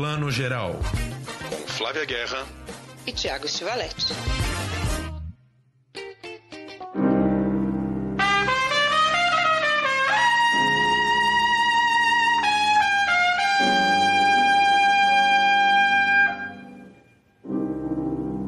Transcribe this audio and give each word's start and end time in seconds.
Plano 0.00 0.30
Geral. 0.30 0.80
Com 1.50 1.56
Flávia 1.66 2.06
Guerra 2.06 2.46
e 3.06 3.12
Tiago 3.12 3.46
Stivaletti. 3.46 4.14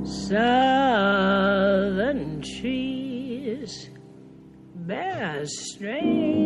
Southern 0.06 0.80
trees 2.40 3.90
bear 4.74 5.44
strange. 5.44 6.42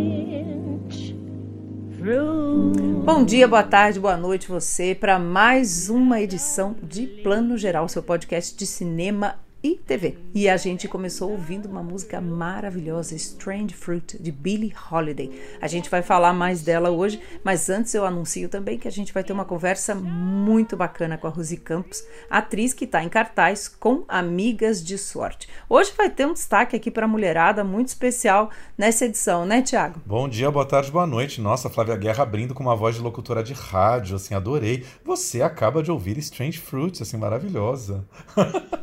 Bom 3.05 3.25
dia, 3.25 3.49
boa 3.49 3.65
tarde, 3.65 3.99
boa 3.99 4.17
noite 4.17 4.47
você 4.47 4.95
para 4.95 5.19
mais 5.19 5.91
uma 5.91 6.21
edição 6.21 6.77
de 6.81 7.05
Plano 7.05 7.59
Geral, 7.59 7.89
seu 7.89 8.01
podcast 8.01 8.57
de 8.57 8.65
cinema 8.65 9.35
e 9.67 9.75
TV. 9.75 10.17
E 10.33 10.49
a 10.49 10.57
gente 10.57 10.87
começou 10.87 11.33
ouvindo 11.33 11.67
uma 11.67 11.83
música 11.83 12.21
maravilhosa, 12.21 13.17
Strange 13.17 13.75
Fruit, 13.75 14.17
de 14.23 14.31
Billie 14.31 14.73
Holiday. 14.91 15.43
A 15.61 15.67
gente 15.67 15.91
vai 15.91 16.03
falar 16.03 16.33
mais 16.33 16.63
dela 16.63 16.91
hoje, 16.91 17.21
mas 17.43 17.69
antes 17.69 17.93
eu 17.93 18.07
anuncio 18.07 18.49
também 18.49 18.79
que 18.79 18.87
a 18.87 18.93
gente 18.93 19.13
vai 19.13 19.25
ter 19.25 19.33
uma 19.33 19.45
conversa 19.45 19.93
muito 19.93 20.77
bacana 20.77 21.19
com 21.19 21.27
a 21.27 21.31
Rosi 21.31 21.57
Campos, 21.57 22.05
atriz 22.31 22.73
que 22.73 22.85
está 22.85 23.03
em 23.03 23.09
cartaz 23.09 23.67
com 23.67 24.05
Amigas 24.07 24.85
de 24.85 24.97
Sorte. 24.97 25.49
Hoje 25.69 25.93
vai 25.97 26.11
ter 26.11 26.27
um 26.27 26.33
destaque 26.33 26.77
aqui 26.77 26.91
para 26.91 27.07
a 27.07 27.09
mulherada 27.09 27.65
muito 27.65 27.89
especial 27.89 28.51
nessa 28.79 29.07
edição, 29.07 29.45
né, 29.45 29.63
Tiago? 29.63 30.01
Bom 30.07 30.29
dia, 30.29 30.49
boa 30.49 30.65
tarde, 30.65 30.93
boa 30.93 31.07
noite. 31.07 31.41
Nossa, 31.41 31.69
Flávia 31.69 31.97
Guerra 31.97 32.23
abrindo 32.23 32.55
com 32.55 32.63
uma 32.63 32.77
voz 32.77 32.95
de 32.95 33.01
locutora 33.01 33.43
de 33.43 33.53
rádio, 33.53 34.15
assim, 34.15 34.35
adorei. 34.35 34.85
Você 35.05 35.43
acaba 35.43 35.83
de 35.83 35.91
ouvir 35.91 36.19
Strange 36.19 36.59
Fruit, 36.59 37.03
assim, 37.03 37.17
maravilhosa. 37.17 38.07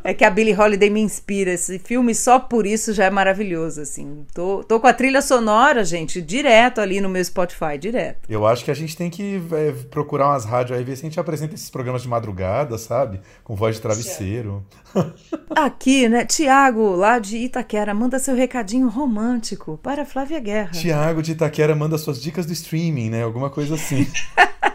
é 0.04 0.14
que 0.14 0.26
a 0.26 0.30
Billie 0.30 0.54
Holiday 0.54 0.73
Holiday 0.74 0.90
me 0.90 1.02
inspira. 1.02 1.52
Esse 1.52 1.78
filme 1.78 2.16
só 2.16 2.40
por 2.40 2.66
isso 2.66 2.94
já 2.94 3.06
é 3.06 3.10
maravilhoso, 3.10 3.82
assim. 3.82 4.26
Tô, 4.34 4.64
tô 4.64 4.80
com 4.80 4.88
a 4.88 4.94
trilha 4.94 5.22
sonora, 5.22 5.84
gente, 5.84 6.22
direto 6.22 6.82
ali 6.82 7.00
no 7.00 7.10
meu 7.10 7.24
Spotify, 7.24 7.78
direto. 7.80 8.28
Eu 8.28 8.46
acho 8.46 8.66
que 8.66 8.72
a 8.72 8.74
gente 8.74 8.98
tem 8.98 9.10
que 9.10 9.42
é, 9.52 9.72
procurar 9.90 10.30
umas 10.30 10.46
rádios 10.46 10.78
aí, 10.78 10.84
ver 10.84 10.96
se 10.96 11.06
a 11.06 11.10
gente 11.10 11.20
apresenta 11.20 11.54
esses 11.54 11.70
programas 11.70 12.02
de 12.02 12.08
madrugada, 12.08 12.78
sabe? 12.78 13.22
Com 13.44 13.56
voz 13.56 13.76
de 13.76 13.82
travesseiro. 13.82 14.66
Aqui, 15.56 16.10
né? 16.10 16.26
Tiago, 16.26 16.96
lá 16.96 17.20
de 17.20 17.38
Itaquera, 17.38 17.94
manda 17.94 18.18
seu 18.20 18.36
recadinho 18.36 18.88
romântico 18.88 19.80
para 19.82 20.06
Flávia 20.06 20.40
Guerra. 20.40 20.72
Tiago 20.72 21.22
de 21.22 21.34
Itaquera 21.34 21.76
manda 21.76 21.98
suas 21.98 22.22
dicas 22.22 22.46
do 22.46 22.54
streaming, 22.54 23.10
né? 23.10 23.24
Alguma 23.24 23.50
coisa 23.50 23.76
assim. 23.76 24.08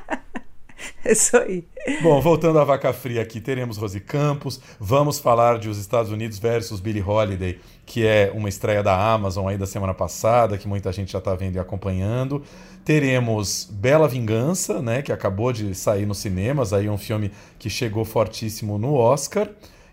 É 1.05 1.13
isso 1.13 1.37
aí. 1.37 1.65
Bom, 2.03 2.21
voltando 2.21 2.59
à 2.59 2.65
vaca 2.65 2.93
fria 2.93 3.23
aqui, 3.23 3.41
teremos 3.41 3.77
Rose 3.77 4.01
Campos, 4.01 4.61
vamos 4.79 5.19
falar 5.19 5.59
de 5.59 5.69
Os 5.69 5.79
Estados 5.79 6.11
Unidos 6.11 6.39
versus 6.39 6.81
Billie 6.81 7.03
Holiday, 7.03 7.59
que 7.87 8.07
é 8.07 8.31
uma 8.35 8.49
estreia 8.49 8.83
da 8.83 9.13
Amazon 9.13 9.49
aí 9.49 9.57
da 9.57 9.67
semana 9.67 9.95
passada, 9.95 10.59
que 10.59 10.69
muita 10.69 10.93
gente 10.93 11.13
já 11.13 11.19
está 11.19 11.35
vendo 11.35 11.57
e 11.57 11.59
acompanhando. 11.59 12.43
Teremos 12.85 13.69
Bela 13.71 14.09
Vingança, 14.09 14.81
né, 14.83 15.03
que 15.03 15.13
acabou 15.13 15.53
de 15.53 15.75
sair 15.75 16.07
nos 16.07 16.19
cinemas, 16.19 16.73
aí 16.73 16.89
um 16.89 16.99
filme 16.99 17.31
que 17.59 17.71
chegou 17.71 18.05
fortíssimo 18.05 18.79
no 18.79 18.95
Oscar. 18.95 19.49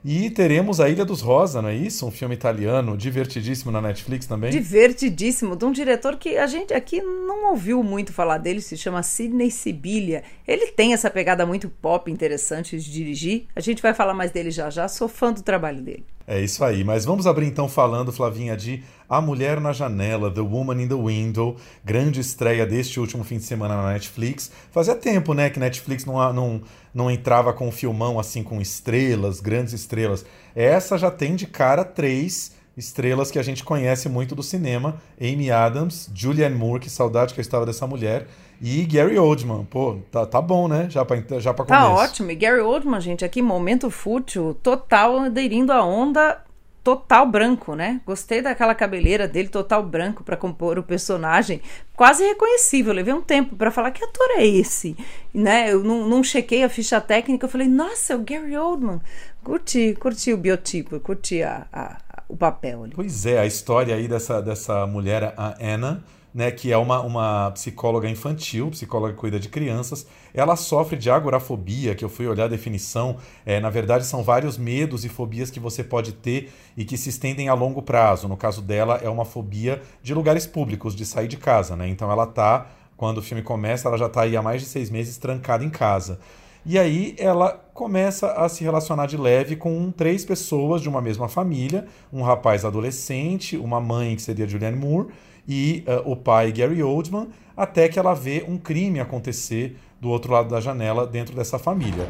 E 0.08 0.30
teremos 0.30 0.80
A 0.80 0.88
Ilha 0.88 1.04
dos 1.04 1.22
Rosa, 1.22 1.64
não 1.64 1.70
é 1.70 1.76
isso? 1.76 2.06
Um 2.06 2.12
filme 2.12 2.36
italiano 2.36 2.96
divertidíssimo 2.96 3.72
na 3.72 3.82
Netflix 3.82 4.28
também. 4.28 4.52
Divertidíssimo, 4.52 5.56
de 5.56 5.66
um 5.66 5.72
diretor 5.72 6.16
que 6.18 6.38
a 6.38 6.46
gente 6.46 6.76
aqui 6.76 7.02
não 7.02 7.50
ouviu 7.50 7.82
muito 7.82 8.14
falar 8.14 8.38
dele, 8.38 8.62
se 8.62 8.78
chama 8.78 9.02
Sidney 9.02 9.50
Sibilia. 9.50 10.22
Ele 10.48 10.68
tem 10.68 10.94
essa 10.94 11.10
pegada 11.10 11.44
muito 11.44 11.68
pop 11.68 12.12
interessante 12.12 12.80
de 12.80 12.92
dirigir. 12.92 13.48
A 13.56 13.60
gente 13.60 13.82
vai 13.82 13.96
falar 13.96 14.14
mais 14.14 14.30
dele 14.30 14.52
já 14.52 14.70
já, 14.70 14.88
sou 14.88 15.08
fã 15.08 15.34
do 15.34 15.42
trabalho 15.42 15.82
dele. 15.82 16.06
É 16.28 16.42
isso 16.42 16.64
aí, 16.64 16.84
mas 16.84 17.06
vamos 17.06 17.28
abrir 17.28 17.46
então 17.46 17.70
falando, 17.70 18.12
Flavinha, 18.12 18.58
de 18.58 18.84
A 19.08 19.22
Mulher 19.22 19.62
na 19.62 19.72
Janela, 19.72 20.32
The 20.32 20.42
Woman 20.42 20.82
in 20.82 20.88
the 20.88 20.96
Window, 20.96 21.56
grande 21.84 22.20
estreia 22.20 22.66
deste 22.66 23.00
último 23.00 23.24
fim 23.24 23.38
de 23.38 23.44
semana 23.44 23.76
na 23.76 23.94
Netflix. 23.94 24.52
Fazia 24.72 24.96
tempo, 24.96 25.36
né, 25.36 25.52
que 25.52 25.60
Netflix 25.60 26.04
não, 26.04 26.34
não, 26.34 26.62
não 26.92 27.12
entrava 27.12 27.54
com 27.54 27.68
um 27.68 27.72
filmão 27.72 28.20
assim, 28.20 28.42
com 28.42 28.60
estrelas, 28.60 29.40
grandes 29.40 29.74
estrelas. 29.74 30.26
Essa 30.56 30.98
já 30.98 31.12
tem 31.12 31.36
de 31.36 31.46
cara 31.46 31.86
três 31.86 32.54
estrelas 32.76 33.30
que 33.30 33.38
a 33.38 33.44
gente 33.44 33.64
conhece 33.64 34.10
muito 34.10 34.34
do 34.34 34.42
cinema: 34.42 35.00
Amy 35.22 35.52
Adams, 35.52 36.10
Julianne 36.12 36.56
Moore, 36.56 36.82
que 36.82 36.90
saudade 36.90 37.36
que 37.36 37.40
eu 37.40 37.44
estava 37.44 37.68
dessa 37.68 37.86
mulher, 37.86 38.28
e 38.62 38.86
Gary 38.86 39.18
Oldman. 39.18 39.66
Pô, 39.66 39.98
tá, 40.12 40.26
tá 40.26 40.42
bom, 40.42 40.68
né? 40.68 40.88
Já 40.90 41.04
pra, 41.04 41.18
já 41.40 41.54
pra 41.54 41.66
Tá 41.66 41.90
ótimo. 41.90 42.32
E 42.32 42.36
Gary 42.36 42.62
Oldman, 42.62 43.02
gente, 43.02 43.26
aqui, 43.26 43.42
momento 43.42 43.90
fútil, 43.90 44.56
total, 44.62 45.20
aderindo 45.20 45.72
à 45.72 45.84
onda 45.84 46.46
total 46.86 47.26
branco, 47.26 47.74
né? 47.74 48.00
Gostei 48.06 48.44
daquela 48.44 48.76
cabeleira 48.76 49.28
dele 49.28 49.50
total 49.50 49.82
branco 49.82 50.24
para 50.24 50.38
compor 50.38 50.78
o 50.78 50.84
personagem, 50.84 51.60
quase 51.96 52.24
reconhecível. 52.24 52.94
levei 52.94 53.12
um 53.12 53.24
tempo 53.24 53.56
para 53.56 53.72
falar 53.72 53.90
que 53.90 54.04
ator 54.04 54.28
é 54.38 54.46
esse, 54.46 54.96
né? 55.34 55.74
Eu 55.74 55.84
não, 55.84 56.08
não 56.08 56.24
chequei 56.24 56.64
a 56.64 56.70
ficha 56.70 57.02
técnica, 57.02 57.48
eu 57.48 57.50
falei, 57.50 57.68
nossa, 57.68 58.14
é 58.14 58.16
o 58.16 58.20
Gary 58.20 58.56
Oldman. 58.56 59.02
Curti, 59.44 59.98
curti 60.00 60.32
o 60.32 60.38
biotipo, 60.38 61.00
curti 61.00 61.42
a, 61.42 61.66
a, 61.74 61.98
a, 62.08 62.24
o 62.30 62.38
papel 62.38 62.84
ali. 62.84 62.94
Pois 62.96 63.26
é, 63.26 63.40
a 63.40 63.48
história 63.48 63.96
aí 63.96 64.08
dessa, 64.08 64.40
dessa 64.40 64.86
mulher, 64.86 65.34
a 65.36 65.56
Anna, 65.60 66.04
né, 66.36 66.52
que 66.52 66.70
é 66.70 66.78
uma, 66.78 67.02
uma 67.02 67.52
psicóloga 67.52 68.10
infantil, 68.10 68.70
psicóloga 68.70 69.14
que 69.14 69.20
cuida 69.20 69.40
de 69.40 69.48
crianças. 69.48 70.06
Ela 70.34 70.58
sofre 70.58 70.98
de 70.98 71.10
agorafobia, 71.10 71.96
que 71.96 72.04
eu 72.04 72.10
fui 72.10 72.28
olhar 72.28 72.44
a 72.44 72.50
definição. 72.50 73.16
É, 73.46 73.62
na 73.62 73.70
verdade, 73.70 74.06
são 74.06 74.22
vários 74.22 74.58
medos 74.58 75.06
e 75.06 75.10
fobias 75.10 75.50
que 75.50 75.62
você 75.62 75.82
pode 75.82 76.12
ter 76.12 76.52
e 76.76 76.84
que 76.84 76.98
se 76.98 77.08
estendem 77.08 77.48
a 77.48 77.54
longo 77.54 77.82
prazo. 77.82 78.28
No 78.28 78.36
caso 78.36 78.62
dela, 78.62 79.00
é 79.02 79.10
uma 79.10 79.24
fobia 79.24 79.82
de 80.04 80.14
lugares 80.14 80.46
públicos, 80.46 80.94
de 80.94 81.06
sair 81.06 81.30
de 81.30 81.38
casa. 81.38 81.74
Né? 81.78 81.88
Então 81.88 82.12
ela 82.12 82.28
tá, 82.28 82.68
quando 82.98 83.20
o 83.20 83.22
filme 83.22 83.42
começa, 83.42 83.88
ela 83.88 83.98
já 83.98 84.08
está 84.08 84.24
aí 84.24 84.36
há 84.36 84.42
mais 84.42 84.62
de 84.62 84.68
seis 84.68 84.90
meses 84.90 85.16
trancada 85.16 85.64
em 85.64 85.70
casa. 85.70 86.20
E 86.66 86.78
aí 86.78 87.16
ela 87.18 87.52
começa 87.74 88.34
a 88.34 88.50
se 88.50 88.62
relacionar 88.62 89.06
de 89.06 89.16
leve 89.16 89.56
com 89.56 89.90
três 89.90 90.26
pessoas 90.26 90.82
de 90.82 90.90
uma 90.90 91.02
mesma 91.02 91.30
família, 91.30 91.86
um 92.12 92.24
rapaz 92.24 92.66
adolescente, 92.66 93.56
uma 93.56 93.80
mãe 93.80 94.18
que 94.18 94.22
seria 94.22 94.46
Julianne 94.46 94.76
Moore 94.76 95.08
e 95.48 95.84
uh, 95.88 96.12
o 96.12 96.16
pai 96.16 96.52
Gary 96.52 96.82
Oldman, 96.82 97.28
até 97.56 97.88
que 97.88 98.00
ela 98.00 98.14
vê 98.14 98.46
um 98.48 98.58
crime 98.58 99.00
acontecer 99.00 99.78
do 100.02 100.10
outro 100.10 100.34
lado 100.34 100.50
da 100.50 100.60
janela 100.60 101.08
dentro 101.08 101.36
dessa 101.36 101.58
família. 101.58 102.08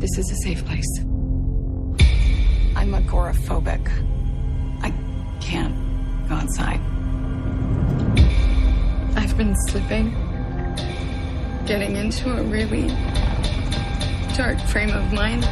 This 0.00 0.18
is 0.18 0.30
a 0.30 0.36
safe 0.42 0.62
place. 0.64 1.14
I'm 2.76 2.92
agoraphobic. 2.92 3.88
I 4.82 4.92
can't 5.40 5.74
go 6.28 6.34
outside. 6.34 6.80
I've 9.16 9.34
been 9.38 9.54
slipping, 9.68 10.12
getting 11.64 11.96
into 11.96 12.36
a 12.36 12.42
really 12.42 12.88
dark 14.36 14.60
frame 14.68 14.90
of 14.90 15.12
mind. 15.12 15.44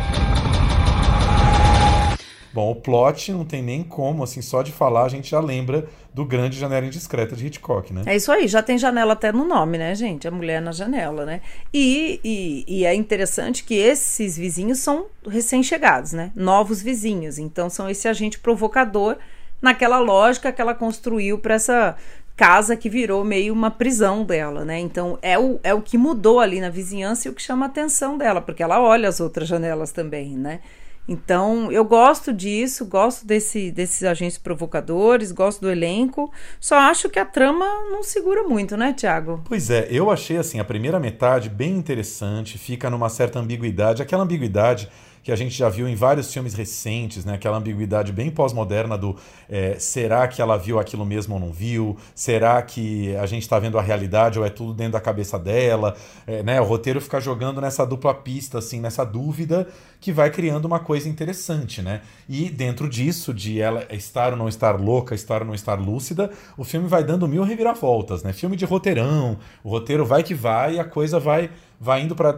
Bom, 2.53 2.71
o 2.71 2.75
plot 2.75 3.33
não 3.33 3.45
tem 3.45 3.63
nem 3.63 3.83
como, 3.83 4.23
assim, 4.23 4.43
só 4.43 4.63
de 4.63 4.71
falar 4.71 5.05
a 5.05 5.09
gente 5.09 5.31
já 5.31 5.41
lembra 5.41 5.89
do 6.13 6.25
grande 6.25 6.59
Janela 6.59 6.85
Indiscreta 6.85 7.35
de 7.35 7.47
Hitchcock, 7.47 7.93
né? 7.93 8.03
É 8.05 8.17
isso 8.17 8.31
aí, 8.31 8.47
já 8.47 8.63
tem 8.63 8.77
janela 8.77 9.15
até 9.15 9.33
no 9.33 9.45
nome, 9.45 9.79
né, 9.79 9.95
gente? 9.95 10.29
A 10.29 10.31
mulher 10.31 10.61
na 10.61 10.73
janela, 10.73 11.25
né? 11.25 11.41
E, 11.73 12.21
e, 12.23 12.65
e 12.69 12.85
é 12.85 12.95
interessante 12.95 13.65
que 13.65 13.75
esses 13.75 14.37
vizinhos 14.37 14.79
são 14.81 15.07
recém-chegados, 15.27 16.13
né? 16.13 16.31
Novos 16.37 16.83
vizinhos. 16.83 17.39
Então 17.39 17.71
são 17.71 17.89
esse 17.89 18.07
agente 18.07 18.39
provocador 18.39 19.17
naquela 19.61 19.99
lógica 19.99 20.53
que 20.53 20.61
ela 20.61 20.75
construiu 20.75 21.39
para 21.39 21.55
essa 21.55 21.97
casa 22.37 22.77
que 22.77 22.91
virou 22.91 23.25
meio 23.25 23.53
uma 23.53 23.71
prisão 23.71 24.25
dela, 24.25 24.65
né? 24.65 24.79
Então 24.79 25.19
é 25.23 25.39
o, 25.39 25.59
é 25.63 25.73
o 25.73 25.81
que 25.81 25.97
mudou 25.97 26.41
ali 26.41 26.61
na 26.61 26.69
vizinhança 26.69 27.29
e 27.29 27.31
o 27.31 27.35
que 27.35 27.43
chama 27.43 27.67
a 27.67 27.69
atenção 27.69 28.19
dela, 28.19 28.41
porque 28.41 28.63
ela 28.63 28.81
olha 28.81 29.09
as 29.09 29.21
outras 29.21 29.49
janelas 29.49 29.93
também, 29.93 30.37
né? 30.37 30.61
Então, 31.07 31.71
eu 31.73 31.85
gosto 31.85 32.33
disso, 32.33 32.87
gosto 32.87 33.27
desse, 33.27 33.73
desses 33.73 34.05
agentes 34.05 34.39
provocadores, 34.39 35.33
gosto 35.33 35.61
do 35.63 35.71
elenco, 35.71 36.33
só 36.61 36.79
acho 36.79 37.09
que 37.09 37.19
a 37.19 37.25
trama 37.25 37.67
não 37.91 38.03
segura 38.05 38.45
muito, 38.45 38.77
né, 38.77 38.93
Tiago? 38.93 39.43
Pois 39.45 39.69
é, 39.69 39.89
eu 39.91 40.11
achei 40.11 40.37
assim 40.37 40.61
a 40.61 40.65
primeira 40.65 41.01
metade 41.01 41.49
bem 41.49 41.73
interessante, 41.73 42.57
fica 42.57 42.89
numa 42.89 43.09
certa 43.09 43.41
ambiguidade, 43.41 44.01
aquela 44.01 44.23
ambiguidade 44.23 44.89
que 45.23 45.31
a 45.31 45.37
gente 45.37 45.57
já 45.57 45.69
viu 45.69 45.89
em 45.89 45.95
vários 45.95 46.33
filmes 46.33 46.53
recentes, 46.55 47.25
né? 47.25 47.35
Aquela 47.35 47.57
ambiguidade 47.57 48.13
bem 48.13 48.31
pós-moderna 48.31 48.99
do 48.99 49.17
é, 49.49 49.79
será 49.79 50.27
que 50.27 50.43
ela 50.43 50.57
viu 50.57 50.81
aquilo 50.81 51.07
mesmo 51.07 51.35
ou 51.35 51.41
não 51.41 51.53
viu? 51.53 51.97
Será 52.15 52.61
que 52.63 53.15
a 53.17 53.27
gente 53.27 53.43
está 53.43 53.59
vendo 53.59 53.79
a 53.79 53.83
realidade 53.83 54.39
ou 54.39 54.45
é 54.45 54.51
tudo 54.51 54.75
dentro 54.75 54.95
da 54.95 55.01
cabeça 55.01 55.39
dela? 55.39 55.97
É, 56.27 56.43
né? 56.43 56.61
O 56.61 56.65
roteiro 56.65 57.01
fica 57.01 57.21
jogando 57.21 57.61
nessa 57.61 57.87
dupla 57.87 58.13
pista, 58.13 58.59
assim, 58.59 58.81
nessa 58.81 59.05
dúvida 59.05 59.69
que 60.01 60.13
vai 60.13 60.31
criando 60.31 60.65
uma 60.65 60.81
coisa 60.81 61.09
interessante, 61.09 61.81
né? 61.81 62.01
E 62.29 62.51
dentro 62.51 62.89
disso, 62.89 63.33
de 63.33 63.61
ela 63.61 63.87
estar 63.91 64.33
ou 64.33 64.39
não 64.39 64.49
estar 64.49 64.81
louca, 64.81 65.15
estar 65.15 65.43
ou 65.43 65.47
não 65.47 65.55
estar 65.55 65.79
lúcida, 65.79 66.31
o 66.57 66.65
filme 66.65 66.89
vai 66.89 67.05
dando 67.05 67.29
mil 67.29 67.45
reviravoltas, 67.45 68.25
né? 68.25 68.33
Filme 68.33 68.57
de 68.57 68.65
roteirão, 68.65 69.39
o 69.63 69.71
roteiro 69.71 70.05
vai 70.05 70.25
que 70.25 70.35
vai 70.35 70.75
e 70.75 70.81
a 70.81 70.85
coisa 70.85 71.21
vai 71.21 71.51
vai 71.83 72.03
indo 72.03 72.15
para 72.15 72.31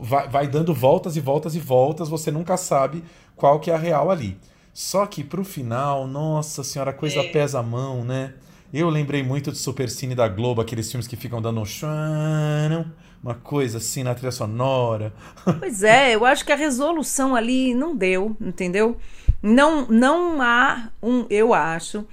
vai, 0.00 0.28
vai 0.28 0.48
dando 0.48 0.72
voltas 0.72 1.14
e 1.14 1.20
voltas 1.20 1.54
e 1.54 1.60
voltas, 1.60 2.08
você 2.08 2.30
nunca 2.30 2.56
sabe 2.56 3.04
qual 3.36 3.60
que 3.60 3.70
é 3.70 3.74
a 3.74 3.78
real 3.78 4.10
ali. 4.10 4.38
Só 4.72 5.04
que 5.04 5.22
pro 5.22 5.44
final, 5.44 6.06
nossa 6.06 6.64
senhora, 6.64 6.90
a 6.90 6.94
coisa 6.94 7.20
é. 7.20 7.28
pesa 7.28 7.58
a 7.58 7.62
mão, 7.62 8.02
né? 8.02 8.32
Eu 8.72 8.88
lembrei 8.88 9.22
muito 9.22 9.52
de 9.52 9.58
Super 9.58 9.90
Cine 9.90 10.14
da 10.14 10.26
Globo, 10.26 10.62
aqueles 10.62 10.90
filmes 10.90 11.06
que 11.06 11.16
ficam 11.16 11.40
dando 11.42 11.60
um 11.60 12.84
uma 13.22 13.34
coisa 13.34 13.78
assim 13.78 14.02
na 14.02 14.14
trilha 14.14 14.32
sonora. 14.32 15.12
Pois 15.58 15.82
é, 15.82 16.14
eu 16.14 16.24
acho 16.24 16.44
que 16.44 16.52
a 16.52 16.56
resolução 16.56 17.34
ali 17.34 17.74
não 17.74 17.94
deu, 17.94 18.36
entendeu? 18.40 18.96
Não, 19.42 19.86
não 19.88 20.40
há 20.40 20.88
um, 21.02 21.26
eu 21.28 21.52
acho, 21.52 22.06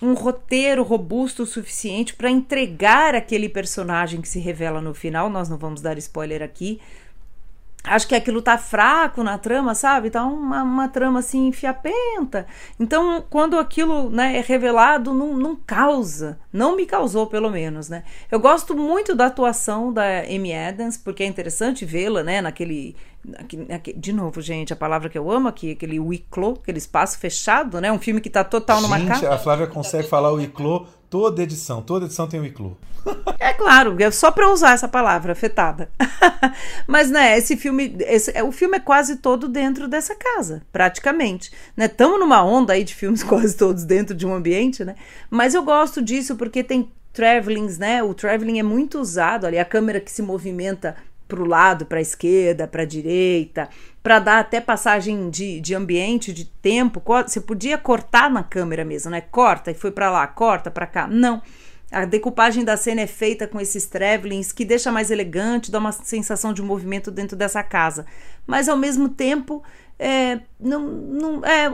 um 0.00 0.14
roteiro 0.14 0.82
robusto 0.82 1.42
o 1.42 1.46
suficiente 1.46 2.14
para 2.14 2.30
entregar 2.30 3.14
aquele 3.14 3.48
personagem 3.48 4.20
que 4.20 4.28
se 4.28 4.38
revela 4.38 4.80
no 4.80 4.94
final. 4.94 5.28
Nós 5.28 5.48
não 5.48 5.58
vamos 5.58 5.80
dar 5.80 5.98
spoiler 5.98 6.42
aqui. 6.42 6.80
Acho 7.90 8.06
que 8.06 8.14
aquilo 8.14 8.42
tá 8.42 8.56
fraco 8.58 9.22
na 9.22 9.38
trama, 9.38 9.74
sabe? 9.74 10.10
Tá 10.10 10.24
uma, 10.24 10.62
uma 10.62 10.88
trama 10.88 11.18
assim 11.20 11.50
fiapenta. 11.52 12.46
Então, 12.78 13.24
quando 13.28 13.58
aquilo 13.58 14.10
né, 14.10 14.36
é 14.36 14.40
revelado, 14.40 15.12
não, 15.12 15.36
não 15.36 15.56
causa. 15.56 16.38
Não 16.52 16.76
me 16.76 16.86
causou, 16.86 17.26
pelo 17.26 17.50
menos, 17.50 17.88
né? 17.88 18.04
Eu 18.30 18.40
gosto 18.40 18.76
muito 18.76 19.14
da 19.14 19.26
atuação 19.26 19.92
da 19.92 20.20
Amy 20.20 20.54
Adams, 20.54 20.96
porque 20.96 21.22
é 21.22 21.26
interessante 21.26 21.84
vê-la, 21.84 22.22
né, 22.22 22.40
naquele 22.40 22.96
de 23.96 24.12
novo, 24.12 24.40
gente, 24.40 24.72
a 24.72 24.76
palavra 24.76 25.08
que 25.08 25.18
eu 25.18 25.30
amo 25.30 25.48
aqui, 25.48 25.72
aquele 25.72 25.98
wiclo, 25.98 26.58
aquele 26.62 26.78
espaço 26.78 27.18
fechado, 27.18 27.80
né? 27.80 27.90
Um 27.92 27.98
filme 27.98 28.20
que 28.20 28.30
tá 28.30 28.44
total 28.44 28.80
numa 28.80 28.98
gente, 28.98 29.08
casa. 29.08 29.34
a 29.34 29.38
Flávia 29.38 29.66
consegue 29.66 30.08
falar 30.08 30.32
o 30.32 30.36
wiclo 30.36 30.86
toda 31.10 31.42
edição. 31.42 31.82
Toda 31.82 32.06
edição 32.06 32.28
tem 32.28 32.40
o 32.40 32.42
wiclo. 32.42 32.76
É 33.40 33.54
claro, 33.54 33.96
é 34.02 34.10
só 34.10 34.30
para 34.30 34.52
usar 34.52 34.72
essa 34.72 34.88
palavra 34.88 35.32
afetada. 35.32 35.88
Mas 36.86 37.10
né, 37.10 37.38
esse 37.38 37.56
filme, 37.56 37.96
esse, 38.00 38.36
é, 38.36 38.42
o 38.42 38.52
filme 38.52 38.76
é 38.76 38.80
quase 38.80 39.16
todo 39.16 39.48
dentro 39.48 39.88
dessa 39.88 40.14
casa, 40.14 40.62
praticamente. 40.72 41.50
Né? 41.76 41.86
Estamos 41.86 42.18
numa 42.18 42.44
onda 42.44 42.72
aí 42.72 42.84
de 42.84 42.94
filmes 42.94 43.22
quase 43.24 43.56
todos 43.56 43.84
dentro 43.84 44.14
de 44.14 44.26
um 44.26 44.34
ambiente, 44.34 44.84
né? 44.84 44.96
Mas 45.30 45.54
eu 45.54 45.62
gosto 45.62 46.02
disso 46.02 46.36
porque 46.36 46.62
tem 46.62 46.90
travelings, 47.12 47.78
né? 47.78 48.02
O 48.02 48.12
traveling 48.12 48.58
é 48.58 48.62
muito 48.62 48.98
usado 48.98 49.46
ali, 49.46 49.58
a 49.58 49.64
câmera 49.64 50.00
que 50.00 50.10
se 50.10 50.20
movimenta 50.20 50.96
para 51.26 51.42
o 51.42 51.46
lado, 51.46 51.84
para 51.84 51.98
a 51.98 52.02
esquerda, 52.02 52.66
para 52.66 52.82
a 52.82 52.86
direita, 52.86 53.68
para 54.08 54.20
dar 54.20 54.38
até 54.38 54.58
passagem 54.58 55.28
de, 55.28 55.60
de 55.60 55.74
ambiente, 55.74 56.32
de 56.32 56.46
tempo. 56.46 57.02
Você 57.26 57.42
podia 57.42 57.76
cortar 57.76 58.30
na 58.30 58.42
câmera 58.42 58.82
mesmo, 58.82 59.10
né? 59.10 59.20
Corta 59.20 59.70
e 59.70 59.74
foi 59.74 59.90
para 59.90 60.10
lá, 60.10 60.26
corta 60.26 60.70
para 60.70 60.86
cá. 60.86 61.06
Não. 61.06 61.42
A 61.92 62.06
decupagem 62.06 62.64
da 62.64 62.74
cena 62.74 63.02
é 63.02 63.06
feita 63.06 63.46
com 63.46 63.60
esses 63.60 63.84
travelings 63.84 64.50
que 64.50 64.64
deixa 64.64 64.90
mais 64.90 65.10
elegante, 65.10 65.70
dá 65.70 65.78
uma 65.78 65.92
sensação 65.92 66.54
de 66.54 66.62
movimento 66.62 67.10
dentro 67.10 67.36
dessa 67.36 67.62
casa. 67.62 68.06
Mas 68.46 68.66
ao 68.66 68.78
mesmo 68.78 69.10
tempo 69.10 69.62
é, 69.98 70.38
não, 70.60 70.80
não, 70.86 71.44
é, 71.44 71.68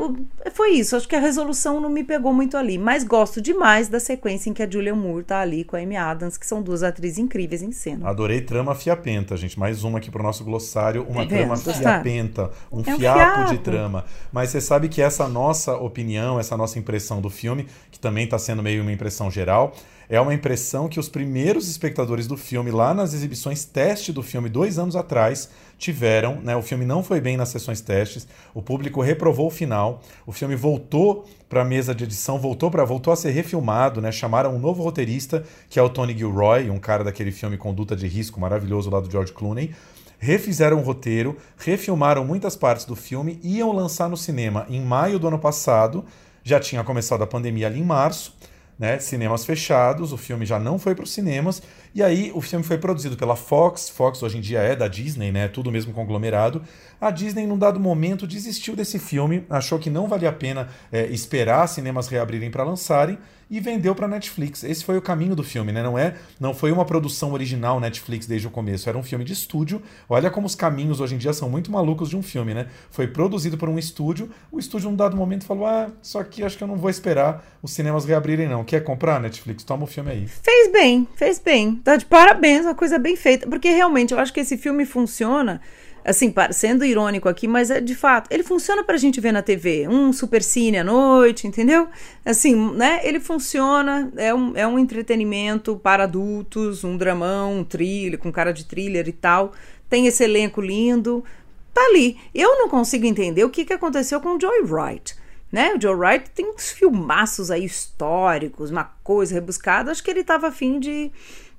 foi 0.51 0.71
isso. 0.73 0.97
Acho 0.97 1.07
que 1.07 1.15
a 1.15 1.21
resolução 1.21 1.79
não 1.79 1.91
me 1.91 2.03
pegou 2.03 2.33
muito 2.33 2.57
ali. 2.57 2.79
Mas 2.79 3.05
gosto 3.05 3.41
demais 3.41 3.89
da 3.89 4.01
sequência 4.01 4.49
em 4.49 4.55
que 4.55 4.63
a 4.63 4.71
Julia 4.71 4.95
Moore 4.95 5.25
tá 5.25 5.41
ali 5.41 5.63
com 5.63 5.77
a 5.77 5.79
Amy 5.79 5.97
Adams, 5.97 6.39
que 6.39 6.47
são 6.47 6.63
duas 6.63 6.83
atrizes 6.83 7.19
incríveis 7.19 7.61
em 7.61 7.71
cena. 7.71 8.09
Adorei 8.09 8.41
trama 8.41 8.75
fiapenta, 8.75 9.37
gente. 9.37 9.59
Mais 9.59 9.85
uma 9.85 9.99
aqui 9.99 10.11
pro 10.11 10.23
nosso 10.23 10.43
glossário. 10.43 11.07
Uma 11.07 11.25
é 11.25 11.27
trama 11.27 11.57
fiapenta. 11.57 12.51
Um, 12.73 12.79
é 12.79 12.95
um 12.95 12.99
fiapo, 12.99 13.19
fiapo, 13.19 13.51
de 13.51 13.59
trama. 13.59 14.07
Mas 14.33 14.49
você 14.49 14.61
sabe 14.61 14.89
que 14.89 15.03
essa 15.03 15.29
nossa 15.29 15.77
opinião, 15.77 16.41
essa 16.41 16.57
nossa 16.57 16.79
impressão 16.79 17.21
do 17.21 17.29
filme, 17.29 17.67
que 17.91 17.99
também 17.99 18.25
está 18.25 18.39
sendo 18.39 18.63
meio 18.63 18.81
uma 18.81 18.93
impressão 18.93 19.31
geral, 19.31 19.75
é 20.09 20.21
uma 20.21 20.35
impressão 20.35 20.89
que 20.89 21.01
os 21.01 21.09
primeiros 21.09 21.69
espectadores 21.69 22.27
do 22.27 22.37
filme, 22.37 22.71
lá 22.71 22.93
nas 22.93 23.15
exibições 23.15 23.65
teste 23.65 24.13
do 24.13 24.23
filme, 24.23 24.49
dois 24.49 24.79
anos 24.79 24.97
atrás, 24.97 25.49
tiveram. 25.79 26.41
Né? 26.41 26.57
O 26.57 26.63
filme 26.63 26.85
não 26.85 27.03
foi 27.03 27.21
bem 27.21 27.37
nas 27.37 27.49
sessões 27.49 27.81
testes, 27.81 28.27
o 28.55 28.63
público 28.63 29.01
reprovou 29.01 29.49
o 29.49 29.51
final, 29.51 30.03
o 30.27 30.33
filme 30.33 30.57
voltou 30.57 31.27
para 31.49 31.63
a 31.63 31.65
mesa 31.65 31.95
de 31.95 32.05
edição, 32.05 32.39
voltou 32.39 32.71
para 32.71 32.85
voltou 32.85 33.13
a 33.13 33.17
ser 33.17 33.31
refilmado, 33.31 34.01
né? 34.01 34.11
chamaram 34.11 34.55
um 34.55 34.59
novo 34.59 34.83
roteirista, 34.83 35.45
que 35.69 35.79
é 35.79 35.83
o 35.83 35.89
Tony 35.89 36.17
Gilroy, 36.17 36.71
um 36.71 36.79
cara 36.79 37.05
daquele 37.05 37.31
filme 37.31 37.57
Conduta 37.57 37.95
de 37.95 38.07
Risco 38.07 38.41
maravilhoso 38.41 38.91
lá 38.91 39.01
do 39.01 39.11
George 39.11 39.33
Clooney, 39.33 39.75
refizeram 40.19 40.79
o 40.79 40.83
roteiro, 40.83 41.37
refilmaram 41.59 42.25
muitas 42.25 42.57
partes 42.57 42.85
do 42.87 42.97
filme, 42.97 43.39
iam 43.43 43.73
lançar 43.73 44.09
no 44.09 44.17
cinema 44.17 44.67
em 44.71 44.81
maio 44.81 45.19
do 45.19 45.29
ano 45.29 45.39
passado, 45.39 46.05
já 46.43 46.61
tinha 46.61 46.85
começado 46.85 47.23
a 47.23 47.27
pandemia 47.27 47.67
ali 47.67 47.81
em 47.81 47.85
março, 47.85 48.34
né, 48.79 48.99
cinemas 48.99 49.45
fechados, 49.45 50.13
o 50.13 50.17
filme 50.17 50.45
já 50.45 50.59
não 50.59 50.79
foi 50.79 50.95
para 50.95 51.05
os 51.05 51.13
cinemas, 51.13 51.63
e 51.95 52.03
aí 52.03 52.33
o 52.35 52.41
filme 52.41 52.65
foi 52.65 52.79
produzido 52.79 53.17
pela 53.17 53.37
Fox, 53.37 53.89
Fox 53.89 54.23
hoje 54.23 54.39
em 54.39 54.41
dia 54.41 54.61
é 54.61 54.75
da 54.75 54.89
Disney, 54.89 55.31
né, 55.31 55.49
tudo 55.49 55.71
mesmo 55.71 55.93
conglomerado. 55.93 56.63
A 57.01 57.11
Disney, 57.11 57.47
num 57.47 57.59
dado 57.59 57.79
momento, 57.79 58.27
desistiu 58.27 58.75
desse 58.75 58.99
filme, 58.99 59.45
achou 59.49 59.79
que 59.79 59.91
não 59.91 60.09
valia 60.09 60.31
a 60.31 60.33
pena 60.33 60.69
é, 60.91 61.07
esperar 61.07 61.69
cinemas 61.69 62.09
reabrirem 62.09 62.51
para 62.51 62.65
lançarem, 62.65 63.19
e 63.51 63.61
vendeu 63.61 63.95
para 63.95 64.09
Netflix. 64.09 64.65
Esse 64.65 64.85
foi 64.85 64.97
o 64.97 65.03
caminho 65.03 65.35
do 65.35 65.43
filme, 65.43 65.73
né? 65.73 65.83
Não 65.83 65.99
é, 65.99 66.15
não 66.39 66.55
foi 66.55 66.73
uma 66.73 66.85
produção 66.85 67.33
original 67.33 67.79
Netflix 67.81 68.27
desde 68.27 68.47
o 68.47 68.51
começo, 68.51 68.89
era 68.89 68.99
um 68.99 69.03
filme 69.03 69.25
de 69.25 69.33
estúdio. 69.33 69.83
Olha 70.09 70.31
como 70.31 70.47
os 70.47 70.55
caminhos 70.55 71.01
hoje 71.01 71.15
em 71.15 71.19
dia 71.19 71.33
são 71.33 71.49
muito 71.49 71.71
malucos 71.71 72.09
de 72.09 72.17
um 72.17 72.23
filme, 72.23 72.55
né? 72.55 72.67
Foi 72.91 73.07
produzido 73.07 73.57
por 73.57 73.69
um 73.69 73.79
estúdio, 73.79 74.31
o 74.51 74.59
estúdio 74.59 74.91
num 74.91 74.97
dado 74.97 75.17
momento 75.17 75.45
falou: 75.45 75.67
"Ah, 75.67 75.91
só 76.03 76.23
que 76.23 76.43
acho 76.43 76.57
que 76.57 76.65
eu 76.65 76.69
não 76.69 76.77
vou 76.77 76.91
esperar 76.91 77.45
os 77.63 77.73
cinemas 77.73 78.05
reabrirem 78.05 78.49
não. 78.49 78.65
Quer 78.65 78.83
comprar 78.83 79.21
Netflix? 79.21 79.65
Toma 79.65 79.85
o 79.85 79.87
filme 79.87 80.11
aí". 80.11 80.27
Fez 80.27 80.73
bem, 80.73 81.07
fez 81.15 81.39
bem. 81.39 81.77
Tá 81.77 81.97
de 81.97 82.05
parabéns, 82.05 82.65
uma 82.65 82.75
coisa 82.75 82.99
bem 82.99 83.17
feita, 83.17 83.47
porque 83.47 83.69
realmente 83.71 84.13
eu 84.13 84.19
acho 84.19 84.33
que 84.33 84.41
esse 84.41 84.57
filme 84.57 84.85
funciona 84.85 85.61
assim, 86.05 86.33
sendo 86.53 86.85
irônico 86.85 87.29
aqui, 87.29 87.49
mas 87.49 87.71
é 87.71 87.81
de 87.81 87.95
fato, 87.95 88.31
ele 88.31 88.43
funciona 88.43 88.85
pra 88.85 88.97
gente 88.97 89.21
ver 89.21 89.33
na 89.33 89.43
TV, 89.43 89.89
um 89.89 90.13
super 90.13 90.43
cine 90.43 90.79
à 90.79 90.85
noite, 90.85 91.47
entendeu? 91.47 91.89
Assim, 92.25 92.55
né? 92.75 93.01
Ele 93.03 93.19
funciona, 93.19 94.13
é 94.17 94.35
um, 94.35 94.57
é 94.57 94.67
um 94.67 94.79
entretenimento 94.79 95.77
para 95.77 96.05
adultos, 96.05 96.85
um 96.85 96.97
dramão, 96.97 97.61
um 97.61 97.65
thriller, 97.65 98.19
com 98.19 98.31
cara 98.31 98.53
de 98.53 98.65
thriller 98.65 99.09
e 99.09 99.13
tal. 99.13 99.53
Tem 99.89 100.07
esse 100.07 100.23
elenco 100.23 100.61
lindo, 100.61 101.25
tá 101.73 101.81
ali. 101.87 102.19
Eu 102.35 102.59
não 102.59 102.69
consigo 102.69 103.07
entender 103.07 103.45
o 103.45 103.51
que, 103.51 103.65
que 103.65 103.73
aconteceu 103.73 104.21
com 104.21 104.37
o 104.37 104.41
Joy 104.41 104.63
Wright. 104.63 105.17
Né? 105.51 105.73
O 105.73 105.81
Joe 105.81 105.95
Wright 105.95 106.31
tem 106.31 106.51
uns 106.51 106.71
filmaços 106.71 107.51
aí 107.51 107.65
históricos, 107.65 108.71
uma 108.71 108.85
coisa 109.05 109.35
rebuscada. 109.35 109.91
Acho 109.91 110.03
que 110.03 110.11
ele 110.11 110.21
estava 110.21 110.49
afim 110.49 110.81
de 110.81 111.13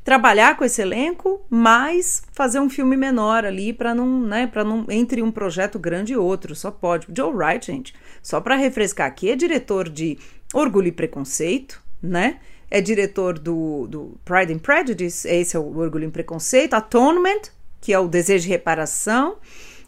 trabalhar 0.06 0.56
com 0.56 0.64
esse 0.64 0.84
elenco, 0.84 1.44
mas 1.50 2.22
fazer 2.32 2.60
um 2.60 2.70
filme 2.70 2.96
menor 2.96 3.44
ali 3.44 3.74
para 3.74 3.96
não, 3.96 4.22
né, 4.22 4.46
para 4.46 4.64
não 4.64 4.86
entre 4.88 5.20
um 5.24 5.32
projeto 5.32 5.80
grande 5.80 6.14
e 6.14 6.18
outro, 6.18 6.56
só 6.56 6.70
pode. 6.70 7.08
Joe 7.14 7.34
Wright, 7.34 7.66
gente, 7.66 7.96
só 8.22 8.40
para 8.40 8.56
refrescar 8.56 9.08
aqui, 9.08 9.32
é 9.32 9.36
diretor 9.36 9.90
de 9.90 10.20
Orgulho 10.54 10.90
e 10.90 10.92
Preconceito, 10.92 11.82
né? 12.02 12.38
É 12.70 12.82
diretor 12.82 13.40
do, 13.40 13.88
do 13.88 14.18
Pride 14.24 14.54
and 14.54 14.60
Prejudice, 14.60 15.28
esse 15.28 15.58
é 15.58 15.60
o 15.60 15.76
Orgulho 15.76 16.08
e 16.08 16.12
Preconceito, 16.12 16.76
Atonement, 16.76 17.42
que 17.82 17.92
é 17.92 17.98
o 17.98 18.08
Desejo 18.08 18.44
de 18.44 18.50
Reparação, 18.50 19.38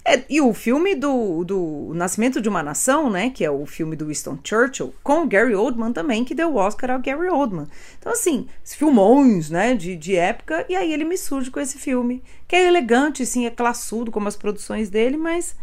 é, 0.07 0.23
e 0.29 0.39
o 0.39 0.53
filme 0.53 0.95
do, 0.95 1.43
do 1.43 1.91
Nascimento 1.93 2.39
de 2.39 2.47
uma 2.47 2.63
Nação, 2.63 3.09
né, 3.09 3.29
que 3.29 3.43
é 3.43 3.51
o 3.51 3.65
filme 3.65 3.93
do 3.93 4.05
Winston 4.05 4.39
Churchill, 4.41 4.93
com 5.03 5.23
o 5.23 5.27
Gary 5.27 5.53
Oldman 5.53 5.91
também, 5.91 6.23
que 6.23 6.33
deu 6.33 6.53
o 6.53 6.55
Oscar 6.55 6.91
ao 6.91 6.99
Gary 6.99 7.27
Oldman. 7.27 7.67
Então, 7.99 8.13
assim, 8.13 8.47
filmões, 8.63 9.49
né, 9.49 9.75
de, 9.75 9.97
de 9.97 10.15
época, 10.15 10.65
e 10.69 10.77
aí 10.77 10.93
ele 10.93 11.03
me 11.03 11.17
surge 11.17 11.51
com 11.51 11.59
esse 11.59 11.77
filme, 11.77 12.23
que 12.47 12.55
é 12.55 12.65
elegante, 12.65 13.25
sim, 13.25 13.45
é 13.45 13.49
classudo, 13.49 14.09
como 14.09 14.29
as 14.29 14.37
produções 14.37 14.89
dele, 14.89 15.17
mas 15.17 15.53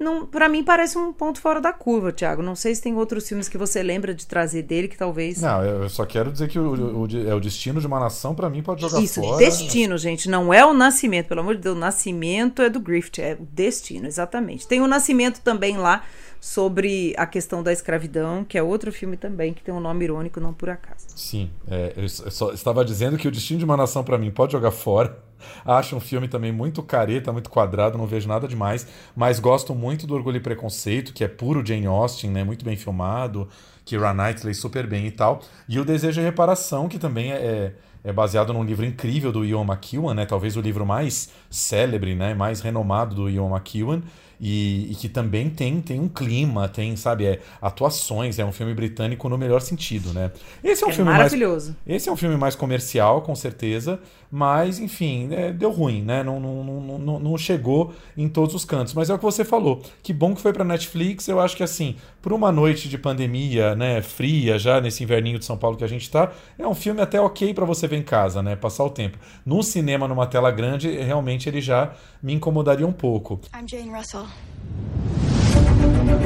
não, 0.00 0.24
para 0.24 0.48
mim 0.48 0.64
parece 0.64 0.96
um 0.96 1.12
ponto 1.12 1.40
fora 1.40 1.60
da 1.60 1.74
curva, 1.74 2.10
Thiago. 2.10 2.42
Não 2.42 2.56
sei 2.56 2.74
se 2.74 2.80
tem 2.80 2.96
outros 2.96 3.28
filmes 3.28 3.50
que 3.50 3.58
você 3.58 3.82
lembra 3.82 4.14
de 4.14 4.26
trazer 4.26 4.62
dele 4.62 4.88
que 4.88 4.96
talvez. 4.96 5.42
Não, 5.42 5.62
eu 5.62 5.88
só 5.90 6.06
quero 6.06 6.32
dizer 6.32 6.48
que 6.48 6.58
o, 6.58 7.02
o, 7.02 7.28
é 7.28 7.34
o 7.34 7.38
destino 7.38 7.80
de 7.80 7.86
uma 7.86 8.00
nação, 8.00 8.34
para 8.34 8.48
mim, 8.48 8.62
pode 8.62 8.80
jogar 8.80 8.98
Isso, 8.98 9.20
fora. 9.20 9.36
destino, 9.36 9.98
gente. 9.98 10.28
Não 10.30 10.54
é 10.54 10.64
o 10.64 10.72
nascimento, 10.72 11.26
pelo 11.28 11.40
amor 11.40 11.54
de 11.54 11.60
Deus. 11.60 11.76
O 11.76 11.78
nascimento 11.78 12.62
é 12.62 12.70
do 12.70 12.80
Griffith, 12.80 13.18
é 13.18 13.36
o 13.38 13.44
destino, 13.44 14.06
exatamente. 14.06 14.66
Tem 14.66 14.80
o 14.80 14.86
nascimento 14.86 15.42
também 15.42 15.76
lá 15.76 16.02
sobre 16.40 17.14
a 17.16 17.26
questão 17.26 17.62
da 17.62 17.72
escravidão, 17.72 18.44
que 18.44 18.56
é 18.56 18.62
outro 18.62 18.92
filme 18.92 19.16
também 19.16 19.52
que 19.52 19.62
tem 19.62 19.74
um 19.74 19.80
nome 19.80 20.04
irônico, 20.04 20.40
não 20.40 20.52
por 20.52 20.70
acaso. 20.70 21.06
Sim, 21.14 21.50
é, 21.68 21.92
eu 21.96 22.08
só 22.08 22.52
estava 22.52 22.84
dizendo 22.84 23.18
que 23.18 23.28
o 23.28 23.30
destino 23.30 23.58
de 23.58 23.64
uma 23.64 23.76
nação, 23.76 24.02
para 24.02 24.16
mim, 24.16 24.30
pode 24.30 24.52
jogar 24.52 24.70
fora 24.70 25.30
Acho 25.64 25.96
um 25.96 26.00
filme 26.00 26.28
também 26.28 26.52
muito 26.52 26.82
careta, 26.82 27.32
muito 27.32 27.50
quadrado, 27.50 27.98
não 27.98 28.06
vejo 28.06 28.28
nada 28.28 28.46
demais, 28.46 28.86
mas 29.14 29.38
gosto 29.38 29.74
muito 29.74 30.06
do 30.06 30.14
Orgulho 30.14 30.36
e 30.36 30.40
Preconceito, 30.40 31.12
que 31.12 31.24
é 31.24 31.28
puro 31.28 31.64
Jane 31.64 31.86
Austen, 31.86 32.30
né? 32.30 32.44
Muito 32.44 32.64
bem 32.64 32.76
filmado, 32.76 33.48
Keira 33.84 34.12
Knightley 34.12 34.54
super 34.54 34.86
bem 34.86 35.06
e 35.06 35.10
tal. 35.10 35.40
E 35.68 35.78
o 35.78 35.84
Desejo 35.84 36.20
e 36.20 36.24
Reparação, 36.24 36.88
que 36.88 36.98
também 36.98 37.32
é, 37.32 37.74
é 38.04 38.12
baseado 38.12 38.52
num 38.52 38.64
livro 38.64 38.84
incrível 38.84 39.32
do 39.32 39.44
Ian 39.44 39.64
McEwan, 39.64 40.14
né? 40.14 40.26
Talvez 40.26 40.56
o 40.56 40.60
livro 40.60 40.86
mais 40.86 41.30
célebre, 41.50 42.14
né? 42.14 42.34
Mais 42.34 42.60
renomado 42.60 43.14
do 43.14 43.30
Ian 43.30 43.48
McEwan 43.48 44.02
e, 44.40 44.90
e, 44.90 44.94
que 44.94 45.08
também 45.08 45.50
tem, 45.50 45.80
tem 45.80 46.00
um 46.00 46.08
clima, 46.08 46.66
tem, 46.68 46.96
sabe, 46.96 47.26
é, 47.26 47.40
atuações, 47.60 48.38
é 48.38 48.44
um 48.44 48.52
filme 48.52 48.72
britânico 48.74 49.28
no 49.28 49.36
melhor 49.36 49.60
sentido, 49.60 50.14
né? 50.14 50.30
Esse 50.64 50.82
é 50.82 50.86
um 50.86 50.90
É 50.90 50.94
filme 50.94 51.10
maravilhoso. 51.10 51.76
mais. 51.86 51.96
Esse 51.96 52.08
é 52.08 52.12
um 52.12 52.16
filme 52.16 52.36
mais 52.36 52.56
comercial, 52.56 53.20
com 53.22 53.34
certeza, 53.34 54.00
mas, 54.30 54.78
enfim, 54.78 55.28
é, 55.32 55.52
deu 55.52 55.70
ruim, 55.70 56.02
né? 56.02 56.22
Não, 56.22 56.40
não, 56.40 56.64
não, 56.64 56.98
não, 56.98 57.18
não 57.18 57.36
chegou 57.38 57.92
em 58.16 58.28
todos 58.28 58.54
os 58.54 58.64
cantos. 58.64 58.94
Mas 58.94 59.10
é 59.10 59.14
o 59.14 59.18
que 59.18 59.24
você 59.24 59.44
falou. 59.44 59.82
Que 60.02 60.12
bom 60.12 60.34
que 60.34 60.40
foi 60.40 60.52
pra 60.52 60.64
Netflix. 60.64 61.26
Eu 61.28 61.40
acho 61.40 61.56
que, 61.56 61.62
assim, 61.62 61.96
por 62.22 62.32
uma 62.32 62.52
noite 62.52 62.88
de 62.88 62.96
pandemia, 62.96 63.74
né, 63.74 64.00
fria, 64.00 64.58
já 64.58 64.80
nesse 64.80 65.02
inverninho 65.02 65.38
de 65.38 65.44
São 65.44 65.56
Paulo 65.58 65.76
que 65.76 65.84
a 65.84 65.88
gente 65.88 66.08
tá, 66.08 66.30
é 66.58 66.66
um 66.66 66.74
filme 66.74 67.00
até 67.02 67.20
ok 67.20 67.52
para 67.52 67.64
você 67.64 67.88
ver 67.88 67.96
em 67.96 68.02
casa, 68.02 68.40
né? 68.42 68.54
Passar 68.56 68.84
o 68.84 68.90
tempo. 68.90 69.18
No 69.44 69.62
cinema, 69.62 70.06
numa 70.06 70.26
tela 70.26 70.50
grande, 70.50 70.88
realmente 70.90 71.48
ele 71.48 71.60
já 71.60 71.92
me 72.22 72.32
incomodaria 72.32 72.86
um 72.86 72.92
pouco. 72.92 73.40
I'm 73.54 73.66
Jane 73.68 73.90
Russell. 73.90 74.29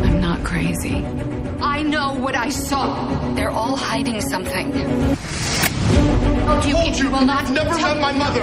I'm 0.06 0.20
not 0.20 0.44
crazy. 0.44 1.04
I 1.60 1.82
know 1.82 2.14
what 2.14 2.34
I 2.36 2.48
saw. 2.50 3.08
They're 3.34 3.50
all 3.50 3.76
hiding 3.76 4.20
something. 4.20 4.72
I 4.72 6.66
You, 6.66 6.76
you 6.94 7.10
will 7.10 7.24
not 7.24 7.50
Never 7.50 7.74
met 7.78 8.00
my 8.00 8.12
mother. 8.12 8.42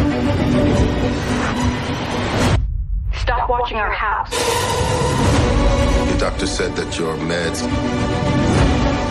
stop 3.14 3.50
watching 3.50 3.78
our 3.78 3.92
house. 3.92 4.30
The 6.12 6.18
doctor 6.20 6.48
said 6.48 6.76
that 6.76 6.98
your 7.00 7.16
meds 7.18 7.62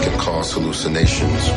can 0.03 0.19
cause 0.19 0.53
hallucinations. 0.53 1.51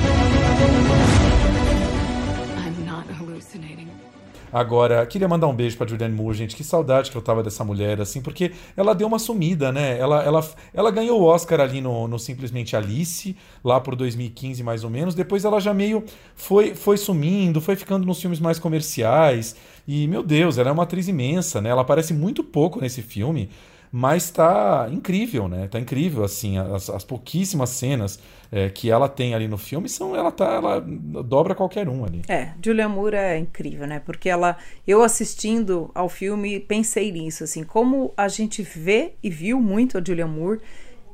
Agora, 4.53 5.03
queria 5.07 5.27
mandar 5.27 5.47
um 5.47 5.55
beijo 5.55 5.75
pra 5.75 5.87
Julianne 5.87 6.13
Moore, 6.15 6.37
gente. 6.37 6.55
Que 6.55 6.63
saudade 6.63 7.09
que 7.09 7.17
eu 7.17 7.21
tava 7.23 7.41
dessa 7.41 7.63
mulher, 7.63 7.99
assim, 7.99 8.21
porque 8.21 8.51
ela 8.77 8.93
deu 8.93 9.07
uma 9.07 9.17
sumida, 9.17 9.71
né? 9.71 9.97
Ela, 9.97 10.21
ela, 10.21 10.47
ela 10.71 10.91
ganhou 10.91 11.19
o 11.19 11.23
Oscar 11.23 11.59
ali 11.59 11.81
no, 11.81 12.07
no 12.07 12.19
Simplesmente 12.19 12.75
Alice, 12.75 13.35
lá 13.63 13.79
por 13.79 13.95
2015, 13.95 14.61
mais 14.61 14.83
ou 14.83 14.91
menos. 14.91 15.15
Depois 15.15 15.43
ela 15.43 15.59
já 15.59 15.73
meio 15.73 16.03
foi, 16.35 16.75
foi 16.75 16.97
sumindo, 16.97 17.59
foi 17.59 17.75
ficando 17.75 18.05
nos 18.05 18.21
filmes 18.21 18.39
mais 18.39 18.59
comerciais. 18.59 19.55
E, 19.87 20.07
meu 20.07 20.21
Deus, 20.21 20.59
ela 20.59 20.69
é 20.69 20.71
uma 20.71 20.83
atriz 20.83 21.07
imensa, 21.07 21.59
né? 21.59 21.69
Ela 21.69 21.81
aparece 21.81 22.13
muito 22.13 22.43
pouco 22.43 22.79
nesse 22.79 23.01
filme. 23.01 23.49
Mas 23.95 24.31
tá 24.31 24.89
incrível, 24.91 25.47
né? 25.47 25.67
Tá 25.67 25.79
incrível, 25.79 26.23
assim, 26.23 26.57
as, 26.57 26.89
as 26.89 27.03
pouquíssimas 27.03 27.69
cenas 27.69 28.19
é, 28.51 28.67
que 28.67 28.89
ela 28.89 29.07
tem 29.07 29.35
ali 29.35 29.47
no 29.47 29.55
filme 29.55 29.87
são, 29.87 30.15
ela 30.15 30.31
tá, 30.31 30.55
ela 30.55 30.81
dobra 30.81 31.53
qualquer 31.53 31.87
um 31.87 32.03
ali. 32.03 32.23
É, 32.27 32.53
Julia 32.59 32.89
Moore 32.89 33.15
é 33.15 33.37
incrível, 33.37 33.85
né? 33.85 34.01
Porque 34.03 34.29
ela, 34.29 34.57
eu 34.87 35.03
assistindo 35.03 35.91
ao 35.93 36.09
filme, 36.09 36.59
pensei 36.59 37.11
nisso, 37.11 37.43
assim, 37.43 37.63
como 37.63 38.11
a 38.17 38.27
gente 38.27 38.63
vê 38.63 39.13
e 39.21 39.29
viu 39.29 39.61
muito 39.61 39.99
a 39.99 40.03
Julia 40.03 40.25
Moore 40.25 40.59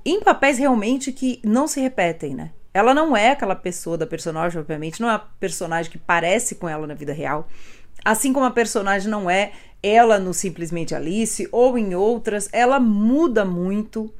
em 0.05 0.21
papéis 0.21 0.57
realmente 0.57 1.11
que 1.11 1.41
não 1.43 1.67
se 1.67 1.81
repetem, 1.81 2.33
né? 2.33 2.51
Ela 2.73 2.93
não 2.93 3.17
é 3.17 3.31
aquela 3.31 3.55
pessoa 3.57 3.97
da 3.97 4.07
personagem, 4.07 4.57
obviamente, 4.57 5.01
não 5.01 5.09
é 5.09 5.15
a 5.15 5.19
personagem 5.19 5.91
que 5.91 5.97
parece 5.97 6.55
com 6.55 6.69
ela 6.69 6.87
na 6.87 6.93
vida 6.93 7.11
real. 7.11 7.45
Assim 8.05 8.31
como 8.31 8.45
a 8.45 8.51
personagem 8.51 9.09
não 9.09 9.29
é 9.29 9.51
ela 9.81 10.19
no 10.19 10.33
Simplesmente 10.33 10.93
Alice 10.93 11.47
ou 11.51 11.77
em 11.77 11.95
outras, 11.95 12.49
ela 12.51 12.79
muda 12.79 13.45
muito 13.45 14.13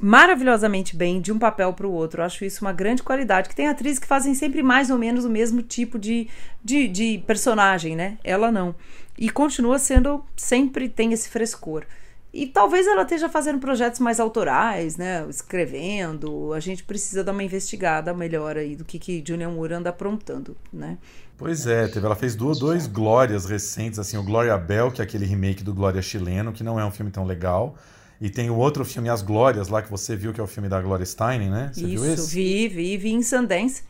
maravilhosamente 0.00 0.96
bem 0.96 1.20
de 1.20 1.32
um 1.32 1.38
papel 1.38 1.72
para 1.72 1.86
o 1.86 1.92
outro. 1.92 2.20
Eu 2.20 2.26
acho 2.26 2.44
isso 2.44 2.64
uma 2.64 2.72
grande 2.72 3.02
qualidade. 3.02 3.48
Que 3.48 3.56
tem 3.56 3.68
atrizes 3.68 3.98
que 3.98 4.06
fazem 4.06 4.34
sempre 4.34 4.62
mais 4.62 4.90
ou 4.90 4.98
menos 4.98 5.24
o 5.24 5.30
mesmo 5.30 5.62
tipo 5.62 5.98
de, 5.98 6.28
de, 6.62 6.88
de 6.88 7.22
personagem, 7.26 7.96
né? 7.96 8.18
Ela 8.22 8.52
não. 8.52 8.74
E 9.16 9.28
continua 9.28 9.78
sendo, 9.78 10.24
sempre 10.36 10.88
tem 10.88 11.12
esse 11.12 11.28
frescor. 11.28 11.84
E 12.32 12.46
talvez 12.46 12.86
ela 12.86 13.02
esteja 13.02 13.28
fazendo 13.28 13.58
projetos 13.58 14.00
mais 14.00 14.20
autorais, 14.20 14.96
né? 14.96 15.26
Escrevendo. 15.30 16.52
A 16.52 16.60
gente 16.60 16.84
precisa 16.84 17.24
dar 17.24 17.32
uma 17.32 17.42
investigada 17.42 18.12
melhor 18.12 18.56
aí 18.56 18.76
do 18.76 18.84
que, 18.84 18.98
que 18.98 19.24
Julian 19.26 19.50
Moore 19.50 19.74
anda 19.74 19.90
aprontando, 19.90 20.56
né? 20.72 20.98
Pois 21.38 21.66
é, 21.66 21.86
teve, 21.88 22.04
ela 22.04 22.16
fez 22.16 22.34
duas, 22.34 22.58
dois 22.58 22.86
Glórias 22.86 23.46
recentes, 23.46 23.98
assim, 23.98 24.16
o 24.16 24.22
Glória 24.22 24.56
Bell, 24.58 24.90
que 24.90 25.00
é 25.00 25.04
aquele 25.04 25.24
remake 25.24 25.62
do 25.62 25.72
Glória 25.72 26.02
chileno, 26.02 26.52
que 26.52 26.64
não 26.64 26.78
é 26.78 26.84
um 26.84 26.90
filme 26.90 27.10
tão 27.10 27.24
legal. 27.24 27.76
E 28.20 28.28
tem 28.28 28.50
o 28.50 28.56
outro 28.56 28.84
filme, 28.84 29.08
As 29.08 29.22
Glórias, 29.22 29.68
lá 29.68 29.80
que 29.80 29.90
você 29.90 30.16
viu, 30.16 30.32
que 30.32 30.40
é 30.40 30.42
o 30.42 30.46
filme 30.48 30.68
da 30.68 30.80
Gloria 30.80 31.06
Steinem, 31.06 31.48
né? 31.48 31.70
Você 31.72 31.86
Isso, 31.86 32.02
viu 32.02 32.12
esse? 32.12 32.34
vi, 32.34 32.68
vi, 32.68 32.96
vi 32.96 33.12
em 33.12 33.22
Sundance. 33.22 33.84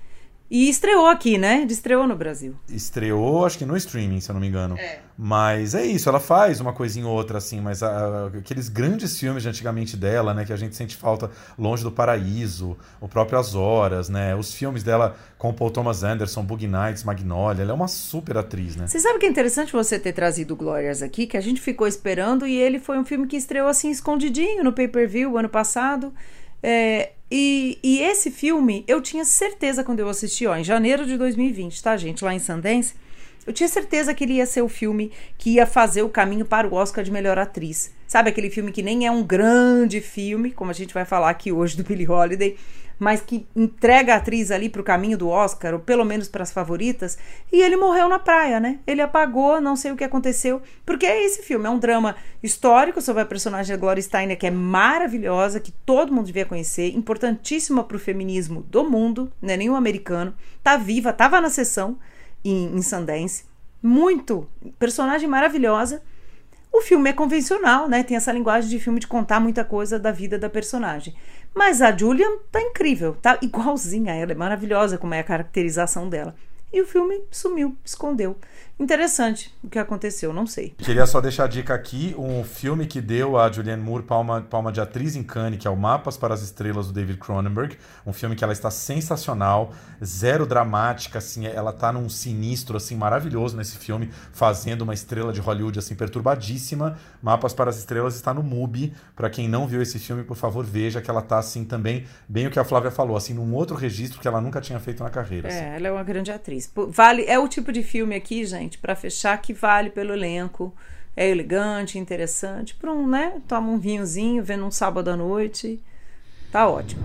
E 0.51 0.69
estreou 0.71 1.07
aqui, 1.07 1.37
né? 1.37 1.67
Estreou 1.69 2.07
no 2.07 2.17
Brasil. 2.17 2.55
Estreou, 2.71 3.45
acho 3.45 3.59
que 3.59 3.67
no 3.67 3.77
streaming, 3.77 4.19
se 4.21 4.31
eu 4.31 4.35
não 4.35 4.41
me 4.41 4.49
engano. 4.49 4.77
Mas 5.17 5.75
é 5.75 5.85
isso, 5.85 6.09
ela 6.09 6.21
faz 6.21 6.59
uma 6.61 6.73
coisinha 6.73 7.07
ou 7.07 7.13
outra, 7.13 7.37
assim, 7.39 7.61
mas 7.61 7.83
a- 7.83 8.31
aqueles 8.39 8.69
grandes 8.69 9.19
filmes 9.19 9.43
de 9.43 9.49
antigamente 9.49 9.97
dela, 9.97 10.33
né, 10.33 10.45
que 10.47 10.53
a 10.53 10.57
gente 10.57 10.75
sente 10.77 10.97
falta 10.97 11.31
Longe 11.59 11.83
do 11.83 11.91
Paraíso, 11.93 12.79
o 13.01 13.09
próprio 13.09 13.39
As 13.39 13.55
Horas, 13.55 14.09
né, 14.09 14.35
os 14.37 14.55
filmes 14.55 14.83
dela 14.83 15.17
com 15.37 15.51
o 15.51 15.53
Paul 15.53 15.71
Thomas 15.71 16.03
Anderson, 16.03 16.43
Boogie 16.45 16.69
Nights, 16.69 17.05
Magnolia, 17.05 17.63
ela 17.63 17.73
é 17.73 17.75
uma 17.75 17.89
super 17.89 18.39
atriz, 18.39 18.75
né? 18.77 18.87
Você 18.87 19.01
sabe 19.01 19.19
que 19.19 19.27
é 19.27 19.29
interessante 19.29 19.73
você 19.73 19.99
ter 19.99 20.13
trazido 20.13 20.55
Glórias 20.57 21.03
aqui, 21.03 21.27
que 21.27 21.37
a 21.37 21.41
gente 21.43 21.61
ficou 21.61 21.87
esperando 21.87 22.47
e 22.47 22.57
ele 22.57 22.79
foi 22.79 22.97
um 22.99 23.05
filme 23.05 23.27
que 23.27 23.37
estreou 23.37 23.69
assim 23.69 23.91
escondidinho 23.91 24.63
no 24.65 24.73
pay-per-view 24.73 25.37
ano 25.37 25.49
passado. 25.49 26.15
É, 26.63 27.13
e, 27.31 27.79
e 27.83 28.01
esse 28.01 28.31
filme, 28.31 28.85
eu 28.89 29.03
tinha 29.03 29.25
certeza 29.25 29.85
quando 29.85 30.01
eu 30.01 30.09
assisti, 30.09 30.47
ó, 30.47 30.57
em 30.57 30.65
janeiro 30.65 31.05
de 31.05 31.17
2020, 31.17 31.83
tá, 31.83 31.97
gente, 31.97 32.25
lá 32.25 32.35
em 32.35 32.39
Sundance, 32.39 32.95
eu 33.47 33.53
tinha 33.53 33.69
certeza 33.69 34.13
que 34.13 34.25
ele 34.25 34.35
ia 34.35 34.47
ser 34.47 34.63
o 34.63 34.69
filme 34.69 35.11
que 35.37 35.55
ia 35.55 35.67
fazer 35.67 36.03
o 36.03 36.09
caminho 36.09 36.45
para 36.45 36.69
o 36.69 36.75
Oscar 36.75 37.03
de 37.03 37.11
melhor 37.11 37.39
atriz. 37.39 37.91
Sabe 38.07 38.31
aquele 38.31 38.51
filme 38.51 38.73
que 38.73 38.83
nem 38.83 39.07
é 39.07 39.11
um 39.11 39.23
grande 39.23 40.01
filme, 40.01 40.51
como 40.51 40.71
a 40.71 40.75
gente 40.75 40.93
vai 40.93 41.05
falar 41.05 41.31
aqui 41.31 41.51
hoje 41.51 41.77
do 41.77 41.83
Billie 41.83 42.09
Holiday, 42.09 42.57
mas 42.99 43.21
que 43.21 43.47
entrega 43.55 44.15
a 44.15 44.17
atriz 44.17 44.51
ali 44.51 44.69
para 44.69 44.81
o 44.81 44.85
caminho 44.85 45.17
do 45.17 45.29
Oscar, 45.29 45.75
ou 45.75 45.81
pelo 45.81 46.05
menos 46.05 46.29
para 46.29 46.43
as 46.43 46.51
favoritas, 46.51 47.17
e 47.53 47.63
ele 47.63 47.77
morreu 47.77 48.09
na 48.09 48.19
praia, 48.19 48.59
né? 48.59 48.81
Ele 48.87 49.01
apagou, 49.01 49.61
não 49.61 49.77
sei 49.77 49.93
o 49.93 49.97
que 49.97 50.05
aconteceu, 50.05 50.61
porque 50.85 51.07
é 51.07 51.25
esse 51.25 51.43
filme, 51.43 51.67
é 51.67 51.71
um 51.71 51.79
drama 51.79 52.17
histórico 52.43 53.01
sobre 53.01 53.23
a 53.23 53.27
personagem 53.27 53.75
da 53.75 53.81
Gloria 53.81 54.03
Steinem, 54.03 54.37
que 54.37 54.47
é 54.47 54.51
maravilhosa, 54.51 55.61
que 55.61 55.73
todo 55.73 56.13
mundo 56.13 56.27
devia 56.27 56.47
conhecer, 56.47 56.95
importantíssima 56.97 57.85
para 57.85 57.97
o 57.97 58.01
feminismo 58.01 58.63
do 58.63 58.89
mundo, 58.89 59.33
não 59.41 59.55
é 59.55 59.57
nenhum 59.57 59.77
americano, 59.77 60.35
tá 60.63 60.77
viva, 60.77 61.13
tava 61.13 61.41
na 61.41 61.51
sessão 61.51 61.99
em, 62.45 62.77
em 62.77 62.83
Sundance, 62.83 63.45
muito, 63.81 64.49
personagem 64.79 65.29
maravilhosa, 65.29 66.03
o 66.73 66.81
filme 66.81 67.11
é 67.11 67.13
convencional, 67.13 67.89
né? 67.89 68.03
Tem 68.03 68.17
essa 68.17 68.31
linguagem 68.31 68.69
de 68.69 68.79
filme 68.79 69.01
de 69.01 69.07
contar 69.07 69.41
muita 69.41 69.65
coisa 69.65 69.99
da 69.99 70.13
vida 70.13 70.39
da 70.39 70.51
personagem. 70.51 71.15
Mas 71.55 71.83
a 71.83 71.97
Julian 71.97 72.39
tá 72.53 72.61
incrível, 72.61 73.17
tá 73.21 73.39
igualzinha 73.43 74.13
a 74.13 74.17
ela, 74.17 74.33
é 74.33 74.35
maravilhosa 74.35 74.99
como 74.99 75.15
é 75.15 75.21
a 75.21 75.25
caracterização 75.25 76.09
dela. 76.09 76.35
E 76.73 76.81
o 76.81 76.87
filme 76.87 77.23
sumiu, 77.31 77.77
escondeu. 77.85 78.37
Interessante 78.79 79.53
o 79.63 79.69
que 79.69 79.79
aconteceu, 79.79 80.33
não 80.33 80.47
sei. 80.47 80.75
Queria 80.79 81.05
só 81.05 81.21
deixar 81.21 81.45
a 81.45 81.49
dica 81.49 81.75
aqui, 81.75 82.15
um 82.17 82.45
filme 82.45 82.87
que 82.87 83.01
deu 83.01 83.37
a 83.37 83.51
Julianne 83.51 83.83
Moore 83.83 84.05
palma, 84.05 84.41
palma 84.41 84.71
de 84.71 84.81
atriz 84.81 85.17
em 85.17 85.23
Cannes, 85.23 85.59
que 85.59 85.67
é 85.67 85.71
o 85.71 85.77
Mapas 85.77 86.17
para 86.17 86.33
as 86.33 86.43
Estrelas, 86.43 86.87
do 86.87 86.93
David 86.93 87.19
Cronenberg. 87.19 87.77
Um 88.07 88.13
filme 88.13 88.37
que 88.37 88.45
ela 88.45 88.53
está 88.53 88.71
sensacional, 88.71 89.73
zero 90.05 90.47
dramática, 90.47 91.19
assim, 91.19 91.47
ela 91.47 91.73
tá 91.73 91.93
num 91.93 92.09
sinistro, 92.09 92.77
assim, 92.77 92.97
maravilhoso 92.97 93.57
nesse 93.57 93.79
filme, 93.79 94.11
fazendo 94.33 94.83
uma 94.83 94.95
estrela 94.95 95.33
de 95.33 95.41
Hollywood, 95.41 95.79
assim, 95.79 95.95
perturbadíssima. 95.95 96.99
Mapas 97.23 97.53
para 97.55 97.71
as 97.71 97.79
Estrelas 97.79 98.15
está 98.15 98.35
no 98.35 98.43
MUBI. 98.43 98.93
Para 99.17 99.31
quem 99.31 99.49
não 99.49 99.67
viu 99.67 99.81
esse 99.81 99.99
filme, 99.99 100.23
por 100.23 100.37
favor, 100.37 100.65
veja 100.65 101.01
que 101.01 101.11
ela 101.11 101.23
tá, 101.23 101.39
assim, 101.39 101.65
também, 101.65 102.07
bem 102.29 102.47
o 102.47 102.51
que 102.51 102.59
a 102.59 102.65
Flávia 102.65 102.91
falou, 102.91 103.17
assim, 103.17 103.35
num 103.35 103.55
outro 103.55 103.75
registro 103.77 104.21
que 104.21 104.29
ela 104.29 104.41
nunca 104.41 104.61
tinha 104.61 104.79
feito 104.79 105.03
na 105.03 105.11
carreira. 105.11 105.49
assim. 105.49 105.59
É, 105.59 105.77
ela 105.77 105.89
é 105.89 105.93
uma 105.93 106.05
grande 106.05 106.31
atriz. 106.31 106.71
Vale, 106.91 107.25
é 107.25 107.39
o 107.39 107.49
tipo 107.49 107.73
de 107.73 107.83
filme 107.83 108.15
aqui, 108.15 108.45
gente, 108.45 108.68
pra 108.77 108.95
fechar, 108.95 109.41
que 109.41 109.55
vale 109.55 109.89
pelo 109.89 110.13
elenco. 110.13 110.75
É 111.17 111.27
elegante, 111.29 111.99
interessante. 111.99 112.75
Pra 112.75 112.93
um, 112.93 113.07
né? 113.09 113.41
Toma 113.49 113.71
um 113.71 113.79
vinhozinho, 113.79 114.45
vendo 114.45 114.67
um 114.67 114.71
sábado 114.71 115.09
à 115.09 115.17
noite. 115.17 115.81
Tá 116.53 116.69
ótimo. 116.69 117.03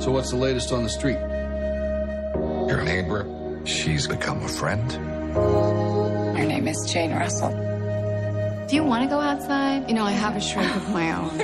So 0.00 0.12
what's 0.12 0.30
the 0.30 0.36
latest 0.36 0.72
on 0.72 0.82
the 0.82 0.88
street? 0.88 1.18
Your 2.68 2.82
neighbor, 2.82 3.26
she's 3.64 4.06
become 4.06 4.44
a 4.44 4.48
friend. 4.48 4.92
Her 6.36 6.44
name 6.44 6.68
is 6.68 6.76
Jane 6.86 7.12
Russell. 7.12 7.50
Do 8.68 8.74
you 8.76 8.84
want 8.84 9.02
to 9.02 9.08
go 9.08 9.20
outside? 9.20 9.88
You 9.88 9.94
know, 9.94 10.04
I 10.04 10.12
have 10.12 10.36
a 10.36 10.40
shrink 10.40 10.74
of 10.76 10.88
my 10.90 11.12
own. 11.12 11.38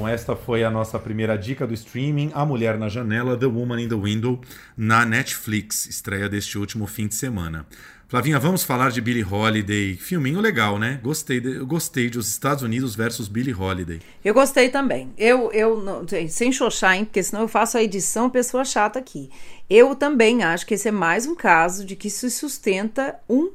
esta 0.06 0.36
foi 0.36 0.64
a 0.64 0.70
nossa 0.70 0.98
primeira 0.98 1.36
dica 1.36 1.66
do 1.66 1.72
streaming, 1.72 2.30
A 2.34 2.44
Mulher 2.44 2.76
na 2.76 2.90
Janela, 2.90 3.38
The 3.38 3.46
Woman 3.46 3.80
in 3.80 3.88
the 3.88 3.94
Window, 3.94 4.38
na 4.76 5.06
Netflix, 5.06 5.86
estreia 5.86 6.28
deste 6.28 6.58
último 6.58 6.86
fim 6.86 7.06
de 7.06 7.14
semana. 7.14 7.64
Flavinha, 8.06 8.38
vamos 8.38 8.64
falar 8.64 8.90
de 8.90 9.00
Billie 9.00 9.24
Holiday. 9.24 9.96
Filminho 9.96 10.40
legal, 10.40 10.78
né? 10.78 11.00
Gostei 11.02 11.40
de, 11.40 11.56
eu 11.56 11.66
gostei 11.66 12.10
de 12.10 12.18
Os 12.18 12.28
Estados 12.28 12.62
Unidos 12.62 12.94
versus 12.94 13.28
Billie 13.28 13.54
Holiday. 13.54 14.00
Eu 14.22 14.34
gostei 14.34 14.68
também. 14.68 15.10
Eu, 15.16 15.50
eu 15.52 16.06
sem 16.28 16.52
xoxar, 16.52 16.96
hein? 16.96 17.04
Porque 17.06 17.22
senão 17.22 17.42
eu 17.42 17.48
faço 17.48 17.78
a 17.78 17.82
edição 17.82 18.28
pessoa 18.28 18.64
chata 18.64 18.98
aqui. 18.98 19.30
Eu 19.70 19.94
também 19.94 20.42
acho 20.42 20.66
que 20.66 20.74
esse 20.74 20.88
é 20.88 20.92
mais 20.92 21.26
um 21.26 21.34
caso 21.34 21.84
de 21.84 21.96
que 21.96 22.10
se 22.10 22.30
sustenta 22.30 23.18
um 23.28 23.52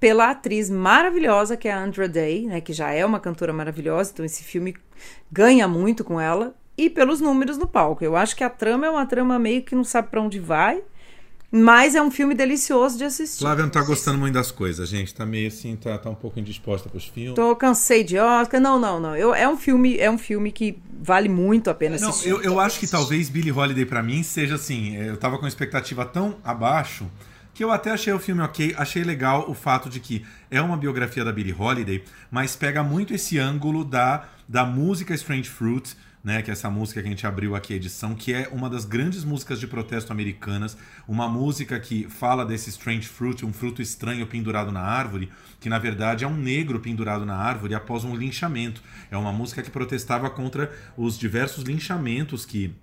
pela 0.00 0.30
atriz 0.30 0.70
maravilhosa 0.70 1.56
que 1.56 1.68
é 1.68 1.72
a 1.72 1.82
Andra 1.82 2.08
Day, 2.08 2.46
né? 2.46 2.60
Que 2.60 2.72
já 2.72 2.90
é 2.90 3.04
uma 3.04 3.18
cantora 3.20 3.52
maravilhosa, 3.52 4.10
então 4.12 4.24
esse 4.24 4.44
filme 4.44 4.74
ganha 5.30 5.66
muito 5.66 6.04
com 6.04 6.20
ela. 6.20 6.54
E 6.76 6.88
pelos 6.88 7.20
números 7.20 7.58
no 7.58 7.66
palco. 7.66 8.04
Eu 8.04 8.14
acho 8.14 8.36
que 8.36 8.44
a 8.44 8.50
trama 8.50 8.86
é 8.86 8.90
uma 8.90 9.04
trama 9.04 9.36
meio 9.38 9.62
que 9.62 9.74
não 9.74 9.82
sabe 9.82 10.08
pra 10.08 10.22
onde 10.22 10.38
vai. 10.38 10.80
Mas 11.50 11.94
é 11.94 12.02
um 12.02 12.10
filme 12.10 12.34
delicioso 12.34 12.98
de 12.98 13.04
assistir. 13.04 13.38
Flávia 13.38 13.64
não 13.64 13.70
tá 13.70 13.82
gostando 13.82 14.18
muito 14.18 14.34
das 14.34 14.50
coisas, 14.50 14.86
gente. 14.86 15.14
Tá 15.14 15.24
meio 15.24 15.48
assim, 15.48 15.74
tá, 15.76 15.96
tá 15.96 16.10
um 16.10 16.14
pouco 16.14 16.38
indisposta 16.38 16.90
pros 16.90 17.06
filmes. 17.06 17.34
Tô 17.34 17.56
cansei 17.56 18.04
de 18.04 18.18
Oscar. 18.18 18.60
Não, 18.60 18.78
não, 18.78 19.00
não. 19.00 19.16
Eu, 19.16 19.34
é 19.34 19.48
um 19.48 19.56
filme, 19.56 19.96
é 19.98 20.10
um 20.10 20.18
filme 20.18 20.52
que 20.52 20.78
vale 21.00 21.28
muito 21.28 21.70
a 21.70 21.74
pena 21.74 21.96
Não, 21.98 22.10
assistir. 22.10 22.28
eu, 22.28 22.42
eu 22.42 22.60
acho 22.60 22.78
que 22.78 22.86
talvez 22.86 23.30
Billie 23.30 23.50
Holiday 23.50 23.86
pra 23.86 24.02
mim 24.02 24.22
seja 24.22 24.56
assim. 24.56 24.94
Eu 24.96 25.16
tava 25.16 25.38
com 25.38 25.46
expectativa 25.46 26.04
tão 26.04 26.36
abaixo 26.44 27.06
que 27.58 27.64
eu 27.64 27.72
até 27.72 27.90
achei 27.90 28.12
o 28.12 28.20
filme 28.20 28.40
ok. 28.40 28.72
Achei 28.78 29.02
legal 29.02 29.50
o 29.50 29.52
fato 29.52 29.90
de 29.90 29.98
que 29.98 30.24
é 30.48 30.62
uma 30.62 30.76
biografia 30.76 31.24
da 31.24 31.32
Billie 31.32 31.52
Holiday, 31.52 32.04
mas 32.30 32.54
pega 32.54 32.84
muito 32.84 33.12
esse 33.12 33.36
ângulo 33.36 33.84
da, 33.84 34.28
da 34.48 34.64
música 34.64 35.12
Strange 35.12 35.50
Fruit. 35.50 35.96
Né, 36.22 36.42
que 36.42 36.50
é 36.50 36.52
essa 36.52 36.68
música 36.68 37.00
que 37.00 37.06
a 37.06 37.10
gente 37.10 37.26
abriu 37.26 37.54
aqui 37.54 37.72
a 37.72 37.76
edição, 37.76 38.14
que 38.14 38.34
é 38.34 38.48
uma 38.52 38.68
das 38.68 38.84
grandes 38.84 39.24
músicas 39.24 39.58
de 39.58 39.68
protesto 39.68 40.12
americanas, 40.12 40.76
uma 41.06 41.28
música 41.28 41.78
que 41.78 42.08
fala 42.08 42.44
desse 42.44 42.68
strange 42.70 43.06
fruit, 43.06 43.46
um 43.46 43.52
fruto 43.52 43.80
estranho 43.80 44.26
pendurado 44.26 44.72
na 44.72 44.80
árvore, 44.80 45.30
que 45.60 45.68
na 45.68 45.78
verdade 45.78 46.24
é 46.24 46.28
um 46.28 46.36
negro 46.36 46.80
pendurado 46.80 47.24
na 47.24 47.36
árvore 47.36 47.74
após 47.74 48.04
um 48.04 48.16
linchamento. 48.16 48.82
É 49.10 49.16
uma 49.16 49.32
música 49.32 49.62
que 49.62 49.70
protestava 49.70 50.28
contra 50.28 50.70
os 50.96 51.16
diversos 51.16 51.62
linchamentos 51.64 52.44
que 52.44 52.76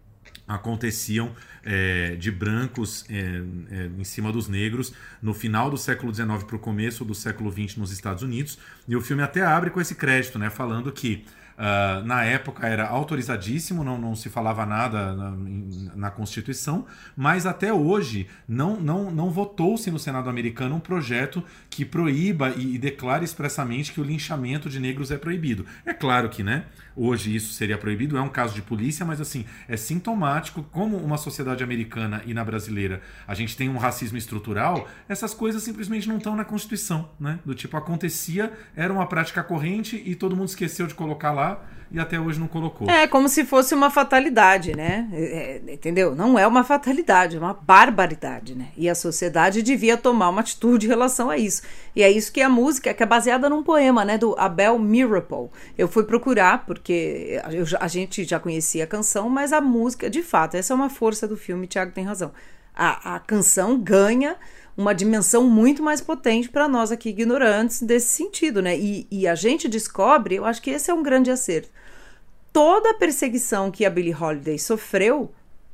aconteciam 0.47 1.35
é, 1.63 2.15
de 2.15 2.31
brancos 2.31 3.05
é, 3.09 3.41
é, 3.71 3.89
em 3.97 4.03
cima 4.03 4.31
dos 4.31 4.47
negros 4.47 4.93
no 5.21 5.33
final 5.33 5.69
do 5.69 5.77
século 5.77 6.13
XIX 6.13 6.43
para 6.43 6.55
o 6.55 6.59
começo 6.59 7.03
do 7.03 7.15
século 7.15 7.51
XX 7.51 7.77
nos 7.77 7.91
Estados 7.91 8.23
Unidos. 8.23 8.57
E 8.87 8.95
o 8.95 9.01
filme 9.01 9.23
até 9.23 9.41
abre 9.41 9.69
com 9.69 9.81
esse 9.81 9.95
crédito, 9.95 10.37
né, 10.37 10.49
falando 10.49 10.91
que 10.91 11.25
ah, 11.57 12.01
na 12.05 12.23
época 12.23 12.67
era 12.67 12.85
autorizadíssimo, 12.87 13.83
não, 13.83 13.97
não 13.97 14.13
se 14.13 14.29
falava 14.29 14.65
nada 14.65 15.13
na, 15.13 15.31
na 15.95 16.11
Constituição, 16.11 16.85
mas 17.15 17.45
até 17.45 17.73
hoje 17.73 18.27
não, 18.47 18.79
não, 18.79 19.09
não 19.09 19.29
votou-se 19.29 19.89
no 19.89 19.97
Senado 19.97 20.29
americano 20.29 20.75
um 20.75 20.79
projeto 20.79 21.43
que 21.69 21.85
proíba 21.85 22.49
e, 22.57 22.75
e 22.75 22.77
declare 22.77 23.23
expressamente 23.23 23.93
que 23.93 24.01
o 24.01 24.03
linchamento 24.03 24.69
de 24.69 24.79
negros 24.79 25.11
é 25.11 25.17
proibido. 25.17 25.65
É 25.85 25.93
claro 25.93 26.27
que, 26.29 26.43
né? 26.43 26.65
Hoje 26.95 27.33
isso 27.33 27.53
seria 27.53 27.77
proibido, 27.77 28.17
é 28.17 28.21
um 28.21 28.29
caso 28.29 28.53
de 28.53 28.61
polícia, 28.61 29.05
mas 29.05 29.19
assim, 29.21 29.45
é 29.67 29.77
sintomático 29.77 30.63
como 30.63 30.97
uma 30.97 31.17
sociedade 31.17 31.63
americana 31.63 32.21
e 32.25 32.33
na 32.33 32.43
brasileira 32.43 33.01
a 33.27 33.33
gente 33.33 33.55
tem 33.55 33.69
um 33.69 33.77
racismo 33.77 34.17
estrutural, 34.17 34.87
essas 35.07 35.33
coisas 35.33 35.63
simplesmente 35.63 36.07
não 36.07 36.17
estão 36.17 36.35
na 36.35 36.43
Constituição, 36.43 37.09
né? 37.19 37.39
Do 37.45 37.55
tipo, 37.55 37.77
acontecia, 37.77 38.51
era 38.75 38.91
uma 38.91 39.07
prática 39.07 39.43
corrente 39.43 40.01
e 40.05 40.15
todo 40.15 40.35
mundo 40.35 40.49
esqueceu 40.49 40.87
de 40.87 40.93
colocar 40.93 41.31
lá 41.31 41.44
e 41.91 41.99
até 41.99 42.19
hoje 42.19 42.39
não 42.39 42.47
colocou. 42.47 42.89
É 42.89 43.07
como 43.07 43.29
se 43.29 43.45
fosse 43.45 43.73
uma 43.73 43.89
fatalidade, 43.89 44.75
né? 44.75 45.07
É, 45.13 45.61
é, 45.67 45.73
entendeu? 45.73 46.15
Não 46.15 46.37
é 46.37 46.45
uma 46.45 46.63
fatalidade, 46.63 47.37
é 47.37 47.39
uma 47.39 47.53
barbaridade, 47.53 48.55
né? 48.55 48.67
E 48.75 48.89
a 48.89 48.95
sociedade 48.95 49.61
devia 49.61 49.95
tomar 49.95 50.29
uma 50.29 50.41
atitude 50.41 50.87
em 50.87 50.89
relação 50.89 51.29
a 51.29 51.37
isso. 51.37 51.61
E 51.95 52.03
é 52.03 52.11
isso 52.11 52.33
que 52.33 52.41
a 52.41 52.49
música, 52.49 52.93
que 52.93 53.01
é 53.01 53.05
baseada 53.05 53.49
num 53.49 53.63
poema, 53.63 54.03
né? 54.03 54.17
Do 54.17 54.35
Abel 54.37 54.77
Miracle. 54.79 55.49
Eu 55.77 55.87
fui 55.87 56.03
procurar, 56.03 56.65
porque 56.65 57.41
eu 57.51 57.65
a 57.79 57.87
gente 57.87 58.23
já 58.23 58.39
conhecia 58.39 58.83
a 58.83 58.87
canção, 58.87 59.29
mas 59.29 59.53
a 59.53 59.61
música, 59.61 60.09
de 60.09 60.21
fato, 60.21 60.55
essa 60.55 60.73
é 60.73 60.75
uma 60.75 60.89
força 60.89 61.27
do 61.27 61.37
filme, 61.37 61.67
Tiago 61.67 61.91
tem 61.91 62.03
razão. 62.03 62.31
A, 62.75 63.15
a 63.15 63.19
canção 63.19 63.79
ganha 63.79 64.35
uma 64.77 64.93
dimensão 64.93 65.43
muito 65.49 65.81
mais 65.81 66.01
potente 66.01 66.49
para 66.49 66.67
nós 66.67 66.91
aqui 66.91 67.09
ignorantes 67.09 67.81
desse 67.81 68.07
sentido, 68.07 68.61
né? 68.61 68.77
E, 68.77 69.07
e 69.09 69.27
a 69.27 69.35
gente 69.35 69.67
descobre, 69.67 70.35
eu 70.35 70.45
acho 70.45 70.61
que 70.61 70.69
esse 70.69 70.91
é 70.91 70.93
um 70.93 71.03
grande 71.03 71.31
acerto 71.31 71.69
toda 72.55 72.91
a 72.91 72.93
perseguição 72.93 73.69
que 73.69 73.83
a 73.83 73.89
Billie 73.89 74.15
Holiday 74.15 74.57
sofreu 74.57 75.29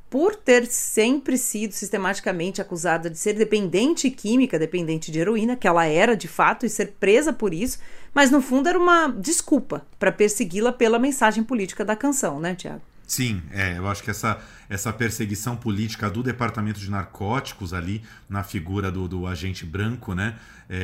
por 0.09 0.35
ter 0.35 0.65
sempre 0.65 1.37
sido 1.37 1.73
sistematicamente 1.73 2.59
acusada 2.59 3.07
de 3.07 3.19
ser 3.19 3.33
dependente 3.33 4.09
química, 4.09 4.57
dependente 4.57 5.11
de 5.11 5.19
heroína, 5.19 5.55
que 5.55 5.67
ela 5.67 5.85
era 5.85 6.15
de 6.15 6.27
fato, 6.27 6.65
e 6.65 6.69
ser 6.69 6.93
presa 6.99 7.31
por 7.31 7.53
isso, 7.53 7.77
mas 8.15 8.31
no 8.31 8.41
fundo 8.41 8.67
era 8.67 8.79
uma 8.79 9.07
desculpa 9.09 9.85
para 9.99 10.11
persegui-la 10.11 10.73
pela 10.73 10.97
mensagem 10.97 11.43
política 11.43 11.85
da 11.85 11.95
canção, 11.95 12.39
né, 12.39 12.55
Tiago? 12.55 12.81
Sim, 13.11 13.41
é, 13.51 13.77
eu 13.77 13.89
acho 13.89 14.01
que 14.01 14.09
essa, 14.09 14.39
essa 14.69 14.93
perseguição 14.93 15.57
política 15.57 16.09
do 16.09 16.23
Departamento 16.23 16.79
de 16.79 16.89
Narcóticos 16.89 17.73
ali, 17.73 18.01
na 18.29 18.41
figura 18.41 18.89
do, 18.89 19.05
do 19.05 19.27
agente 19.27 19.65
branco, 19.65 20.15
né? 20.15 20.35
É, 20.69 20.77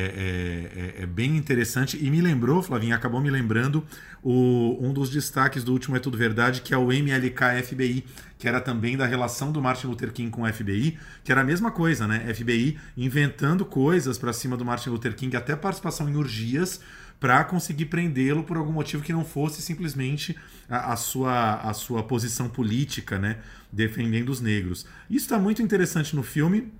é- 0.74 1.00
é- 1.00 1.02
é 1.04 1.06
bem 1.06 1.38
interessante. 1.38 1.96
E 1.98 2.10
me 2.10 2.20
lembrou, 2.20 2.62
Flavinha, 2.62 2.94
acabou 2.94 3.18
me 3.22 3.30
lembrando 3.30 3.82
o, 4.22 4.76
um 4.78 4.92
dos 4.92 5.08
destaques 5.08 5.64
do 5.64 5.72
último 5.72 5.96
É 5.96 6.00
Tudo 6.00 6.18
Verdade, 6.18 6.60
que 6.60 6.74
é 6.74 6.76
o 6.76 6.92
MLK 6.92 7.62
FBI, 7.62 8.04
que 8.38 8.46
era 8.46 8.60
também 8.60 8.94
da 8.94 9.06
relação 9.06 9.50
do 9.50 9.62
Martin 9.62 9.86
Luther 9.86 10.12
King 10.12 10.30
com 10.30 10.42
o 10.42 10.52
FBI, 10.52 10.98
que 11.24 11.32
era 11.32 11.40
a 11.40 11.44
mesma 11.44 11.70
coisa, 11.70 12.06
né? 12.06 12.34
FBI 12.34 12.78
inventando 12.94 13.64
coisas 13.64 14.18
para 14.18 14.34
cima 14.34 14.54
do 14.54 14.66
Martin 14.66 14.90
Luther 14.90 15.14
King, 15.16 15.34
até 15.34 15.56
participação 15.56 16.06
em 16.10 16.14
urgias, 16.14 16.78
para 17.20 17.42
conseguir 17.44 17.86
prendê-lo 17.86 18.44
por 18.44 18.56
algum 18.56 18.72
motivo 18.72 19.02
que 19.02 19.12
não 19.12 19.24
fosse 19.24 19.60
simplesmente 19.60 20.36
a, 20.68 20.92
a 20.92 20.96
sua, 20.96 21.54
a 21.56 21.74
sua 21.74 22.02
posição 22.02 22.48
política, 22.48 23.18
né, 23.18 23.38
defendendo 23.72 24.28
os 24.28 24.40
negros. 24.40 24.86
Isso 25.10 25.26
está 25.26 25.38
muito 25.38 25.62
interessante 25.62 26.14
no 26.14 26.22
filme. 26.22 26.72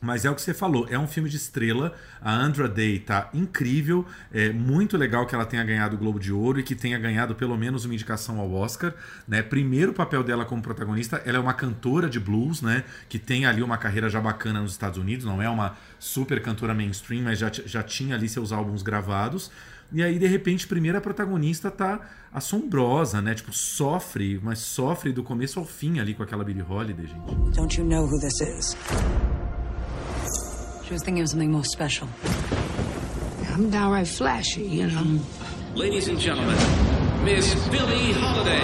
Mas 0.00 0.24
é 0.24 0.30
o 0.30 0.34
que 0.34 0.40
você 0.40 0.54
falou, 0.54 0.86
é 0.88 0.96
um 0.96 1.08
filme 1.08 1.28
de 1.28 1.36
estrela. 1.36 1.92
A 2.20 2.32
Andra 2.32 2.68
Day 2.68 3.00
tá 3.00 3.28
incrível. 3.34 4.06
É 4.32 4.52
muito 4.52 4.96
legal 4.96 5.26
que 5.26 5.34
ela 5.34 5.44
tenha 5.44 5.64
ganhado 5.64 5.96
o 5.96 5.98
Globo 5.98 6.20
de 6.20 6.32
Ouro 6.32 6.60
e 6.60 6.62
que 6.62 6.76
tenha 6.76 6.96
ganhado 6.98 7.34
pelo 7.34 7.56
menos 7.56 7.84
uma 7.84 7.94
indicação 7.94 8.38
ao 8.38 8.52
Oscar. 8.52 8.94
Né? 9.26 9.42
Primeiro 9.42 9.92
papel 9.92 10.22
dela 10.22 10.44
como 10.44 10.62
protagonista, 10.62 11.20
ela 11.24 11.38
é 11.38 11.40
uma 11.40 11.52
cantora 11.52 12.08
de 12.08 12.20
blues, 12.20 12.62
né? 12.62 12.84
Que 13.08 13.18
tem 13.18 13.44
ali 13.44 13.60
uma 13.60 13.76
carreira 13.76 14.08
já 14.08 14.20
bacana 14.20 14.60
nos 14.60 14.70
Estados 14.70 14.98
Unidos. 14.98 15.24
Não 15.24 15.42
é 15.42 15.50
uma 15.50 15.76
super 15.98 16.40
cantora 16.40 16.72
mainstream, 16.72 17.24
mas 17.24 17.40
já, 17.40 17.50
já 17.50 17.82
tinha 17.82 18.14
ali 18.14 18.28
seus 18.28 18.52
álbuns 18.52 18.82
gravados. 18.82 19.50
E 19.90 20.02
aí, 20.02 20.18
de 20.18 20.26
repente, 20.26 20.66
primeira 20.66 21.00
protagonista 21.00 21.70
tá 21.70 22.00
assombrosa, 22.32 23.22
né? 23.22 23.34
Tipo, 23.34 23.52
sofre, 23.54 24.38
mas 24.42 24.58
sofre 24.58 25.12
do 25.12 25.22
começo 25.22 25.58
ao 25.58 25.64
fim 25.64 25.98
ali 25.98 26.12
com 26.14 26.22
aquela 26.22 26.44
Billie 26.44 26.62
Holiday, 26.62 27.06
gente. 27.06 27.56
Don't 27.56 27.80
you 27.80 27.86
know 27.86 28.04
who 28.04 28.20
this 28.20 28.40
is? 28.40 28.76
She 30.84 30.92
was 30.92 31.02
thinking 31.02 31.22
of 31.22 31.30
something 31.30 31.50
more 31.50 31.64
special. 31.64 32.08
I'm 33.54 33.70
downright 33.70 34.08
flashy, 34.08 34.62
you 34.62 34.88
know. 34.88 35.20
Ladies 35.74 36.08
and 36.08 36.18
gentlemen, 36.18 36.56
Miss 37.24 37.54
Billie 37.68 38.12
Holiday. 38.12 38.60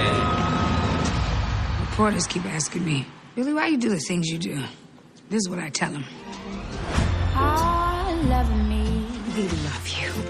Reporters 1.90 2.26
keep 2.26 2.44
asking 2.46 2.84
me, 2.84 3.06
Billy, 3.34 3.52
why 3.52 3.68
you 3.68 3.78
do 3.78 3.88
the 3.88 3.98
things 3.98 4.28
you 4.28 4.38
do? 4.38 4.62
This 5.30 5.40
is 5.40 5.48
what 5.48 5.58
I 5.58 5.70
tell 5.70 5.90
them. 5.90 6.04
I 7.34 8.12
love 8.28 8.50
me. 8.68 9.06
We 9.36 9.48
love 9.48 9.88
you. 9.88 10.23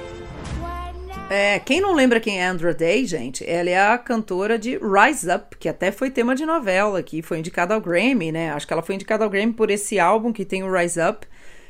É, 1.37 1.59
quem 1.59 1.81
não 1.81 1.93
lembra 1.93 2.21
quem 2.21 2.41
é 2.41 2.47
Andra 2.47 2.73
Day, 2.73 3.05
gente? 3.05 3.45
Ela 3.45 3.69
é 3.69 3.91
a 3.91 3.99
cantora 3.99 4.57
de 4.57 4.79
Rise 4.79 5.29
Up, 5.29 5.57
que 5.59 5.69
até 5.69 5.91
foi 5.91 6.09
tema 6.09 6.33
de 6.33 6.47
novela, 6.47 7.03
que 7.03 7.23
foi 7.23 7.41
indicada 7.41 7.75
ao 7.75 7.81
Grammy, 7.81 8.31
né? 8.31 8.53
Acho 8.53 8.65
que 8.65 8.73
ela 8.73 8.83
foi 8.83 8.95
indicada 8.95 9.25
ao 9.25 9.31
Grammy 9.31 9.53
por 9.53 9.69
esse 9.69 9.99
álbum 9.99 10.33
que 10.33 10.45
tem 10.45 10.63
o 10.63 10.73
Rise 10.73 11.01
Up. 11.01 11.27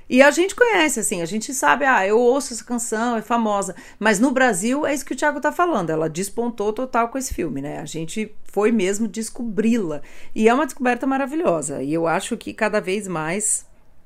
E 0.06 0.20
a 0.20 0.30
gente 0.30 0.54
conhece, 0.54 1.00
assim, 1.00 1.22
a 1.22 1.24
gente 1.24 1.54
sabe, 1.54 1.86
ah, 1.86 2.06
eu 2.06 2.18
ouço 2.18 2.52
essa 2.52 2.62
canção, 2.62 3.16
é 3.16 3.22
famosa. 3.22 3.74
Mas 3.98 4.20
no 4.20 4.32
Brasil 4.32 4.84
é 4.84 4.92
isso 4.92 5.02
que 5.02 5.14
o 5.14 5.16
Thiago 5.16 5.40
tá 5.40 5.50
falando. 5.50 5.88
Ela 5.88 6.10
despontou 6.10 6.70
total 6.70 7.08
com 7.08 7.16
esse 7.16 7.32
filme, 7.32 7.62
né? 7.62 7.78
A 7.78 7.86
gente 7.86 8.34
foi 8.44 8.70
mesmo 8.70 9.08
descobri-la. 9.08 10.02
E 10.34 10.46
é 10.46 10.52
uma 10.52 10.66
descoberta 10.66 11.06
maravilhosa. 11.06 11.82
E 11.82 11.94
eu 11.94 12.06
acho 12.06 12.36
que 12.36 12.52
cada 12.52 12.82
vez 12.82 13.08
mais 13.08 13.64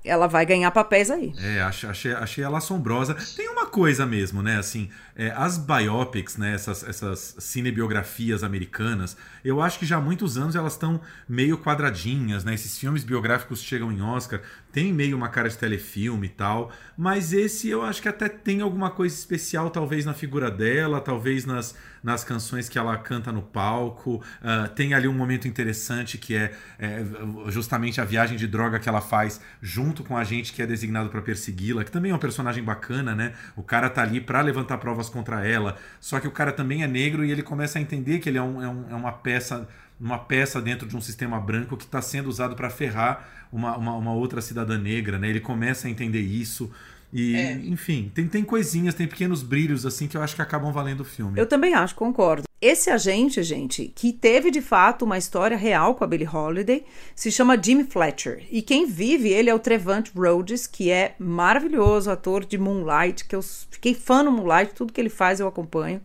ela 0.08 0.26
vai 0.26 0.44
ganhar 0.46 0.70
papéis 0.70 1.10
aí. 1.10 1.32
É, 1.38 1.60
achei, 1.60 2.12
achei, 2.12 2.44
ela 2.44 2.58
assombrosa. 2.58 3.14
Tem 3.36 3.48
uma 3.48 3.66
coisa 3.66 4.06
mesmo, 4.06 4.42
né? 4.42 4.58
Assim, 4.58 4.88
é, 5.14 5.30
as 5.30 5.58
biopics, 5.58 6.36
né? 6.36 6.54
Essas, 6.54 6.82
essas 6.82 7.36
cinebiografias 7.38 8.42
americanas, 8.42 9.16
eu 9.44 9.60
acho 9.60 9.78
que 9.78 9.86
já 9.86 9.96
há 9.96 10.00
muitos 10.00 10.38
anos 10.38 10.56
elas 10.56 10.72
estão 10.72 11.00
meio 11.28 11.58
quadradinhas, 11.58 12.44
né? 12.44 12.54
Esses 12.54 12.78
filmes 12.78 13.04
biográficos 13.04 13.62
chegam 13.62 13.92
em 13.92 14.00
Oscar, 14.00 14.40
tem 14.72 14.92
meio 14.92 15.16
uma 15.16 15.28
cara 15.28 15.48
de 15.48 15.58
telefilme 15.58 16.26
e 16.26 16.30
tal, 16.30 16.70
mas 16.96 17.32
esse 17.32 17.68
eu 17.68 17.82
acho 17.82 18.00
que 18.02 18.08
até 18.08 18.28
tem 18.28 18.60
alguma 18.60 18.90
coisa 18.90 19.14
especial, 19.14 19.70
talvez 19.70 20.04
na 20.04 20.14
figura 20.14 20.50
dela, 20.50 21.00
talvez 21.00 21.44
nas, 21.44 21.74
nas 22.02 22.24
canções 22.24 22.68
que 22.68 22.78
ela 22.78 22.96
canta 22.96 23.32
no 23.32 23.42
palco. 23.42 24.16
Uh, 24.16 24.68
tem 24.74 24.94
ali 24.94 25.08
um 25.08 25.14
momento 25.14 25.48
interessante 25.48 26.18
que 26.18 26.34
é, 26.34 26.52
é, 26.78 27.04
justamente 27.48 28.00
a 28.00 28.04
viagem 28.04 28.36
de 28.36 28.46
droga 28.46 28.78
que 28.78 28.88
ela 28.88 29.00
faz 29.00 29.40
junto 29.60 30.02
com 30.04 30.16
a 30.16 30.24
gente 30.24 30.52
que 30.52 30.62
é 30.62 30.66
designado 30.66 31.08
para 31.08 31.22
persegui-la, 31.22 31.84
que 31.84 31.90
também 31.90 32.10
é 32.10 32.14
um 32.14 32.18
personagem 32.18 32.62
bacana, 32.62 33.14
né? 33.14 33.34
O 33.56 33.62
cara 33.62 33.88
tá 33.90 34.02
ali 34.02 34.20
para 34.20 34.40
levantar 34.40 34.78
provas 34.78 35.08
contra 35.08 35.46
ela, 35.46 35.76
só 36.00 36.20
que 36.20 36.28
o 36.28 36.30
cara 36.30 36.52
também 36.52 36.82
é 36.82 36.86
negro 36.86 37.24
e 37.24 37.30
ele 37.30 37.42
começa 37.42 37.78
a 37.78 37.82
entender 37.82 38.18
que 38.18 38.28
ele 38.28 38.38
é, 38.38 38.42
um, 38.42 38.62
é, 38.62 38.68
um, 38.68 38.90
é 38.90 38.94
uma 38.94 39.12
peça 39.12 39.68
uma 40.00 40.18
peça 40.18 40.60
dentro 40.60 40.86
de 40.86 40.96
um 40.96 41.00
sistema 41.00 41.40
branco 41.40 41.76
que 41.76 41.84
está 41.84 42.00
sendo 42.00 42.28
usado 42.28 42.54
para 42.54 42.70
ferrar 42.70 43.28
uma, 43.52 43.76
uma, 43.76 43.96
uma, 43.96 44.12
outra 44.12 44.40
cidadã 44.40 44.78
negra, 44.78 45.18
né? 45.18 45.28
Ele 45.28 45.40
começa 45.40 45.88
a 45.88 45.90
entender 45.90 46.20
isso. 46.20 46.70
E, 47.12 47.36
é. 47.36 47.52
enfim, 47.52 48.10
tem, 48.14 48.26
tem 48.26 48.44
coisinhas, 48.44 48.94
tem 48.94 49.06
pequenos 49.06 49.42
brilhos 49.42 49.86
assim 49.86 50.06
que 50.06 50.16
eu 50.16 50.22
acho 50.22 50.34
que 50.34 50.42
acabam 50.42 50.72
valendo 50.72 51.00
o 51.00 51.04
filme. 51.04 51.38
Eu 51.38 51.46
também 51.46 51.74
acho, 51.74 51.94
concordo. 51.94 52.44
Esse 52.60 52.90
agente, 52.90 53.40
gente, 53.42 53.92
que 53.94 54.12
teve 54.12 54.50
de 54.50 54.60
fato 54.60 55.04
uma 55.04 55.16
história 55.16 55.56
real 55.56 55.94
com 55.94 56.02
a 56.02 56.06
Billie 56.08 56.28
Holiday, 56.28 56.84
se 57.14 57.30
chama 57.30 57.60
Jimmy 57.60 57.84
Fletcher. 57.84 58.44
E 58.50 58.60
quem 58.60 58.84
vive 58.84 59.28
ele 59.28 59.48
é 59.48 59.54
o 59.54 59.60
Trevant 59.60 60.10
Rhodes, 60.14 60.66
que 60.66 60.90
é 60.90 61.14
maravilhoso, 61.20 62.10
ator 62.10 62.44
de 62.44 62.58
Moonlight, 62.58 63.26
que 63.26 63.36
eu 63.36 63.42
fiquei 63.42 63.94
fã 63.94 64.24
no 64.24 64.32
Moonlight, 64.32 64.74
tudo 64.74 64.92
que 64.92 65.00
ele 65.00 65.08
faz 65.08 65.38
eu 65.38 65.46
acompanho. 65.46 66.00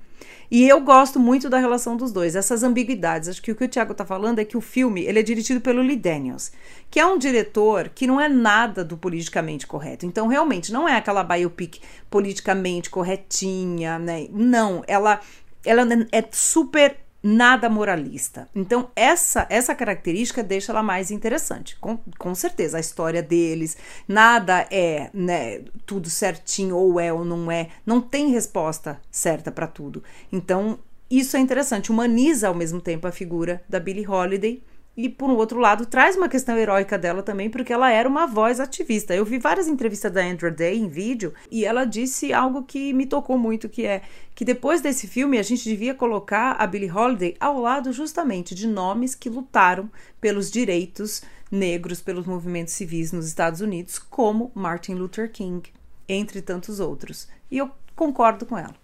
E 0.49 0.67
eu 0.67 0.79
gosto 0.81 1.19
muito 1.19 1.49
da 1.49 1.57
relação 1.57 1.97
dos 1.97 2.11
dois, 2.11 2.35
essas 2.35 2.63
ambiguidades. 2.63 3.29
Acho 3.29 3.41
que 3.41 3.51
o 3.51 3.55
que 3.55 3.65
o 3.65 3.67
Thiago 3.67 3.91
está 3.91 4.05
falando 4.05 4.39
é 4.39 4.45
que 4.45 4.57
o 4.57 4.61
filme 4.61 5.03
ele 5.03 5.19
é 5.19 5.23
dirigido 5.23 5.59
pelo 5.61 5.81
Lee 5.81 5.95
Daniels, 5.95 6.51
que 6.89 6.99
é 6.99 7.05
um 7.05 7.17
diretor 7.17 7.89
que 7.89 8.07
não 8.07 8.19
é 8.19 8.29
nada 8.29 8.83
do 8.83 8.97
politicamente 8.97 9.65
correto. 9.65 10.05
Então, 10.05 10.27
realmente, 10.27 10.71
não 10.71 10.87
é 10.87 10.95
aquela 10.95 11.23
biopic 11.23 11.79
politicamente 12.09 12.89
corretinha, 12.89 13.97
né? 13.97 14.27
Não, 14.31 14.83
ela, 14.87 15.19
ela 15.65 15.87
é 16.11 16.23
super 16.31 17.02
nada 17.23 17.69
moralista. 17.69 18.49
Então, 18.53 18.91
essa 18.95 19.47
essa 19.49 19.73
característica 19.73 20.43
deixa 20.43 20.73
ela 20.73 20.83
mais 20.83 21.09
interessante. 21.09 21.77
Com, 21.77 21.97
com 22.19 22.35
certeza, 22.35 22.77
a 22.77 22.81
história 22.81 23.23
deles, 23.23 23.77
nada 24.05 24.67
é 24.69 25.09
né, 25.13 25.61
tudo 25.85 26.09
certinho, 26.09 26.75
ou 26.75 26.99
é 26.99 27.13
ou 27.13 27.23
não 27.23 27.49
é. 27.49 27.69
Não 27.85 28.01
tem 28.01 28.29
resposta 28.31 28.99
certa 29.09 29.51
para 29.51 29.67
tudo. 29.67 30.03
Então, 30.31 30.77
isso 31.09 31.37
é 31.37 31.39
interessante. 31.39 31.91
Humaniza 31.91 32.49
ao 32.49 32.55
mesmo 32.55 32.81
tempo 32.81 33.07
a 33.07 33.11
figura 33.11 33.63
da 33.69 33.79
Billie 33.79 34.07
Holiday 34.07 34.61
e, 34.95 35.09
por 35.09 35.29
outro 35.31 35.59
lado, 35.59 35.85
traz 35.85 36.15
uma 36.15 36.29
questão 36.29 36.57
heróica 36.57 36.97
dela 36.97 37.23
também, 37.23 37.49
porque 37.49 37.73
ela 37.73 37.91
era 37.91 38.07
uma 38.07 38.27
voz 38.27 38.59
ativista. 38.59 39.15
Eu 39.15 39.25
vi 39.25 39.39
várias 39.39 39.67
entrevistas 39.67 40.11
da 40.11 40.23
Andrew 40.23 40.51
Day 40.51 40.77
em 40.77 40.87
vídeo 40.87 41.33
e 41.51 41.65
ela 41.65 41.83
disse 41.83 42.31
algo 42.31 42.63
que 42.63 42.93
me 42.93 43.05
tocou 43.05 43.37
muito, 43.37 43.67
que 43.67 43.85
é 43.85 44.03
que 44.35 44.45
depois 44.45 44.81
desse 44.81 45.07
filme 45.07 45.37
a 45.39 45.43
gente 45.43 45.63
devia 45.63 45.93
colocar 45.93 46.55
a 46.59 46.67
Billie 46.67 46.91
Holiday 46.91 47.35
ao 47.39 47.59
lado 47.59 47.91
justamente 47.91 48.53
de 48.53 48.67
nomes 48.67 49.15
que 49.15 49.29
lutaram 49.29 49.89
pelos 50.21 50.51
direitos 50.51 51.21
negros, 51.51 52.01
pelos 52.01 52.25
movimentos 52.25 52.73
civis 52.73 53.11
nos 53.11 53.27
Estados 53.27 53.61
Unidos, 53.61 53.99
como 53.99 54.51
Martin 54.55 54.93
Luther 54.93 55.31
King, 55.31 55.61
entre 56.07 56.41
tantos 56.41 56.79
outros. 56.79 57.27
E 57.49 57.57
eu 57.57 57.69
concordo 57.95 58.45
com 58.45 58.57
ela. 58.57 58.75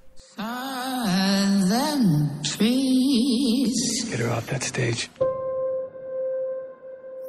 Get 4.09 4.19
her 4.19 4.31
off 4.31 4.47
that 4.47 4.63
stage. 4.63 5.09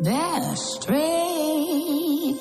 They're 0.00 0.56
strange 0.56 2.40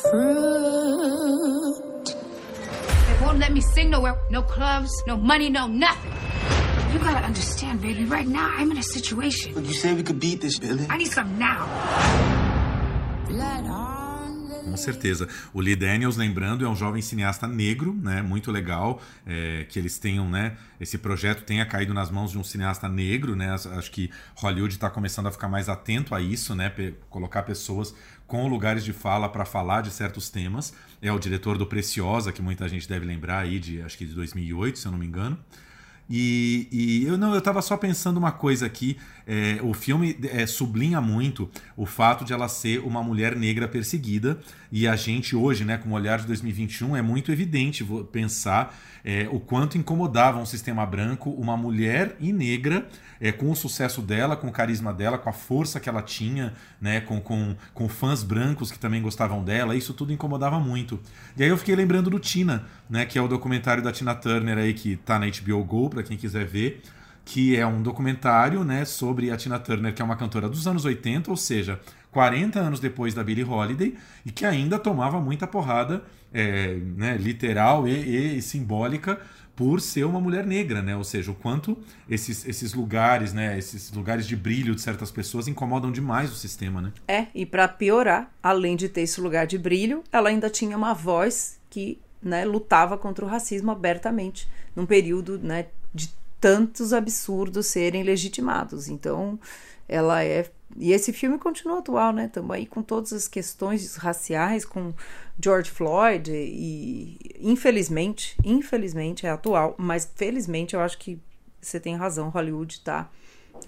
fruit. 0.00 1.74
They 2.06 3.16
won't 3.20 3.38
let 3.38 3.52
me 3.52 3.60
sing 3.60 3.90
nowhere. 3.90 4.18
No 4.30 4.40
clubs, 4.42 4.90
no 5.06 5.18
money, 5.18 5.50
no 5.50 5.66
nothing. 5.66 6.12
You 6.92 7.00
gotta 7.00 7.24
understand, 7.26 7.82
baby. 7.82 8.06
Right 8.06 8.26
now, 8.26 8.50
I'm 8.56 8.70
in 8.70 8.78
a 8.78 8.82
situation. 8.82 9.52
But 9.52 9.66
you 9.66 9.74
said 9.74 9.98
we 9.98 10.02
could 10.02 10.20
beat 10.20 10.40
this, 10.40 10.58
Billy. 10.58 10.86
I 10.88 10.96
need 10.96 11.12
some 11.12 11.38
now. 11.38 11.66
Blood 13.28 13.66
com 14.70 14.76
certeza. 14.76 15.28
O 15.52 15.60
Lee 15.60 15.76
Daniels, 15.76 16.16
lembrando, 16.16 16.64
é 16.64 16.68
um 16.68 16.76
jovem 16.76 17.02
cineasta 17.02 17.46
negro, 17.46 17.92
né? 17.94 18.22
Muito 18.22 18.50
legal 18.50 19.00
é, 19.26 19.66
que 19.68 19.78
eles 19.78 19.98
tenham, 19.98 20.28
né? 20.28 20.56
Esse 20.80 20.98
projeto 20.98 21.44
tenha 21.44 21.64
caído 21.66 21.94
nas 21.94 22.10
mãos 22.10 22.30
de 22.30 22.38
um 22.38 22.44
cineasta 22.44 22.88
negro, 22.88 23.34
né? 23.34 23.54
Acho 23.54 23.90
que 23.90 24.10
Hollywood 24.36 24.74
está 24.74 24.90
começando 24.90 25.26
a 25.26 25.32
ficar 25.32 25.48
mais 25.48 25.68
atento 25.68 26.14
a 26.14 26.20
isso, 26.20 26.54
né? 26.54 26.72
Colocar 27.10 27.42
pessoas 27.42 27.94
com 28.26 28.46
lugares 28.46 28.84
de 28.84 28.92
fala 28.92 29.28
para 29.28 29.44
falar 29.44 29.80
de 29.80 29.90
certos 29.90 30.28
temas. 30.28 30.74
É 31.00 31.10
o 31.10 31.18
diretor 31.18 31.56
do 31.56 31.66
Preciosa, 31.66 32.32
que 32.32 32.42
muita 32.42 32.68
gente 32.68 32.88
deve 32.88 33.06
lembrar 33.06 33.38
aí, 33.38 33.58
de 33.58 33.80
acho 33.82 33.96
que 33.96 34.04
de 34.04 34.14
2008, 34.14 34.78
se 34.78 34.86
eu 34.86 34.92
não 34.92 34.98
me 34.98 35.06
engano. 35.06 35.38
E, 36.08 36.68
e, 36.70 37.04
eu 37.06 37.18
não, 37.18 37.32
eu 37.32 37.38
estava 37.38 37.60
só 37.60 37.76
pensando 37.76 38.16
uma 38.16 38.32
coisa 38.32 38.66
aqui. 38.66 38.96
É, 39.26 39.58
o 39.62 39.74
filme 39.74 40.16
é, 40.32 40.46
sublinha 40.46 41.00
muito 41.00 41.50
o 41.76 41.84
fato 41.84 42.24
de 42.24 42.32
ela 42.32 42.48
ser 42.48 42.80
uma 42.80 43.02
mulher 43.02 43.36
negra 43.36 43.68
perseguida. 43.68 44.38
E 44.72 44.88
a 44.88 44.96
gente 44.96 45.36
hoje, 45.36 45.64
né, 45.64 45.76
com 45.76 45.90
o 45.90 45.92
olhar 45.92 46.18
de 46.18 46.26
2021, 46.26 46.96
é 46.96 47.02
muito 47.02 47.30
evidente 47.30 47.86
pensar 48.10 48.74
é, 49.04 49.28
o 49.30 49.38
quanto 49.38 49.78
incomodava 49.78 50.38
um 50.38 50.46
sistema 50.46 50.84
branco 50.84 51.30
uma 51.30 51.56
mulher 51.56 52.16
e 52.20 52.32
negra 52.32 52.86
é, 53.20 53.32
com 53.32 53.50
o 53.50 53.56
sucesso 53.56 54.00
dela, 54.00 54.36
com 54.36 54.48
o 54.48 54.52
carisma 54.52 54.92
dela, 54.92 55.18
com 55.18 55.28
a 55.28 55.32
força 55.32 55.80
que 55.80 55.88
ela 55.88 56.02
tinha, 56.02 56.54
né, 56.80 57.00
com, 57.00 57.20
com, 57.20 57.56
com 57.74 57.88
fãs 57.88 58.22
brancos 58.22 58.70
que 58.70 58.78
também 58.78 59.02
gostavam 59.02 59.42
dela, 59.42 59.74
isso 59.74 59.92
tudo 59.94 60.12
incomodava 60.12 60.60
muito. 60.60 61.00
E 61.36 61.42
aí 61.42 61.48
eu 61.48 61.56
fiquei 61.56 61.74
lembrando 61.74 62.10
do 62.10 62.18
Tina, 62.18 62.66
né, 62.88 63.04
que 63.04 63.18
é 63.18 63.22
o 63.22 63.28
documentário 63.28 63.82
da 63.82 63.92
Tina 63.92 64.14
Turner 64.14 64.58
aí 64.58 64.74
que 64.74 64.96
tá 64.96 65.18
na 65.18 65.26
HBO 65.26 65.64
Go, 65.64 65.88
para 65.98 66.04
quem 66.04 66.16
quiser 66.16 66.46
ver, 66.46 66.80
que 67.24 67.56
é 67.56 67.66
um 67.66 67.82
documentário, 67.82 68.64
né, 68.64 68.84
sobre 68.84 69.30
a 69.30 69.36
Tina 69.36 69.58
Turner, 69.58 69.92
que 69.92 70.00
é 70.00 70.04
uma 70.04 70.16
cantora 70.16 70.48
dos 70.48 70.66
anos 70.66 70.84
80, 70.84 71.30
ou 71.30 71.36
seja, 71.36 71.80
40 72.12 72.58
anos 72.58 72.80
depois 72.80 73.12
da 73.12 73.24
Billie 73.24 73.44
Holiday, 73.44 73.94
e 74.24 74.30
que 74.30 74.46
ainda 74.46 74.78
tomava 74.78 75.20
muita 75.20 75.46
porrada, 75.46 76.02
é, 76.32 76.76
né, 76.96 77.16
literal 77.18 77.88
e, 77.88 78.38
e 78.38 78.42
simbólica 78.42 79.20
por 79.56 79.80
ser 79.80 80.04
uma 80.04 80.20
mulher 80.20 80.46
negra, 80.46 80.80
né? 80.80 80.94
Ou 80.94 81.02
seja, 81.02 81.32
o 81.32 81.34
quanto 81.34 81.76
esses, 82.08 82.46
esses 82.46 82.74
lugares, 82.74 83.32
né? 83.32 83.58
Esses 83.58 83.90
lugares 83.90 84.24
de 84.24 84.36
brilho 84.36 84.72
de 84.72 84.80
certas 84.80 85.10
pessoas 85.10 85.48
incomodam 85.48 85.90
demais 85.90 86.30
o 86.30 86.36
sistema, 86.36 86.80
né? 86.80 86.92
É, 87.08 87.26
e 87.34 87.44
para 87.44 87.66
piorar, 87.66 88.32
além 88.40 88.76
de 88.76 88.88
ter 88.88 89.00
esse 89.00 89.20
lugar 89.20 89.48
de 89.48 89.58
brilho, 89.58 90.04
ela 90.12 90.28
ainda 90.28 90.48
tinha 90.48 90.76
uma 90.76 90.94
voz 90.94 91.58
que 91.68 91.98
né, 92.22 92.44
lutava 92.44 92.96
contra 92.96 93.24
o 93.24 93.28
racismo 93.28 93.70
abertamente, 93.70 94.48
num 94.74 94.86
período 94.86 95.38
né, 95.38 95.66
de 95.94 96.12
tantos 96.40 96.92
absurdos 96.92 97.66
serem 97.66 98.02
legitimados. 98.02 98.88
Então, 98.88 99.38
ela 99.88 100.22
é. 100.22 100.50
E 100.76 100.92
esse 100.92 101.12
filme 101.12 101.38
continua 101.38 101.78
atual, 101.78 102.12
né? 102.12 102.28
Também 102.28 102.66
com 102.66 102.82
todas 102.82 103.12
as 103.12 103.26
questões 103.26 103.96
raciais, 103.96 104.64
com 104.64 104.92
George 105.42 105.70
Floyd 105.70 106.30
e 106.30 107.16
infelizmente, 107.40 108.36
infelizmente 108.44 109.26
é 109.26 109.30
atual, 109.30 109.74
mas 109.78 110.10
felizmente 110.16 110.74
eu 110.74 110.80
acho 110.80 110.98
que 110.98 111.18
você 111.60 111.78
tem 111.78 111.96
razão, 111.96 112.28
Hollywood 112.28 112.80
tá 112.80 113.08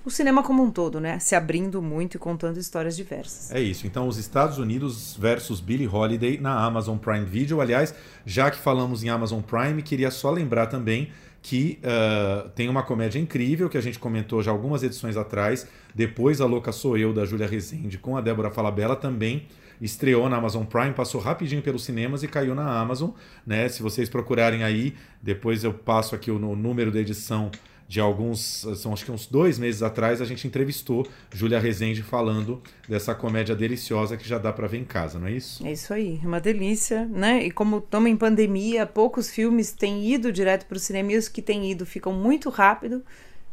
o 0.04 0.10
cinema 0.10 0.42
como 0.42 0.62
um 0.62 0.70
todo, 0.70 1.00
né, 1.00 1.18
se 1.18 1.34
abrindo 1.34 1.82
muito 1.82 2.16
e 2.16 2.18
contando 2.18 2.58
histórias 2.58 2.96
diversas. 2.96 3.50
É 3.50 3.60
isso. 3.60 3.86
Então, 3.86 4.06
os 4.06 4.18
Estados 4.18 4.58
Unidos 4.58 5.16
versus 5.18 5.60
Billie 5.60 5.88
Holiday 5.88 6.38
na 6.38 6.64
Amazon 6.64 6.96
Prime 6.96 7.24
Video. 7.24 7.60
Aliás, 7.60 7.94
já 8.24 8.50
que 8.50 8.58
falamos 8.58 9.02
em 9.02 9.08
Amazon 9.08 9.40
Prime, 9.40 9.82
queria 9.82 10.10
só 10.10 10.30
lembrar 10.30 10.66
também 10.66 11.10
que 11.42 11.78
uh, 11.82 12.48
tem 12.50 12.68
uma 12.68 12.82
comédia 12.82 13.18
incrível 13.18 13.68
que 13.68 13.78
a 13.78 13.80
gente 13.80 13.98
comentou 13.98 14.42
já 14.42 14.50
algumas 14.50 14.82
edições 14.82 15.16
atrás. 15.16 15.66
Depois, 15.94 16.40
A 16.40 16.46
Louca 16.46 16.72
Sou 16.72 16.98
Eu, 16.98 17.12
da 17.12 17.24
Júlia 17.24 17.46
Rezende, 17.46 17.98
com 17.98 18.16
a 18.16 18.20
Débora 18.20 18.50
Falabella, 18.50 18.94
também 18.94 19.46
estreou 19.80 20.28
na 20.28 20.36
Amazon 20.36 20.64
Prime, 20.64 20.92
passou 20.92 21.20
rapidinho 21.20 21.62
pelos 21.62 21.84
cinemas 21.84 22.22
e 22.22 22.28
caiu 22.28 22.54
na 22.54 22.78
Amazon. 22.78 23.10
Né? 23.46 23.68
Se 23.68 23.82
vocês 23.82 24.08
procurarem 24.08 24.62
aí, 24.62 24.94
depois 25.22 25.64
eu 25.64 25.72
passo 25.72 26.14
aqui 26.14 26.30
o 26.30 26.38
número 26.38 26.90
da 26.90 27.00
edição 27.00 27.50
de 27.90 27.98
alguns, 27.98 28.64
são 28.76 28.92
acho 28.92 29.04
que 29.04 29.10
uns 29.10 29.26
dois 29.26 29.58
meses 29.58 29.82
atrás, 29.82 30.22
a 30.22 30.24
gente 30.24 30.46
entrevistou 30.46 31.04
Júlia 31.32 31.58
Rezende 31.58 32.04
falando 32.04 32.62
dessa 32.88 33.16
comédia 33.16 33.56
deliciosa 33.56 34.16
que 34.16 34.28
já 34.28 34.38
dá 34.38 34.52
para 34.52 34.68
ver 34.68 34.78
em 34.78 34.84
casa, 34.84 35.18
não 35.18 35.26
é 35.26 35.32
isso? 35.32 35.66
É 35.66 35.72
isso 35.72 35.92
aí, 35.92 36.20
é 36.22 36.24
uma 36.24 36.40
delícia, 36.40 37.04
né? 37.06 37.44
E 37.44 37.50
como 37.50 37.78
estamos 37.78 38.08
em 38.08 38.16
pandemia, 38.16 38.86
poucos 38.86 39.28
filmes 39.28 39.72
têm 39.72 40.08
ido 40.08 40.30
direto 40.30 40.66
para 40.66 40.76
o 40.76 40.78
cinema 40.78 41.10
e 41.10 41.16
os 41.16 41.26
que 41.26 41.42
têm 41.42 41.68
ido 41.68 41.84
ficam 41.84 42.12
muito 42.12 42.48
rápido. 42.48 43.02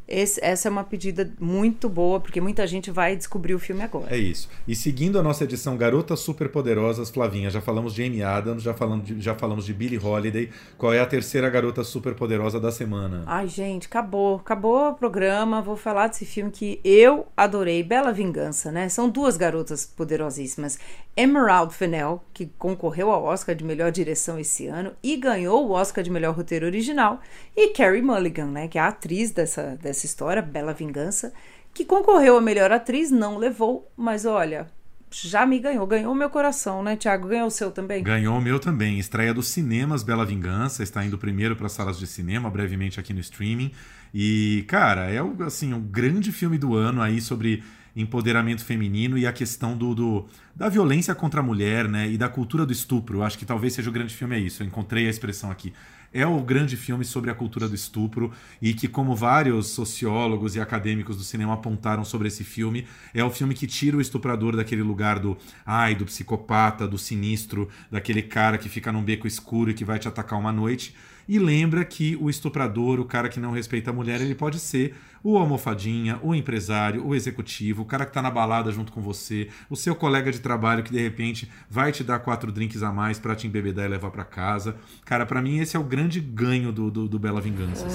Esse, 0.07 0.39
essa 0.43 0.69
é 0.69 0.71
uma 0.71 0.83
pedida 0.83 1.29
muito 1.37 1.89
boa, 1.89 2.19
porque 2.19 2.39
muita 2.39 2.65
gente 2.65 2.89
vai 2.89 3.15
descobrir 3.15 3.53
o 3.53 3.59
filme 3.59 3.81
agora. 3.81 4.15
É 4.15 4.17
isso. 4.17 4.49
E 4.65 4.73
seguindo 4.73 5.19
a 5.19 5.23
nossa 5.23 5.43
edição 5.43 5.75
Garotas 5.75 6.21
Superpoderosas, 6.21 7.09
Flavinha, 7.09 7.49
já 7.49 7.59
falamos 7.59 7.93
de 7.93 8.03
Amy 8.03 8.23
Adams, 8.23 8.63
já 8.63 8.73
falamos 8.73 9.05
de, 9.05 9.19
já 9.19 9.35
falamos 9.35 9.65
de 9.65 9.73
Billie 9.73 9.99
Holiday. 9.99 10.49
Qual 10.77 10.93
é 10.93 10.99
a 10.99 11.05
terceira 11.05 11.49
garota 11.49 11.83
superpoderosa 11.83 12.59
da 12.59 12.71
semana? 12.71 13.23
Ai, 13.25 13.47
gente, 13.47 13.87
acabou. 13.87 14.37
Acabou 14.37 14.91
o 14.91 14.93
programa. 14.93 15.61
Vou 15.61 15.75
falar 15.75 16.07
desse 16.07 16.25
filme 16.25 16.51
que 16.51 16.79
eu 16.83 17.27
adorei. 17.35 17.83
Bela 17.83 18.13
Vingança, 18.13 18.71
né? 18.71 18.87
São 18.87 19.09
duas 19.09 19.35
garotas 19.35 19.85
poderosíssimas. 19.85 20.79
Emerald 21.15 21.73
Fennell, 21.73 22.21
que 22.31 22.45
concorreu 22.59 23.11
ao 23.11 23.23
Oscar 23.23 23.55
de 23.55 23.63
melhor 23.63 23.91
direção 23.91 24.39
esse 24.39 24.67
ano 24.67 24.91
e 25.01 25.17
ganhou 25.17 25.67
o 25.67 25.71
Oscar 25.71 26.03
de 26.03 26.11
melhor 26.11 26.35
roteiro 26.35 26.65
original. 26.65 27.19
E 27.55 27.69
Carrie 27.69 28.03
Mulligan, 28.03 28.45
né? 28.45 28.67
Que 28.67 28.77
é 28.77 28.81
a 28.81 28.87
atriz 28.87 29.31
dessa, 29.31 29.75
dessa 29.81 29.96
história, 30.05 30.41
Bela 30.41 30.73
Vingança, 30.73 31.33
que 31.73 31.85
concorreu 31.85 32.37
a 32.37 32.41
melhor 32.41 32.71
atriz, 32.71 33.11
não 33.11 33.37
levou, 33.37 33.91
mas 33.95 34.25
olha, 34.25 34.67
já 35.11 35.45
me 35.45 35.59
ganhou, 35.59 35.87
ganhou 35.87 36.13
meu 36.13 36.29
coração, 36.29 36.83
né, 36.83 36.95
Thiago? 36.95 37.27
Ganhou 37.27 37.47
o 37.47 37.51
seu 37.51 37.71
também? 37.71 38.03
Ganhou 38.03 38.37
o 38.37 38.41
meu 38.41 38.59
também. 38.59 38.99
Estreia 38.99 39.33
dos 39.33 39.47
cinemas 39.47 40.03
Bela 40.03 40.25
Vingança, 40.25 40.83
está 40.83 41.03
indo 41.05 41.17
primeiro 41.17 41.55
para 41.55 41.69
salas 41.69 41.97
de 41.97 42.05
cinema, 42.05 42.49
brevemente 42.49 42.99
aqui 42.99 43.13
no 43.13 43.19
streaming. 43.19 43.71
E, 44.13 44.65
cara, 44.67 45.09
é 45.09 45.19
assim, 45.45 45.73
um 45.73 45.81
grande 45.81 46.31
filme 46.31 46.57
do 46.57 46.75
ano 46.75 47.01
aí 47.01 47.21
sobre 47.21 47.63
empoderamento 47.95 48.63
feminino 48.63 49.17
e 49.17 49.25
a 49.25 49.33
questão 49.33 49.75
do, 49.75 49.95
do, 49.95 50.25
da 50.55 50.69
violência 50.69 51.15
contra 51.15 51.39
a 51.39 51.43
mulher, 51.43 51.87
né? 51.87 52.07
E 52.07 52.17
da 52.17 52.29
cultura 52.29 52.65
do 52.65 52.71
estupro. 52.71 53.23
Acho 53.23 53.37
que 53.37 53.45
talvez 53.45 53.73
seja 53.73 53.89
o 53.89 53.93
grande 53.93 54.13
filme 54.13 54.35
é 54.35 54.39
isso. 54.39 54.61
Eu 54.61 54.67
encontrei 54.67 55.07
a 55.07 55.09
expressão 55.09 55.49
aqui 55.49 55.73
é 56.17 56.25
o 56.25 56.39
grande 56.41 56.75
filme 56.75 57.05
sobre 57.05 57.29
a 57.29 57.35
cultura 57.35 57.69
do 57.69 57.75
estupro 57.75 58.31
e 58.59 58.73
que, 58.73 58.87
como 58.87 59.15
vários 59.15 59.67
sociólogos 59.67 60.55
e 60.55 60.59
acadêmicos 60.59 61.15
do 61.15 61.23
cinema 61.23 61.53
apontaram 61.53 62.03
sobre 62.03 62.27
esse 62.27 62.43
filme, 62.43 62.87
é 63.13 63.23
o 63.23 63.29
filme 63.29 63.53
que 63.53 63.67
tira 63.67 63.97
o 63.97 64.01
estuprador 64.01 64.55
daquele 64.55 64.81
lugar 64.81 65.19
do 65.19 65.37
ai, 65.63 65.93
do 65.93 66.05
psicopata, 66.05 66.87
do 66.87 66.97
sinistro, 66.97 67.69
daquele 67.91 68.23
cara 68.23 68.57
que 68.57 68.67
fica 68.67 68.91
num 68.91 69.03
beco 69.03 69.27
escuro 69.27 69.69
e 69.69 69.75
que 69.75 69.85
vai 69.85 69.99
te 69.99 70.07
atacar 70.07 70.39
uma 70.39 70.51
noite 70.51 70.95
e 71.27 71.37
lembra 71.37 71.83
que 71.83 72.15
o 72.21 72.29
estuprador, 72.29 72.99
o 72.99 73.05
cara 73.05 73.29
que 73.29 73.39
não 73.39 73.51
respeita 73.51 73.89
a 73.89 73.93
mulher, 73.93 74.21
ele 74.21 74.35
pode 74.35 74.59
ser 74.59 74.95
o 75.23 75.37
almofadinha, 75.37 76.19
o 76.23 76.33
empresário, 76.33 77.05
o 77.05 77.13
executivo, 77.13 77.81
o 77.81 77.85
cara 77.85 78.05
que 78.05 78.13
tá 78.13 78.21
na 78.21 78.31
balada 78.31 78.71
junto 78.71 78.91
com 78.91 79.01
você, 79.01 79.49
o 79.69 79.75
seu 79.75 79.93
colega 79.93 80.31
de 80.31 80.39
trabalho 80.39 80.83
que 80.83 80.91
de 80.91 81.01
repente 81.01 81.49
vai 81.69 81.91
te 81.91 82.03
dar 82.03 82.19
quatro 82.19 82.51
drinks 82.51 82.81
a 82.81 82.91
mais 82.91 83.19
para 83.19 83.35
te 83.35 83.45
embebedar 83.45 83.85
e 83.85 83.89
levar 83.89 84.11
para 84.11 84.23
casa. 84.23 84.75
Cara, 85.03 85.25
para 85.25 85.41
mim 85.41 85.59
esse 85.59 85.75
é 85.75 85.79
o 85.79 85.83
grande 85.83 86.21
ganho 86.21 86.71
do, 86.71 86.89
do, 86.89 87.07
do 87.07 87.19
Bela 87.19 87.41
Vingança. 87.41 87.85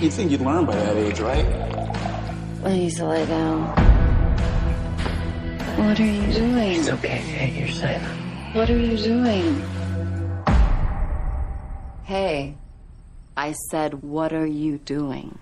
You 0.00 0.10
think 0.10 0.30
you'd 0.30 0.44
learn 0.44 0.66
by 0.66 0.72
that 0.72 0.96
age, 0.96 1.22
right? 1.22 1.46
Please 2.62 3.02
lay 3.02 3.24
down. 3.26 3.74
What 5.78 6.00
are 6.00 6.06
you 6.06 6.32
doing? 6.32 6.80
It's 6.80 6.88
okay. 6.88 7.52
You're 7.54 7.68
safe. 7.68 8.02
What 8.54 8.70
are 8.70 8.78
you 8.78 8.96
doing? 8.96 9.75
Hey, 12.08 12.54
I 13.36 13.52
said, 13.68 13.94
what 14.00 14.32
are 14.32 14.48
you 14.48 14.78
doing? 14.78 15.32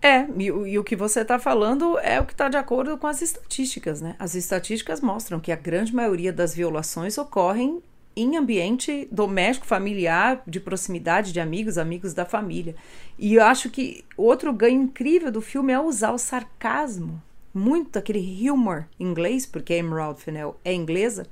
É, 0.00 0.26
e, 0.38 0.46
e, 0.46 0.78
o 0.78 0.82
que 0.82 0.96
você 0.96 1.20
está 1.20 1.38
falando 1.38 1.98
é 1.98 2.18
o 2.18 2.24
que 2.24 2.32
está 2.32 2.48
de 2.48 2.56
acordo 2.56 2.96
com 2.96 3.06
as 3.06 3.20
estatísticas, 3.20 4.00
né? 4.00 4.16
As 4.18 4.34
estatísticas 4.34 5.02
mostram 5.02 5.38
que 5.38 5.52
a 5.52 5.56
grande 5.56 5.94
maioria 5.94 6.32
das 6.32 6.54
violações 6.54 7.18
ocorrem 7.18 7.82
em 8.16 8.34
ambiente 8.34 9.06
doméstico, 9.12 9.66
familiar, 9.66 10.42
de 10.46 10.58
proximidade 10.58 11.34
de 11.34 11.40
amigos, 11.40 11.76
amigos 11.76 12.14
da 12.14 12.24
família. 12.24 12.74
E 13.18 13.34
eu 13.34 13.44
acho 13.44 13.68
que 13.68 14.02
outro 14.16 14.54
ganho 14.54 14.80
incrível 14.80 15.30
do 15.30 15.42
filme 15.42 15.70
é 15.70 15.78
usar 15.78 16.12
o 16.12 16.18
sarcasmo, 16.18 17.22
muito 17.52 17.98
aquele 17.98 18.50
humor 18.50 18.88
inglês, 18.98 19.44
porque 19.44 19.74
a 19.74 19.76
Emerald 19.76 20.18
Fennell 20.18 20.56
é 20.64 20.72
inglesa, 20.72 21.26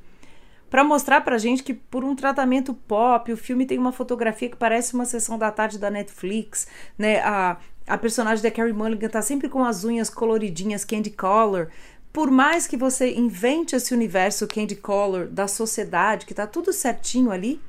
para 0.75 0.83
mostrar 0.83 1.21
pra 1.21 1.39
gente 1.39 1.63
que 1.63 1.73
por 1.73 2.03
um 2.03 2.17
tratamento 2.17 2.75
pop, 2.75 3.33
o 3.33 3.37
filme 3.37 3.65
tem 3.65 3.79
uma 3.79 3.93
fotografia 3.93 4.49
que 4.49 4.57
parece 4.57 4.93
uma 4.93 5.05
sessão 5.05 5.39
da 5.39 5.49
tarde 5.53 5.79
da 5.79 5.89
Netflix, 5.89 6.67
né? 6.99 7.21
A, 7.21 7.59
a 7.87 7.97
personagem 7.97 8.43
da 8.43 8.51
Carrie 8.51 8.73
Mulligan 8.73 9.09
tá 9.09 9.23
sempre 9.23 9.49
com 9.49 9.65
as 9.65 9.85
unhas 9.85 10.11
coloridinhas, 10.11 10.85
candy 10.85 11.11
color. 11.11 11.71
Por 12.13 12.29
mais 12.29 12.67
que 12.67 12.77
você 12.77 13.15
invente 13.15 13.77
esse 13.77 13.95
universo 13.95 14.49
candy 14.49 14.75
color 14.75 15.29
da 15.29 15.47
sociedade, 15.47 16.27
que 16.27 16.35
tá 16.35 16.45
tudo 16.45 16.73
certinho 16.73 17.31
ali, 17.31 17.61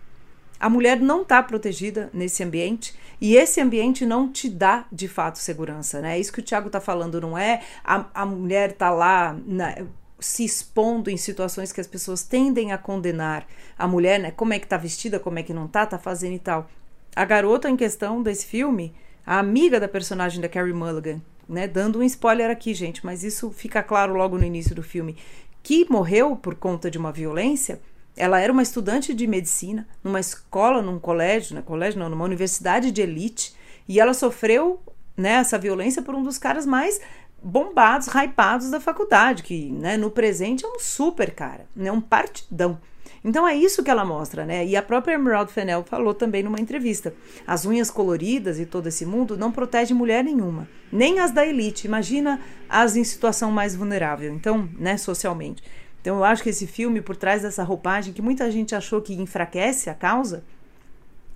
a 0.60 0.68
mulher 0.68 1.00
não 1.00 1.22
está 1.22 1.44
protegida 1.44 2.10
nesse 2.12 2.44
ambiente 2.44 2.96
e 3.22 3.36
esse 3.36 3.62
ambiente 3.62 4.04
não 4.04 4.32
te 4.32 4.50
dá 4.50 4.88
de 4.92 5.08
fato 5.08 5.38
segurança, 5.38 6.02
né? 6.02 6.16
É 6.16 6.20
isso 6.20 6.34
que 6.34 6.40
o 6.40 6.44
Thiago 6.44 6.70
está 6.70 6.82
falando, 6.82 7.22
não 7.22 7.38
é 7.38 7.62
a, 7.84 8.06
a 8.16 8.26
mulher 8.26 8.72
tá 8.72 8.90
lá 8.90 9.38
na, 9.46 9.76
se 10.26 10.44
expondo 10.44 11.10
em 11.12 11.18
situações 11.18 11.72
que 11.72 11.80
as 11.80 11.86
pessoas 11.86 12.24
tendem 12.24 12.72
a 12.72 12.80
condenar 12.80 13.46
a 13.78 13.88
mulher, 13.88 14.20
né? 14.20 14.32
Como 14.32 14.54
é 14.54 14.60
que 14.60 14.66
tá 14.66 14.76
vestida, 14.76 15.20
como 15.20 15.38
é 15.38 15.44
que 15.44 15.54
não 15.54 15.68
tá, 15.68 15.86
tá 15.86 16.00
fazendo 16.00 16.34
e 16.34 16.40
tal. 16.40 16.68
A 17.16 17.24
garota 17.24 17.70
em 17.70 17.78
questão 17.78 18.24
desse 18.24 18.48
filme, 18.48 18.92
a 19.24 19.38
amiga 19.38 19.80
da 19.80 19.88
personagem 19.88 20.42
da 20.42 20.50
Carrie 20.50 20.74
Mulligan, 20.74 21.22
né? 21.48 21.68
Dando 21.68 22.00
um 22.00 22.04
spoiler 22.04 22.50
aqui, 22.50 22.74
gente, 22.74 23.06
mas 23.06 23.24
isso 23.24 23.52
fica 23.52 23.84
claro 23.84 24.16
logo 24.16 24.36
no 24.36 24.44
início 24.44 24.74
do 24.74 24.82
filme, 24.82 25.16
que 25.62 25.86
morreu 25.90 26.36
por 26.36 26.56
conta 26.56 26.90
de 26.90 26.98
uma 26.98 27.12
violência. 27.12 27.80
Ela 28.18 28.42
era 28.42 28.52
uma 28.52 28.64
estudante 28.64 29.14
de 29.14 29.28
medicina 29.28 29.88
numa 30.04 30.20
escola, 30.20 30.82
num 30.82 30.98
colégio, 30.98 31.56
né? 31.56 31.62
Colégio 31.62 32.00
não, 32.00 32.10
numa 32.10 32.26
universidade 32.26 32.90
de 32.90 33.02
elite, 33.02 33.54
e 33.88 34.00
ela 34.00 34.14
sofreu 34.16 34.82
né, 35.16 35.34
essa 35.34 35.60
violência 35.60 36.02
por 36.02 36.16
um 36.16 36.24
dos 36.24 36.40
caras 36.40 36.66
mais 36.66 37.00
bombados, 37.46 38.08
hypados 38.08 38.72
da 38.72 38.80
faculdade, 38.80 39.44
que 39.44 39.70
né, 39.72 39.98
no 39.98 40.10
presente 40.10 40.66
é 40.66 40.68
um 40.68 40.80
super 40.80 41.30
cara, 41.30 41.68
né, 41.76 41.92
um 41.92 42.02
partidão. 42.02 42.80
Então 43.24 43.48
é 43.48 43.56
isso 43.56 43.84
que 43.84 43.90
ela 43.90 44.04
mostra, 44.04 44.46
né? 44.46 44.66
E 44.66 44.76
a 44.76 44.82
própria 44.82 45.14
Emerald 45.14 45.52
Fennell 45.52 45.84
falou 45.84 46.14
também 46.14 46.44
numa 46.44 46.60
entrevista. 46.60 47.14
As 47.46 47.66
unhas 47.66 47.90
coloridas 47.90 48.60
e 48.60 48.66
todo 48.66 48.88
esse 48.88 49.06
mundo 49.06 49.38
não 49.38 49.52
protege 49.52 49.94
mulher 49.94 50.24
nenhuma, 50.24 50.68
nem 50.92 51.20
as 51.20 51.32
da 51.32 51.46
elite. 51.46 51.88
Imagina 51.88 52.40
as 52.68 52.96
em 52.96 53.04
situação 53.04 53.52
mais 53.52 53.76
vulnerável, 53.76 54.34
então, 54.34 54.68
né, 54.78 54.98
socialmente. 54.98 55.64
Então 56.02 56.18
eu 56.18 56.24
acho 56.24 56.44
que 56.44 56.50
esse 56.50 56.68
filme, 56.68 57.02
por 57.02 57.16
trás 57.16 57.44
dessa 57.44 57.64
roupagem 57.64 58.14
que 58.14 58.22
muita 58.22 58.50
gente 58.52 58.76
achou 58.76 59.02
que 59.02 59.14
enfraquece 59.14 59.90
a 59.90 59.94
causa, 59.96 60.44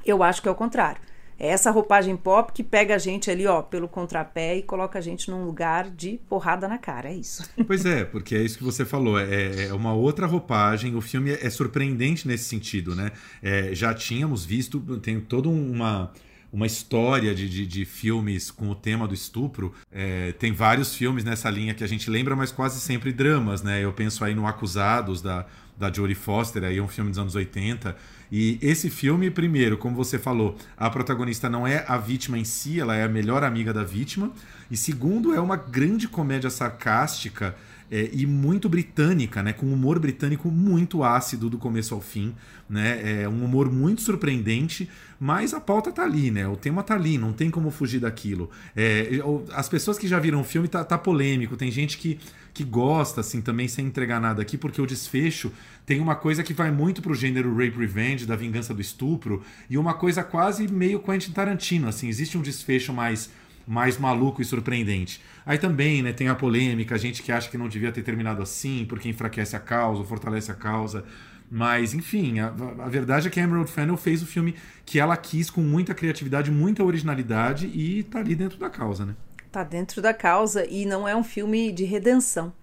eu 0.06 0.22
acho 0.24 0.42
que 0.42 0.48
é 0.48 0.52
o 0.52 0.56
contrário. 0.56 1.02
É 1.40 1.48
essa 1.48 1.72
roupagem 1.72 2.18
pop 2.18 2.52
que 2.52 2.64
pega 2.64 2.96
a 2.96 2.98
gente 2.98 3.32
ali, 3.32 3.48
ó, 3.48 3.62
pelo 3.62 3.88
contrapé 3.88 4.58
e 4.58 4.62
coloca 4.62 5.00
a 5.00 5.02
gente 5.02 5.32
num 5.32 5.46
lugar 5.46 5.90
de 5.90 6.20
porrada 6.28 6.68
na 6.68 6.78
cara. 6.78 7.10
É 7.10 7.16
isso. 7.16 7.50
Pois 7.70 7.86
é, 7.86 8.04
porque 8.04 8.36
é 8.36 8.42
isso 8.42 8.58
que 8.58 8.64
você 8.64 8.84
falou. 8.84 9.20
É, 9.20 9.68
é 9.68 9.74
uma 9.74 9.94
outra 9.94 10.26
roupagem. 10.26 10.96
O 10.96 11.02
filme 11.02 11.32
é 11.32 11.50
surpreendente 11.50 12.28
nesse 12.28 12.46
sentido, 12.46 12.96
né? 12.96 13.12
É, 13.44 13.76
já 13.76 13.94
tínhamos 13.94 14.44
visto, 14.44 14.80
tem 15.00 15.20
toda 15.20 15.48
uma 15.48 16.12
uma 16.52 16.66
história 16.66 17.34
de, 17.36 17.48
de, 17.48 17.66
de, 17.66 17.86
filmes 17.86 18.50
com 18.50 18.70
o 18.70 18.76
tema 18.76 19.08
do 19.08 19.14
estupro. 19.14 19.74
É, 19.92 20.32
tem 20.34 20.52
vários 20.52 20.96
filmes 20.96 21.24
nessa 21.24 21.50
linha 21.50 21.74
que 21.74 21.84
a 21.84 21.88
gente 21.88 22.10
lembra, 22.10 22.36
mas 22.36 22.52
quase 22.52 22.80
sempre 22.82 23.14
dramas, 23.14 23.62
né? 23.62 23.84
Eu 23.84 23.94
penso 23.94 24.26
aí 24.26 24.34
no 24.34 24.48
Acusados, 24.48 25.22
da, 25.22 25.46
da 25.80 25.92
Jodie 25.92 26.14
Foster, 26.14 26.64
aí 26.64 26.82
um 26.82 26.88
filme 26.88 27.10
dos 27.10 27.18
anos 27.18 27.36
80. 27.36 27.96
E 28.30 28.60
esse 28.62 28.90
filme, 28.90 29.32
primeiro, 29.32 29.78
como 29.78 29.96
você 29.96 30.20
falou, 30.20 30.58
a 30.78 30.90
protagonista 30.90 31.50
não 31.50 31.66
é 31.66 31.86
a 31.88 31.98
vítima 31.98 32.38
em 32.38 32.44
si, 32.44 32.80
ela 32.80 32.96
é 32.96 33.04
a 33.04 33.10
melhor 33.10 33.44
amiga 33.44 33.74
da 33.74 33.84
vítima. 33.84 34.32
E 34.70 34.76
segundo, 34.76 35.34
é 35.34 35.40
uma 35.40 35.56
grande 35.56 36.08
comédia 36.08 36.50
sarcástica 36.50 37.56
é, 37.90 38.10
e 38.14 38.26
muito 38.26 38.70
britânica, 38.70 39.42
né? 39.42 39.54
Com 39.54 39.66
um 39.66 39.74
humor 39.74 39.98
britânico 39.98 40.52
muito 40.52 41.04
ácido 41.04 41.50
do 41.50 41.58
começo 41.58 41.96
ao 41.96 42.02
fim, 42.02 42.36
né? 42.70 43.24
É 43.24 43.30
um 43.30 43.44
humor 43.44 43.72
muito 43.72 44.02
surpreendente, 44.02 44.88
mas 45.20 45.54
a 45.54 45.60
pauta 45.60 45.92
tá 45.92 46.04
ali, 46.04 46.32
né? 46.32 46.48
O 46.48 46.56
tema 46.56 46.82
tá 46.82 46.96
ali, 46.96 47.18
não 47.18 47.34
tem 47.34 47.52
como 47.52 47.70
fugir 47.70 48.00
daquilo. 48.00 48.50
É, 48.76 49.20
as 49.54 49.68
pessoas 49.68 49.98
que 49.98 50.08
já 50.08 50.18
viram 50.20 50.42
o 50.42 50.44
filme 50.44 50.68
tá, 50.68 50.84
tá 50.84 50.98
polêmico, 50.98 51.58
tem 51.58 51.70
gente 51.70 51.98
que 51.98 52.20
que 52.54 52.64
gosta, 52.64 53.22
assim, 53.22 53.42
também 53.42 53.68
sem 53.68 53.86
entregar 53.86 54.20
nada 54.20 54.42
aqui, 54.42 54.58
porque 54.58 54.82
o 54.82 54.86
desfecho 54.86 55.52
tem 55.86 56.02
uma 56.02 56.16
coisa 56.16 56.44
que 56.44 56.54
vai 56.54 56.72
muito 56.72 57.02
pro 57.02 57.14
gênero 57.14 57.56
rape 57.56 57.78
revenge, 57.78 58.26
da 58.26 58.36
vingança 58.36 58.74
do 58.74 58.82
estupro, 58.82 59.42
e 59.70 59.78
uma 59.78 59.94
coisa 59.94 60.24
quase 60.24 60.68
meio 60.68 61.00
Quentin 61.00 61.32
Tarantino, 61.32 61.88
assim, 61.88 62.10
existe 62.10 62.38
um 62.38 62.42
desfecho 62.42 62.92
mais 62.92 63.30
mais 63.68 64.00
maluco 64.00 64.42
e 64.42 64.46
surpreendente. 64.46 65.22
Aí 65.46 65.60
também, 65.60 66.02
né, 66.02 66.12
tem 66.12 66.28
a 66.28 66.34
polêmica, 66.34 66.98
gente 66.98 67.22
que 67.22 67.32
acha 67.32 67.48
que 67.52 67.58
não 67.58 67.70
devia 67.70 67.92
ter 67.92 68.02
terminado 68.02 68.42
assim, 68.42 68.84
porque 68.90 69.08
enfraquece 69.08 69.56
a 69.56 69.60
causa, 69.60 70.04
fortalece 70.04 70.52
a 70.52 70.56
causa. 70.56 71.06
Mas, 71.52 71.94
enfim, 71.94 72.40
a, 72.40 72.48
a, 72.48 72.90
verdade 72.90 73.28
é 73.28 73.32
que 73.32 73.40
a 73.40 73.44
Emerald 73.44 73.72
Fennell 73.72 73.98
fez 73.98 74.22
o 74.22 74.28
filme 74.28 74.56
que 74.86 75.00
ela 75.00 75.18
quis 75.18 75.50
com 75.50 75.62
muita 75.62 75.96
criatividade, 75.96 76.52
muita 76.52 76.84
originalidade 76.84 77.68
e 77.68 78.04
tá 78.04 78.20
ali 78.20 78.36
dentro 78.36 78.60
da 78.60 78.70
causa, 78.70 79.06
né? 79.06 79.16
Tá 79.52 79.64
dentro 79.64 80.02
da 80.02 80.14
causa 80.14 80.66
e 80.70 80.86
não 80.86 81.08
é 81.08 81.16
um 81.16 81.24
filme 81.24 81.72
de 81.72 81.86
redenção. 81.86 82.54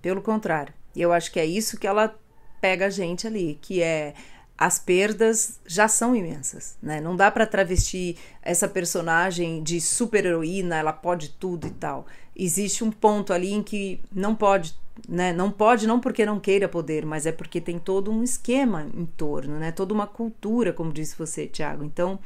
Pelo 0.00 0.22
contrário. 0.22 0.72
Eu 0.94 1.12
acho 1.12 1.32
que 1.32 1.40
é 1.40 1.46
isso 1.46 1.78
que 1.78 1.86
ela 1.86 2.16
pega 2.60 2.86
a 2.86 2.90
gente 2.90 3.26
ali, 3.26 3.58
que 3.60 3.82
é 3.82 4.14
as 4.56 4.78
perdas 4.78 5.58
já 5.66 5.88
são 5.88 6.14
imensas, 6.14 6.76
né? 6.80 7.00
Não 7.00 7.16
dá 7.16 7.30
para 7.32 7.46
travestir 7.46 8.16
essa 8.40 8.68
personagem 8.68 9.60
de 9.60 9.80
super 9.80 10.24
heroína, 10.24 10.76
ela 10.76 10.92
pode 10.92 11.30
tudo 11.30 11.66
e 11.66 11.70
tal. 11.70 12.06
Existe 12.36 12.84
um 12.84 12.90
ponto 12.92 13.32
ali 13.32 13.52
em 13.52 13.62
que 13.62 14.00
não 14.12 14.36
pode, 14.36 14.74
né? 15.08 15.32
Não 15.32 15.50
pode 15.50 15.86
não 15.86 16.00
porque 16.00 16.24
não 16.24 16.38
queira 16.38 16.68
poder, 16.68 17.04
mas 17.04 17.26
é 17.26 17.32
porque 17.32 17.60
tem 17.60 17.78
todo 17.78 18.10
um 18.10 18.22
esquema 18.22 18.88
em 18.94 19.06
torno, 19.06 19.58
né? 19.58 19.72
Toda 19.72 19.94
uma 19.94 20.06
cultura, 20.06 20.72
como 20.72 20.92
disse 20.92 21.16
você, 21.16 21.46
Thiago. 21.46 21.84
Então, 21.84 22.18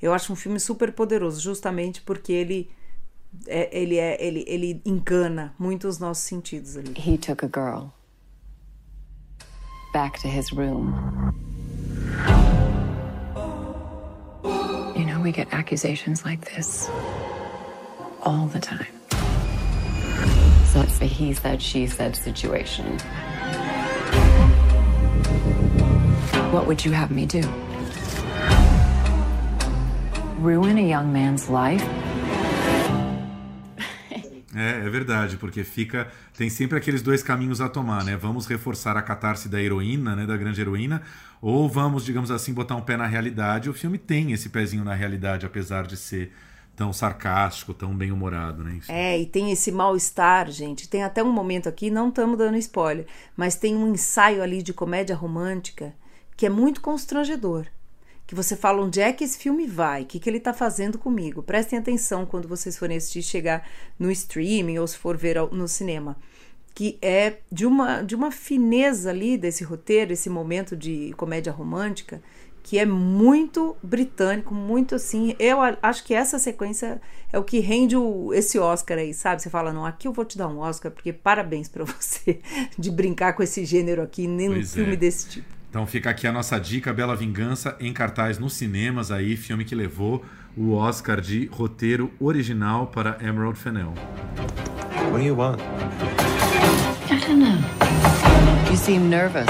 eu 0.00 0.14
acho 0.14 0.32
um 0.32 0.36
filme 0.36 0.58
super 0.58 0.92
poderoso, 0.92 1.40
justamente 1.40 2.00
porque 2.02 2.32
ele 2.32 2.70
é, 3.46 3.68
ele 3.78 3.96
é 3.96 4.16
ele 4.20 4.44
ele 4.48 4.82
engana 4.84 5.54
muito 5.58 5.86
os 5.86 5.98
nossos 5.98 6.24
sentidos 6.24 6.76
ali. 6.76 6.94
He 6.96 7.18
took 7.18 7.44
a 7.44 7.48
girl 7.48 7.88
back 9.92 10.20
to 10.20 10.28
his 10.28 10.50
room. 10.52 10.94
You 14.96 15.06
know, 15.06 15.20
we 15.20 15.32
get 15.32 15.48
accusations 15.52 16.24
like 16.24 16.44
this 16.54 16.88
all 18.22 18.46
the 18.48 18.60
time. 18.60 18.99
So 20.72 20.80
it's 20.82 21.00
a 21.00 21.04
he 21.04 21.34
said, 21.34 21.60
she 21.60 21.88
said 21.88 22.14
situation. 22.14 22.96
What 26.52 26.68
would 26.68 26.84
you 26.84 26.92
have 26.92 27.10
me 27.10 27.26
do? 27.26 27.42
Ruin 30.40 30.78
a 30.78 30.82
young 30.82 31.12
man's 31.12 31.48
life? 31.48 31.84
É, 34.54 34.86
é 34.86 34.90
verdade, 34.90 35.36
porque 35.38 35.64
fica. 35.64 36.06
Tem 36.36 36.48
sempre 36.48 36.78
aqueles 36.78 37.02
dois 37.02 37.20
caminhos 37.20 37.60
a 37.60 37.68
tomar, 37.68 38.04
né? 38.04 38.16
Vamos 38.16 38.46
reforçar 38.46 38.96
a 38.96 39.02
catarse 39.02 39.48
da 39.48 39.60
heroína, 39.60 40.14
né? 40.14 40.24
Da 40.24 40.36
grande 40.36 40.60
heroína, 40.60 41.02
ou 41.42 41.68
vamos, 41.68 42.04
digamos 42.04 42.30
assim, 42.30 42.54
botar 42.54 42.76
um 42.76 42.80
pé 42.80 42.96
na 42.96 43.06
realidade. 43.06 43.68
O 43.68 43.72
filme 43.72 43.98
tem 43.98 44.30
esse 44.30 44.48
pezinho 44.48 44.84
na 44.84 44.94
realidade, 44.94 45.44
apesar 45.44 45.84
de 45.86 45.96
ser 45.96 46.32
tão 46.80 46.94
sarcástico, 46.94 47.74
tão 47.74 47.94
bem-humorado, 47.94 48.64
né? 48.64 48.76
Enfim. 48.76 48.90
É, 48.90 49.20
e 49.20 49.26
tem 49.26 49.52
esse 49.52 49.70
mal-estar, 49.70 50.50
gente. 50.50 50.88
Tem 50.88 51.02
até 51.02 51.22
um 51.22 51.30
momento 51.30 51.68
aqui, 51.68 51.90
não 51.90 52.08
estamos 52.08 52.38
dando 52.38 52.56
spoiler, 52.56 53.06
mas 53.36 53.54
tem 53.54 53.76
um 53.76 53.92
ensaio 53.92 54.42
ali 54.42 54.62
de 54.62 54.72
comédia 54.72 55.14
romântica 55.14 55.92
que 56.38 56.46
é 56.46 56.48
muito 56.48 56.80
constrangedor 56.80 57.66
que 58.26 58.34
você 58.34 58.56
fala 58.56 58.80
onde 58.80 59.00
é 59.00 59.12
que 59.12 59.24
esse 59.24 59.36
filme 59.36 59.66
vai, 59.66 60.02
o 60.02 60.06
que, 60.06 60.20
que 60.20 60.30
ele 60.30 60.38
está 60.38 60.54
fazendo 60.54 60.96
comigo. 60.96 61.42
Prestem 61.42 61.80
atenção 61.80 62.24
quando 62.24 62.46
vocês 62.46 62.78
forem 62.78 62.96
assistir, 62.96 63.22
chegar 63.22 63.68
no 63.98 64.08
streaming 64.08 64.78
ou 64.78 64.86
se 64.86 64.96
for 64.96 65.16
ver 65.16 65.36
no 65.50 65.66
cinema. 65.66 66.16
Que 66.72 66.96
é 67.02 67.38
de 67.50 67.66
uma, 67.66 68.02
de 68.02 68.14
uma 68.14 68.30
fineza 68.30 69.10
ali 69.10 69.36
desse 69.36 69.64
roteiro, 69.64 70.12
esse 70.12 70.30
momento 70.30 70.76
de 70.76 71.12
comédia 71.16 71.52
romântica, 71.52 72.22
que 72.62 72.78
é 72.78 72.86
muito 72.86 73.76
britânico, 73.82 74.54
muito 74.54 74.94
assim. 74.94 75.34
Eu 75.38 75.58
acho 75.82 76.04
que 76.04 76.14
essa 76.14 76.38
sequência 76.38 77.00
é 77.32 77.38
o 77.38 77.44
que 77.44 77.60
rende 77.60 77.96
o, 77.96 78.32
esse 78.34 78.58
Oscar 78.58 78.98
aí, 78.98 79.14
sabe? 79.14 79.42
Você 79.42 79.50
fala, 79.50 79.72
não, 79.72 79.86
aqui 79.86 80.08
eu 80.08 80.12
vou 80.12 80.24
te 80.24 80.36
dar 80.36 80.48
um 80.48 80.58
Oscar, 80.58 80.90
porque 80.90 81.12
parabéns 81.12 81.68
para 81.68 81.84
você 81.84 82.40
de 82.78 82.90
brincar 82.90 83.32
com 83.34 83.42
esse 83.42 83.64
gênero 83.64 84.02
aqui, 84.02 84.26
nem 84.26 84.48
um 84.50 84.64
filme 84.64 84.92
é. 84.92 84.96
desse 84.96 85.28
tipo. 85.28 85.60
Então 85.68 85.86
fica 85.86 86.10
aqui 86.10 86.26
a 86.26 86.32
nossa 86.32 86.58
dica, 86.58 86.92
Bela 86.92 87.14
Vingança, 87.14 87.76
em 87.78 87.92
cartaz 87.92 88.38
nos 88.38 88.54
cinemas 88.54 89.12
aí, 89.12 89.36
filme 89.36 89.64
que 89.64 89.74
levou 89.74 90.24
o 90.56 90.72
Oscar 90.72 91.20
de 91.20 91.46
roteiro 91.46 92.10
original 92.18 92.88
para 92.88 93.16
Emerald 93.20 93.56
Fennell. 93.56 93.94
What 95.10 95.18
do 95.18 95.22
you 95.22 95.36
want? 95.36 95.60
I 97.08 97.18
don't 97.20 97.38
know. 97.38 98.70
You 98.70 98.76
seem 98.76 99.08
nervous. 99.08 99.46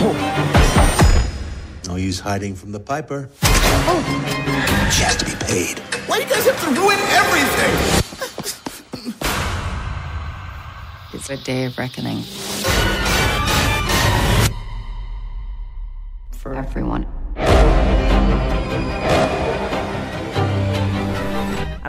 Oh. 0.00 0.53
No 1.94 1.98
use 1.98 2.18
hiding 2.18 2.56
from 2.56 2.72
the 2.72 2.80
piper. 2.80 3.30
Oh. 3.44 4.90
She 4.90 5.04
has 5.04 5.14
to 5.14 5.24
be 5.24 5.30
paid. 5.38 5.78
Why 6.08 6.16
do 6.16 6.24
you 6.24 6.28
guys 6.28 6.44
have 6.44 6.60
to 6.64 6.70
ruin 6.74 6.98
everything? 7.22 7.72
It's 11.12 11.30
a 11.30 11.36
day 11.36 11.66
of 11.66 11.78
reckoning. 11.78 12.24
for 16.32 16.56
everyone. 16.56 17.06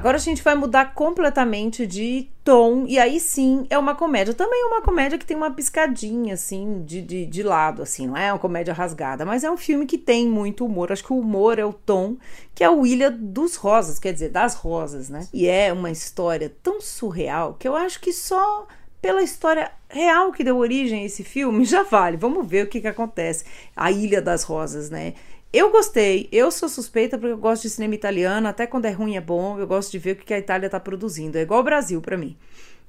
Agora 0.05 0.17
a 0.17 0.21
gente 0.21 0.43
vai 0.43 0.53
mudar 0.53 0.93
completamente 0.93 1.87
de 1.87 2.29
tom, 2.43 2.85
e 2.87 2.99
aí 2.99 3.19
sim 3.19 3.65
é 3.71 3.75
uma 3.75 3.95
comédia. 3.95 4.35
Também 4.35 4.61
é 4.61 4.65
uma 4.67 4.83
comédia 4.83 5.17
que 5.17 5.25
tem 5.25 5.35
uma 5.35 5.49
piscadinha, 5.49 6.35
assim, 6.35 6.83
de, 6.85 7.01
de, 7.01 7.25
de 7.25 7.41
lado, 7.41 7.81
assim, 7.81 8.05
não 8.05 8.15
é 8.15 8.31
uma 8.31 8.37
comédia 8.37 8.71
rasgada, 8.71 9.25
mas 9.25 9.43
é 9.43 9.49
um 9.49 9.57
filme 9.57 9.87
que 9.87 9.97
tem 9.97 10.27
muito 10.27 10.63
humor. 10.63 10.91
Acho 10.91 11.03
que 11.03 11.11
o 11.11 11.17
humor 11.17 11.57
é 11.57 11.65
o 11.65 11.73
tom, 11.73 12.17
que 12.53 12.63
é 12.63 12.69
o 12.69 12.85
Ilha 12.85 13.09
dos 13.09 13.55
Rosas, 13.55 13.97
quer 13.97 14.13
dizer, 14.13 14.29
das 14.29 14.53
rosas, 14.53 15.09
né? 15.09 15.27
E 15.33 15.47
é 15.47 15.73
uma 15.73 15.89
história 15.89 16.53
tão 16.61 16.79
surreal 16.79 17.55
que 17.55 17.67
eu 17.67 17.75
acho 17.75 17.99
que 17.99 18.13
só 18.13 18.67
pela 19.01 19.23
história 19.23 19.71
real 19.89 20.31
que 20.31 20.43
deu 20.43 20.57
origem 20.57 21.01
a 21.01 21.05
esse 21.05 21.23
filme, 21.23 21.65
já 21.65 21.81
vale. 21.81 22.15
Vamos 22.15 22.47
ver 22.47 22.65
o 22.65 22.69
que, 22.69 22.79
que 22.79 22.87
acontece. 22.87 23.43
A 23.75 23.91
Ilha 23.91 24.21
das 24.21 24.43
Rosas, 24.43 24.91
né? 24.91 25.15
Eu 25.57 25.71
gostei, 25.71 26.27
eu 26.33 26.51
sou 26.51 26.67
suspeita 26.67 27.17
porque 27.17 27.31
eu 27.31 27.37
gosto 27.37 27.61
de 27.61 27.69
cinema 27.69 27.95
italiano, 27.95 28.45
até 28.45 28.67
quando 28.67 28.87
é 28.87 28.91
ruim 28.91 29.15
é 29.15 29.21
bom, 29.21 29.57
eu 29.57 29.65
gosto 29.65 29.89
de 29.89 29.97
ver 29.97 30.11
o 30.11 30.15
que 30.17 30.33
a 30.33 30.37
Itália 30.37 30.69
tá 30.69 30.81
produzindo. 30.81 31.37
É 31.37 31.43
igual 31.43 31.61
o 31.61 31.63
Brasil 31.63 32.01
para 32.01 32.17
mim. 32.17 32.35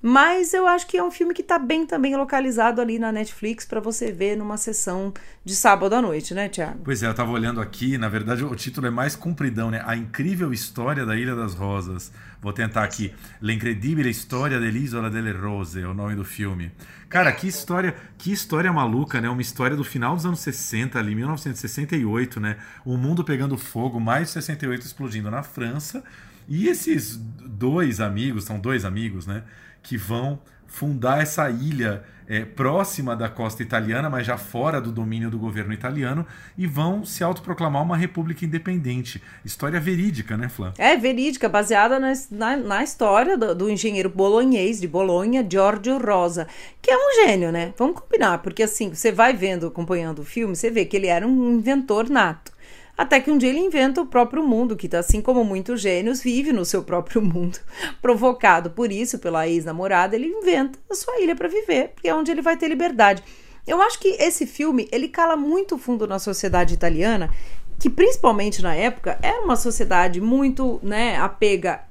Mas 0.09 0.55
eu 0.55 0.69
acho 0.69 0.87
que 0.87 0.97
é 0.97 1.03
um 1.03 1.11
filme 1.11 1.35
que 1.35 1.43
tá 1.43 1.59
bem 1.59 1.85
também 1.85 2.15
localizado 2.15 2.81
ali 2.81 2.97
na 2.97 3.11
Netflix 3.11 3.65
para 3.65 3.81
você 3.81 4.13
ver 4.13 4.37
numa 4.37 4.57
sessão 4.57 5.13
de 5.45 5.53
sábado 5.53 5.97
à 5.97 6.01
noite, 6.01 6.33
né, 6.33 6.49
Tiago? 6.49 6.79
Pois 6.85 7.03
é, 7.03 7.09
eu 7.09 7.13
tava 7.13 7.33
olhando 7.33 7.61
aqui, 7.61 7.99
na 7.99 8.09
verdade 8.09 8.45
o 8.45 8.55
título 8.55 8.87
é 8.87 8.91
mais 8.91 9.17
compridão, 9.17 9.69
né? 9.69 9.83
A 9.85 9.97
incrível 9.97 10.53
história 10.53 11.05
da 11.05 11.17
Ilha 11.17 11.35
das 11.35 11.55
Rosas. 11.55 12.13
Vou 12.41 12.53
tentar 12.53 12.85
aqui. 12.85 13.13
L'incredibile 13.43 14.15
storia 14.15 14.61
dell'Isola 14.61 15.11
delle 15.11 15.33
Rose 15.33 15.81
é 15.81 15.89
o 15.89 15.93
nome 15.93 16.15
do 16.15 16.25
filme. 16.25 16.71
Cara, 17.09 17.33
que 17.33 17.49
história, 17.49 17.97
que 18.17 18.31
história 18.31 18.73
maluca, 18.73 19.21
né? 19.21 19.29
Uma 19.29 19.43
história 19.43 19.77
do 19.77 19.83
final 19.83 20.15
dos 20.15 20.25
anos 20.25 20.39
60, 20.39 21.01
ali, 21.01 21.17
1968, 21.17 22.39
né? 22.39 22.59
O 22.85 22.97
mundo 22.97 23.25
pegando 23.25 23.59
fogo, 23.59 23.99
mais 23.99 24.29
de 24.29 24.35
68 24.35 24.87
explodindo 24.87 25.33
na 25.33 25.43
França. 25.43 26.05
E 26.49 26.69
esses 26.69 27.17
dois 27.17 28.01
amigos, 28.01 28.45
são 28.45 28.61
dois 28.61 28.85
amigos, 28.85 29.27
né? 29.27 29.43
Que 29.87 29.97
vão 29.97 30.41
fundar 30.67 31.23
essa 31.23 31.49
ilha 31.49 32.03
é, 32.29 32.45
próxima 32.45 33.15
da 33.15 33.29
costa 33.29 33.63
italiana, 33.63 34.11
mas 34.11 34.27
já 34.27 34.37
fora 34.37 34.81
do 34.81 34.91
domínio 34.91 35.31
do 35.31 35.39
governo 35.39 35.73
italiano, 35.73 36.27
e 36.59 36.67
vão 36.67 37.05
se 37.05 37.23
autoproclamar 37.23 37.85
uma 37.85 37.97
república 37.97 38.45
independente. 38.45 39.23
História 39.45 39.79
verídica, 39.79 40.37
né, 40.37 40.49
Flá? 40.49 40.75
É, 40.77 40.97
verídica, 40.97 41.49
baseada 41.49 42.01
na, 42.01 42.13
na, 42.33 42.57
na 42.57 42.83
história 42.83 43.39
do, 43.39 43.55
do, 43.55 43.71
engenheiro 43.71 44.11
bolonhês 44.11 44.81
de 44.81 44.89
Bolonha, 44.89 45.47
Giorgio 45.49 45.99
Rosa, 45.99 46.49
que 46.83 46.91
é 46.91 46.97
um 46.97 47.25
gênio, 47.25 47.53
né? 47.53 47.73
Vamos 47.79 48.01
combinar, 48.01 48.39
porque 48.39 48.65
assim, 48.65 48.93
você 48.93 49.13
vai 49.13 49.35
vendo, 49.35 49.69
acompanhando 49.69 50.19
o 50.19 50.25
filme, 50.25 50.57
você 50.57 50.69
vê 50.69 50.85
que 50.85 50.97
ele 50.97 51.07
era 51.07 51.25
um 51.25 51.53
inventor 51.53 52.11
nato. 52.11 52.56
Até 52.97 53.21
que 53.21 53.31
um 53.31 53.37
dia 53.37 53.51
ele 53.51 53.59
inventa 53.59 54.01
o 54.01 54.07
próprio 54.07 54.43
mundo, 54.43 54.77
que 54.77 54.95
assim 54.97 55.21
como 55.21 55.45
muitos 55.45 55.81
gênios, 55.81 56.23
vive 56.23 56.53
no 56.53 56.65
seu 56.65 56.83
próprio 56.83 57.21
mundo. 57.23 57.59
Provocado 58.01 58.71
por 58.71 58.91
isso, 58.91 59.19
pela 59.19 59.47
ex-namorada, 59.47 60.17
ele 60.17 60.29
inventa 60.29 60.79
a 60.91 60.95
sua 60.95 61.21
ilha 61.21 61.37
para 61.37 61.49
viver, 61.49 61.89
porque 61.89 62.09
é 62.09 62.15
onde 62.15 62.31
ele 62.31 62.43
vai 62.43 62.57
ter 62.57 62.69
liberdade. 62.69 63.23
Eu 63.67 63.83
acho 63.83 63.99
que 63.99 64.09
esse 64.09 64.47
filme, 64.47 64.89
ele 64.93 65.09
cala 65.09 65.37
muito 65.37 65.77
fundo 65.77 66.07
na 66.07 66.19
sociedade 66.19 66.73
italiana, 66.73 67.31
que 67.79 67.91
principalmente 67.91 68.63
na 68.63 68.75
época 68.75 69.19
era 69.21 69.43
uma 69.43 69.57
sociedade 69.57 70.21
muito, 70.21 70.81
né, 70.83 71.17
apega 71.19 71.85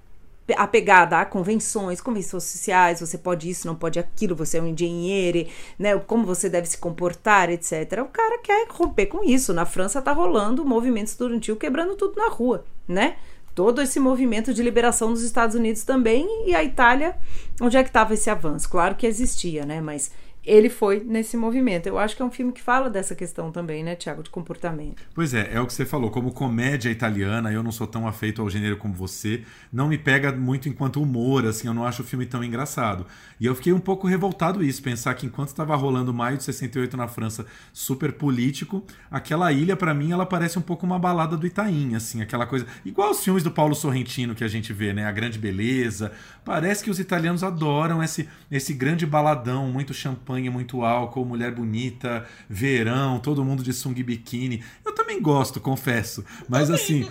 apegada 0.55 1.19
a 1.19 1.25
convenções, 1.25 1.99
convenções 1.99 2.43
sociais, 2.43 2.99
você 2.99 3.17
pode 3.17 3.49
isso, 3.49 3.65
não 3.65 3.75
pode 3.75 3.97
aquilo, 3.97 4.35
você 4.35 4.57
é 4.57 4.61
um 4.61 4.67
engenheiro, 4.67 5.49
né, 5.79 5.97
como 5.97 6.25
você 6.25 6.49
deve 6.49 6.67
se 6.67 6.77
comportar, 6.77 7.49
etc. 7.49 8.01
O 8.03 8.09
cara 8.09 8.37
quer 8.39 8.67
romper 8.69 9.07
com 9.07 9.23
isso. 9.23 9.53
Na 9.53 9.65
França 9.65 10.01
tá 10.01 10.11
rolando 10.11 10.61
o 10.61 10.65
movimento 10.65 11.07
estudantil 11.07 11.55
quebrando 11.55 11.95
tudo 11.95 12.15
na 12.15 12.29
rua, 12.29 12.63
né? 12.87 13.15
Todo 13.55 13.81
esse 13.81 13.99
movimento 14.01 14.53
de 14.53 14.61
liberação 14.61 15.13
dos 15.13 15.21
Estados 15.21 15.55
Unidos 15.55 15.83
também 15.83 16.27
e 16.45 16.53
a 16.53 16.61
Itália, 16.61 17.15
onde 17.61 17.77
é 17.77 17.83
que 17.83 17.89
estava 17.89 18.13
esse 18.13 18.29
avanço? 18.29 18.69
Claro 18.69 18.95
que 18.95 19.07
existia, 19.07 19.65
né, 19.65 19.79
mas 19.79 20.11
ele 20.45 20.69
foi 20.69 21.03
nesse 21.03 21.35
movimento. 21.35 21.87
Eu 21.87 21.97
acho 21.97 22.15
que 22.15 22.21
é 22.21 22.25
um 22.25 22.31
filme 22.31 22.51
que 22.51 22.61
fala 22.61 22.89
dessa 22.89 23.15
questão 23.15 23.51
também, 23.51 23.83
né, 23.83 23.95
Tiago, 23.95 24.21
de 24.21 24.29
comportamento. 24.29 25.03
Pois 25.13 25.33
é, 25.33 25.49
é 25.51 25.59
o 25.59 25.65
que 25.65 25.73
você 25.73 25.85
falou. 25.85 26.11
Como 26.11 26.31
comédia 26.31 26.89
italiana, 26.89 27.51
eu 27.51 27.63
não 27.63 27.71
sou 27.71 27.87
tão 27.87 28.07
afeito 28.07 28.41
ao 28.41 28.49
gênero 28.49 28.77
como 28.77 28.93
você. 28.93 29.43
Não 29.73 29.87
me 29.87 29.97
pega 29.97 30.31
muito 30.31 30.69
enquanto 30.69 31.01
humor, 31.01 31.45
assim, 31.45 31.67
eu 31.67 31.73
não 31.73 31.83
acho 31.83 32.03
o 32.03 32.05
filme 32.05 32.25
tão 32.25 32.43
engraçado. 32.43 33.07
E 33.39 33.45
eu 33.45 33.55
fiquei 33.55 33.73
um 33.73 33.79
pouco 33.79 34.07
revoltado 34.07 34.63
isso, 34.63 34.81
pensar 34.81 35.13
que 35.15 35.25
enquanto 35.25 35.49
estava 35.49 35.75
rolando 35.75 36.13
maio 36.13 36.37
de 36.37 36.43
68 36.43 36.95
na 36.95 37.07
França, 37.07 37.45
super 37.73 38.13
político, 38.13 38.83
aquela 39.09 39.51
ilha, 39.51 39.75
para 39.75 39.93
mim, 39.93 40.11
ela 40.11 40.25
parece 40.25 40.59
um 40.59 40.61
pouco 40.61 40.85
uma 40.85 40.99
balada 40.99 41.35
do 41.35 41.47
Itaim, 41.47 41.95
assim, 41.95 42.21
aquela 42.21 42.45
coisa. 42.45 42.67
Igual 42.85 43.11
os 43.11 43.23
filmes 43.23 43.43
do 43.43 43.51
Paulo 43.51 43.73
Sorrentino 43.73 44.35
que 44.35 44.43
a 44.43 44.47
gente 44.47 44.71
vê, 44.71 44.93
né? 44.93 45.05
A 45.05 45.11
Grande 45.11 45.39
Beleza. 45.39 46.11
Parece 46.43 46.83
que 46.83 46.89
os 46.89 46.99
italianos 46.99 47.43
adoram 47.43 48.03
esse, 48.03 48.29
esse 48.51 48.73
grande 48.73 49.05
baladão, 49.05 49.67
muito 49.67 49.93
champanhe 49.93 50.34
champanhe, 50.35 50.49
muito 50.49 50.83
álcool, 50.83 51.25
mulher 51.25 51.51
bonita, 51.51 52.25
verão, 52.49 53.19
todo 53.19 53.43
mundo 53.43 53.63
de 53.63 53.73
sunga 53.73 53.99
e 53.99 54.03
biquíni. 54.03 54.63
Eu 54.85 54.93
também 54.93 55.21
gosto, 55.21 55.59
confesso. 55.59 56.23
Mas 56.47 56.69
assim, 56.69 57.07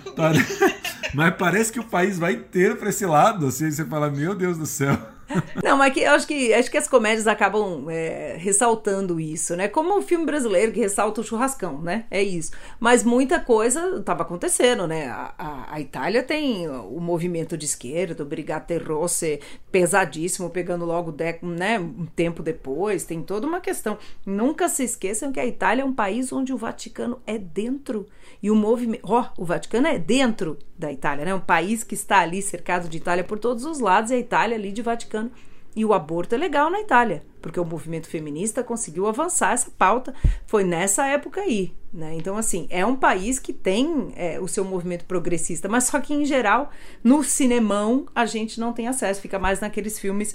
mas 1.14 1.34
parece 1.36 1.72
que 1.72 1.80
o 1.80 1.84
país 1.84 2.18
vai 2.18 2.34
inteiro 2.34 2.76
para 2.76 2.90
esse 2.90 3.06
lado. 3.06 3.46
Assim, 3.46 3.70
você 3.70 3.84
fala, 3.84 4.10
meu 4.10 4.34
Deus 4.34 4.58
do 4.58 4.66
céu. 4.66 4.96
Não, 5.74 5.78
mas 5.78 5.92
que, 5.92 6.02
eu 6.02 6.12
acho 6.12 6.24
que, 6.24 6.54
acho 6.54 6.70
que 6.70 6.78
as 6.78 6.86
comédias 6.86 7.26
acabam 7.26 7.90
é, 7.90 8.36
ressaltando 8.38 9.18
isso, 9.18 9.56
né? 9.56 9.66
Como 9.66 9.98
o 9.98 10.02
filme 10.02 10.24
brasileiro 10.24 10.70
que 10.70 10.78
ressalta 10.78 11.20
o 11.20 11.24
churrascão, 11.24 11.82
né? 11.82 12.04
É 12.12 12.22
isso. 12.22 12.52
Mas 12.78 13.02
muita 13.02 13.40
coisa 13.40 13.96
estava 13.98 14.22
acontecendo, 14.22 14.86
né? 14.86 15.08
A, 15.08 15.34
a, 15.36 15.74
a, 15.74 15.80
Itália 15.80 16.22
tem 16.22 16.68
o 16.68 17.00
movimento 17.00 17.58
de 17.58 17.64
esquerda, 17.64 18.22
o 18.22 18.26
Brigate 18.26 18.76
Rosse 18.76 19.40
pesadíssimo, 19.72 20.48
pegando 20.48 20.84
logo 20.84 21.10
de, 21.10 21.40
né, 21.42 21.80
um 21.80 22.06
tempo 22.06 22.40
depois. 22.40 23.02
Tem 23.02 23.20
toda 23.20 23.44
uma 23.44 23.58
questão. 23.58 23.98
Nunca 24.24 24.68
se 24.68 24.84
esqueçam 24.84 25.32
que 25.32 25.40
a 25.40 25.46
Itália 25.46 25.82
é 25.82 25.84
um 25.84 25.92
país 25.92 26.32
onde 26.32 26.52
o 26.52 26.56
Vaticano 26.56 27.20
é 27.26 27.36
dentro. 27.36 28.06
E 28.40 28.48
o 28.48 28.54
movimento. 28.54 29.00
Ó, 29.02 29.26
o 29.36 29.44
Vaticano 29.44 29.88
é 29.88 29.98
dentro 29.98 30.56
da 30.78 30.92
Itália, 30.92 31.24
né? 31.24 31.34
Um 31.34 31.40
país 31.40 31.82
que 31.82 31.94
está 31.94 32.20
ali 32.20 32.40
cercado 32.40 32.88
de 32.88 32.98
Itália 32.98 33.24
por 33.24 33.40
todos 33.40 33.64
os 33.64 33.80
lados 33.80 34.12
e 34.12 34.14
a 34.14 34.18
Itália 34.18 34.56
ali 34.56 34.70
de 34.70 34.80
Vaticano. 34.80 35.32
E 35.76 35.84
o 35.84 35.92
aborto 35.92 36.34
é 36.34 36.38
legal 36.38 36.70
na 36.70 36.80
Itália, 36.80 37.24
porque 37.42 37.58
o 37.58 37.64
movimento 37.64 38.06
feminista 38.06 38.62
conseguiu 38.62 39.08
avançar 39.08 39.52
essa 39.52 39.70
pauta. 39.76 40.14
Foi 40.46 40.62
nessa 40.62 41.06
época 41.06 41.40
aí, 41.40 41.72
né? 41.92 42.14
Então, 42.14 42.36
assim, 42.36 42.66
é 42.70 42.86
um 42.86 42.94
país 42.94 43.38
que 43.38 43.52
tem 43.52 44.12
é, 44.14 44.38
o 44.38 44.46
seu 44.46 44.64
movimento 44.64 45.04
progressista, 45.04 45.68
mas 45.68 45.84
só 45.84 46.00
que, 46.00 46.14
em 46.14 46.24
geral, 46.24 46.70
no 47.02 47.24
cinemão 47.24 48.06
a 48.14 48.24
gente 48.24 48.60
não 48.60 48.72
tem 48.72 48.86
acesso, 48.86 49.20
fica 49.20 49.38
mais 49.38 49.60
naqueles 49.60 49.98
filmes 49.98 50.34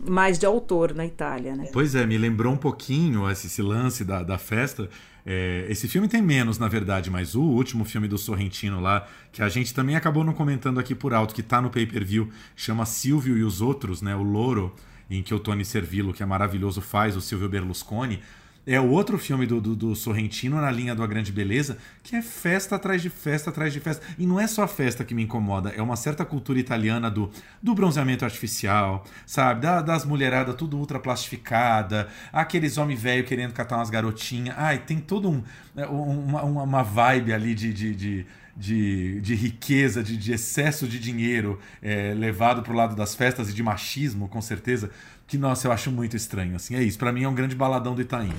mais 0.00 0.38
de 0.38 0.46
autor 0.46 0.94
na 0.94 1.04
Itália, 1.04 1.56
né? 1.56 1.68
Pois 1.72 1.94
é, 1.94 2.06
me 2.06 2.16
lembrou 2.16 2.52
um 2.52 2.56
pouquinho 2.56 3.28
esse, 3.30 3.60
lance 3.60 4.04
da, 4.04 4.22
da 4.22 4.38
festa. 4.38 4.88
É, 5.24 5.66
esse 5.68 5.88
filme 5.88 6.08
tem 6.08 6.22
menos, 6.22 6.58
na 6.58 6.68
verdade, 6.68 7.10
mas 7.10 7.34
o 7.34 7.42
último 7.42 7.84
filme 7.84 8.08
do 8.08 8.16
Sorrentino 8.16 8.80
lá, 8.80 9.06
que 9.32 9.42
a 9.42 9.48
gente 9.48 9.74
também 9.74 9.96
acabou 9.96 10.24
não 10.24 10.32
comentando 10.32 10.80
aqui 10.80 10.94
por 10.94 11.12
alto, 11.12 11.34
que 11.34 11.42
tá 11.42 11.60
no 11.60 11.70
pay-per-view, 11.70 12.30
chama 12.56 12.86
Silvio 12.86 13.36
e 13.36 13.42
os 13.42 13.60
Outros, 13.60 14.00
né? 14.00 14.16
O 14.16 14.22
Loro, 14.22 14.74
em 15.10 15.22
que 15.22 15.34
o 15.34 15.38
Tony 15.38 15.64
Servillo, 15.64 16.12
que 16.12 16.22
é 16.22 16.26
maravilhoso, 16.26 16.80
faz 16.80 17.16
o 17.16 17.20
Silvio 17.20 17.48
Berlusconi 17.48 18.20
é 18.68 18.78
o 18.78 18.90
outro 18.90 19.16
filme 19.16 19.46
do, 19.46 19.62
do, 19.62 19.74
do, 19.74 19.96
Sorrentino 19.96 20.60
na 20.60 20.70
linha 20.70 20.94
do 20.94 21.02
A 21.02 21.06
Grande 21.06 21.32
Beleza, 21.32 21.78
que 22.02 22.14
é 22.14 22.20
festa 22.20 22.76
atrás 22.76 23.00
de 23.00 23.08
festa 23.08 23.48
atrás 23.48 23.72
de 23.72 23.80
festa. 23.80 24.04
E 24.18 24.26
não 24.26 24.38
é 24.38 24.46
só 24.46 24.62
a 24.62 24.68
festa 24.68 25.04
que 25.04 25.14
me 25.14 25.22
incomoda, 25.22 25.70
é 25.70 25.80
uma 25.80 25.96
certa 25.96 26.22
cultura 26.22 26.58
italiana 26.58 27.10
do, 27.10 27.30
do 27.62 27.74
bronzeamento 27.74 28.26
artificial, 28.26 29.04
sabe? 29.24 29.62
Da, 29.62 29.80
das 29.80 30.04
mulheradas 30.04 30.54
tudo 30.54 30.76
ultra 30.76 31.00
plastificada, 31.00 32.08
aqueles 32.30 32.76
homens 32.76 33.00
velho 33.00 33.24
querendo 33.24 33.54
catar 33.54 33.76
umas 33.76 33.88
garotinhas. 33.88 34.54
Ai, 34.58 34.78
tem 34.78 34.98
todo 34.98 35.30
um, 35.30 35.42
né, 35.74 35.86
uma, 35.86 36.42
uma 36.42 36.82
vibe 36.82 37.32
ali 37.32 37.54
de, 37.54 37.72
de, 37.72 37.94
de 37.94 38.26
de, 38.58 39.20
de 39.20 39.36
riqueza, 39.36 40.02
de, 40.02 40.16
de, 40.16 40.32
excesso 40.32 40.88
de 40.88 40.98
dinheiro 40.98 41.60
é, 41.80 42.12
levado 42.12 42.60
para 42.60 42.72
o 42.72 42.76
lado 42.76 42.96
das 42.96 43.14
festas 43.14 43.48
e 43.48 43.52
de 43.52 43.62
machismo, 43.62 44.26
com 44.26 44.42
certeza, 44.42 44.90
que, 45.28 45.36
nossa, 45.36 45.68
eu 45.68 45.72
acho 45.72 45.90
muito 45.92 46.16
estranho. 46.16 46.56
Assim, 46.56 46.74
é 46.74 46.82
isso, 46.82 46.98
para 46.98 47.12
mim 47.12 47.22
é 47.22 47.28
um 47.28 47.34
grande 47.34 47.54
baladão 47.54 47.94
do 47.94 48.00
Itaim. 48.00 48.32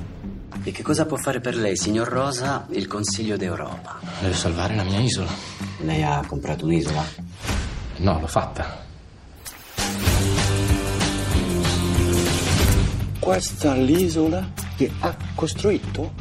E 0.65 0.71
che 0.71 0.83
cosa 0.83 1.05
può 1.05 1.17
fare 1.17 1.39
per 1.39 1.55
lei, 1.55 1.77
signor 1.77 2.09
Rosa, 2.09 2.65
il 2.71 2.87
Consiglio 2.87 3.37
d'Europa? 3.37 3.99
Deve 4.19 4.33
salvare 4.33 4.75
la 4.75 4.83
mia 4.83 4.99
isola. 4.99 5.29
Lei 5.81 6.03
ha 6.03 6.23
comprato 6.25 6.65
un'isola? 6.65 7.05
No, 7.97 8.19
l'ho 8.19 8.27
fatta. 8.27 8.87
Questa 13.19 13.75
è 13.75 13.79
l'isola 13.79 14.51
che 14.75 14.91
ha 14.99 15.15
costruito? 15.35 16.13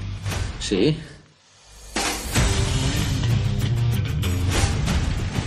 Sì. 0.59 1.17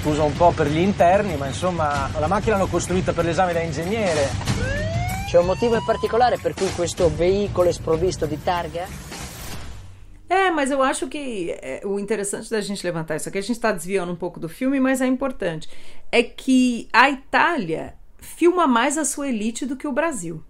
scusa 0.01 0.23
un 0.23 0.35
po' 0.35 0.49
per 0.49 0.67
gli 0.67 0.79
interni, 0.79 1.35
ma 1.35 1.45
insomma 1.45 2.09
la 2.17 2.25
macchina 2.25 2.55
l'hanno 2.55 2.67
costruita 2.67 3.13
per 3.13 3.23
l'esame 3.23 3.53
da 3.53 3.59
ingegnere. 3.59 4.80
C'è 5.31 5.39
un 5.39 5.45
motivo 5.45 5.75
in 5.75 5.85
particolare 5.85 6.37
per 6.37 6.53
cui 6.53 6.69
questo 6.73 7.09
veicolo 7.09 7.69
è 7.69 7.71
sprovvisto 7.71 8.25
di 8.25 8.37
targa? 8.43 8.85
É, 10.27 10.51
mas 10.51 10.71
eu 10.71 10.83
acho 10.83 11.07
que 11.07 11.51
é, 11.51 11.79
o 11.85 11.97
interessante 11.97 12.49
da 12.49 12.59
gente 12.59 12.83
levantar 12.83 13.15
isso 13.15 13.29
aqui, 13.29 13.37
a 13.37 13.41
gente 13.41 13.55
está 13.55 13.71
desviando 13.71 14.11
um 14.11 14.15
pouco 14.17 14.41
do 14.41 14.49
filme, 14.49 14.77
mas 14.77 14.99
é 14.99 15.07
importante, 15.07 15.69
é 16.11 16.21
que 16.21 16.89
a 16.91 17.09
Itália 17.09 17.95
filma 18.17 18.67
mais 18.67 18.97
a 18.97 19.05
sua 19.05 19.29
elite 19.29 19.65
do 19.65 19.77
que 19.77 19.87
o 19.87 19.93
Brasil. 19.93 20.43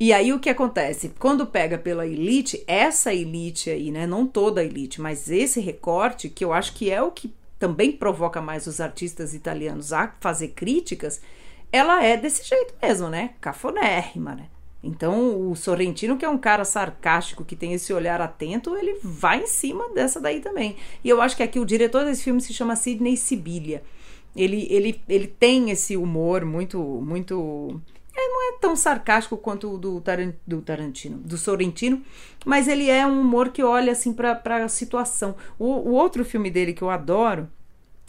E 0.00 0.12
aí 0.12 0.32
o 0.32 0.40
que 0.40 0.50
acontece? 0.50 1.12
Quando 1.16 1.46
pega 1.46 1.78
pela 1.78 2.04
elite, 2.04 2.64
essa 2.66 3.14
elite 3.14 3.70
aí, 3.70 3.92
né? 3.92 4.04
Não 4.04 4.26
toda 4.26 4.62
a 4.62 4.64
elite, 4.64 5.00
mas 5.00 5.30
esse 5.30 5.60
recorte, 5.60 6.28
que 6.28 6.44
eu 6.44 6.52
acho 6.52 6.72
que 6.74 6.90
é 6.90 7.00
o 7.00 7.12
que 7.12 7.32
também 7.56 7.92
provoca 7.92 8.42
mais 8.42 8.66
os 8.66 8.80
artistas 8.80 9.32
italianos 9.32 9.92
a 9.92 10.12
fazer 10.18 10.48
críticas, 10.48 11.20
ela 11.74 12.04
é 12.04 12.16
desse 12.16 12.48
jeito 12.48 12.72
mesmo, 12.80 13.08
né? 13.08 13.30
Cafonérrima, 13.40 14.36
né? 14.36 14.46
Então, 14.80 15.50
o 15.50 15.56
Sorrentino, 15.56 16.16
que 16.16 16.24
é 16.24 16.28
um 16.28 16.38
cara 16.38 16.64
sarcástico, 16.64 17.44
que 17.44 17.56
tem 17.56 17.72
esse 17.72 17.92
olhar 17.92 18.20
atento, 18.20 18.76
ele 18.76 19.00
vai 19.02 19.42
em 19.42 19.46
cima 19.48 19.88
dessa 19.88 20.20
daí 20.20 20.38
também. 20.38 20.76
E 21.02 21.08
eu 21.08 21.20
acho 21.20 21.36
que 21.36 21.42
aqui 21.42 21.58
o 21.58 21.64
diretor 21.64 22.04
desse 22.04 22.22
filme 22.22 22.40
se 22.40 22.54
chama 22.54 22.76
Sidney 22.76 23.16
Sibilia. 23.16 23.82
Ele, 24.36 24.68
ele, 24.70 25.02
ele 25.08 25.26
tem 25.26 25.70
esse 25.70 25.96
humor 25.96 26.44
muito, 26.44 26.78
muito 26.78 27.80
é, 28.14 28.28
não 28.28 28.54
é 28.54 28.58
tão 28.60 28.76
sarcástico 28.76 29.36
quanto 29.36 29.74
o 29.74 29.78
do, 29.78 30.02
do 30.46 30.62
Tarantino, 30.62 31.18
do 31.18 31.36
Sorrentino, 31.36 32.02
mas 32.46 32.68
ele 32.68 32.88
é 32.88 33.04
um 33.04 33.20
humor 33.20 33.48
que 33.48 33.64
olha 33.64 33.90
assim 33.90 34.12
para 34.12 34.64
a 34.64 34.68
situação. 34.68 35.34
O, 35.58 35.66
o 35.66 35.90
outro 35.92 36.24
filme 36.24 36.52
dele 36.52 36.72
que 36.72 36.82
eu 36.82 36.90
adoro 36.90 37.48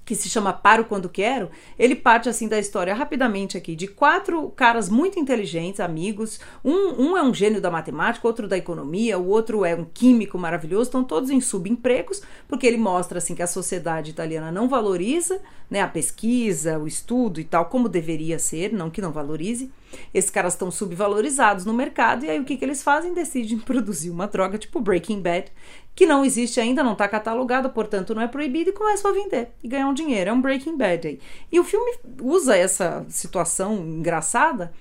que 0.05 0.15
se 0.15 0.29
chama 0.29 0.53
Paro 0.53 0.85
Quando 0.85 1.09
Quero, 1.09 1.49
ele 1.77 1.95
parte 1.95 2.29
assim 2.29 2.47
da 2.47 2.59
história 2.59 2.93
rapidamente 2.93 3.57
aqui 3.57 3.75
de 3.75 3.87
quatro 3.87 4.49
caras 4.51 4.87
muito 4.87 5.19
inteligentes, 5.19 5.79
amigos. 5.79 6.39
Um, 6.63 7.01
um 7.01 7.17
é 7.17 7.23
um 7.23 7.33
gênio 7.33 7.59
da 7.59 7.71
matemática, 7.71 8.27
outro 8.27 8.47
da 8.47 8.55
economia, 8.55 9.17
o 9.17 9.27
outro 9.27 9.65
é 9.65 9.75
um 9.75 9.83
químico 9.83 10.37
maravilhoso, 10.37 10.83
estão 10.83 11.03
todos 11.03 11.31
em 11.31 11.41
subempregos, 11.41 12.21
porque 12.47 12.67
ele 12.67 12.77
mostra 12.77 13.17
assim 13.17 13.33
que 13.33 13.41
a 13.41 13.47
sociedade 13.47 14.11
italiana 14.11 14.51
não 14.51 14.69
valoriza 14.69 15.41
né, 15.69 15.81
a 15.81 15.87
pesquisa, 15.87 16.77
o 16.77 16.87
estudo 16.87 17.39
e 17.39 17.43
tal, 17.43 17.65
como 17.65 17.89
deveria 17.89 18.37
ser, 18.37 18.71
não 18.71 18.89
que 18.89 19.01
não 19.01 19.11
valorize. 19.11 19.71
Esses 20.13 20.29
caras 20.29 20.53
estão 20.53 20.69
subvalorizados 20.69 21.65
no 21.65 21.73
mercado 21.73 22.25
e 22.25 22.29
aí 22.29 22.39
o 22.39 22.43
que, 22.43 22.57
que 22.57 22.65
eles 22.65 22.83
fazem? 22.83 23.13
Decidem 23.13 23.57
produzir 23.59 24.09
uma 24.09 24.27
droga 24.27 24.57
tipo 24.57 24.79
Breaking 24.79 25.21
Bad, 25.21 25.51
que 25.95 26.05
não 26.05 26.25
existe 26.25 26.59
ainda, 26.59 26.83
não 26.83 26.91
está 26.91 27.07
catalogada, 27.07 27.69
portanto 27.69 28.13
não 28.13 28.21
é 28.21 28.27
proibido 28.27 28.69
e 28.69 28.73
começam 28.73 29.09
a 29.09 29.13
vender 29.13 29.49
e 29.63 29.67
ganhar 29.67 29.87
um 29.87 29.93
dinheiro. 29.93 30.29
É 30.29 30.33
um 30.33 30.41
Breaking 30.41 30.77
Bad 30.77 31.07
aí. 31.07 31.19
E 31.49 31.59
o 31.59 31.63
filme 31.63 31.97
usa 32.21 32.55
essa 32.55 33.05
situação 33.07 33.75
engraçada 33.77 34.73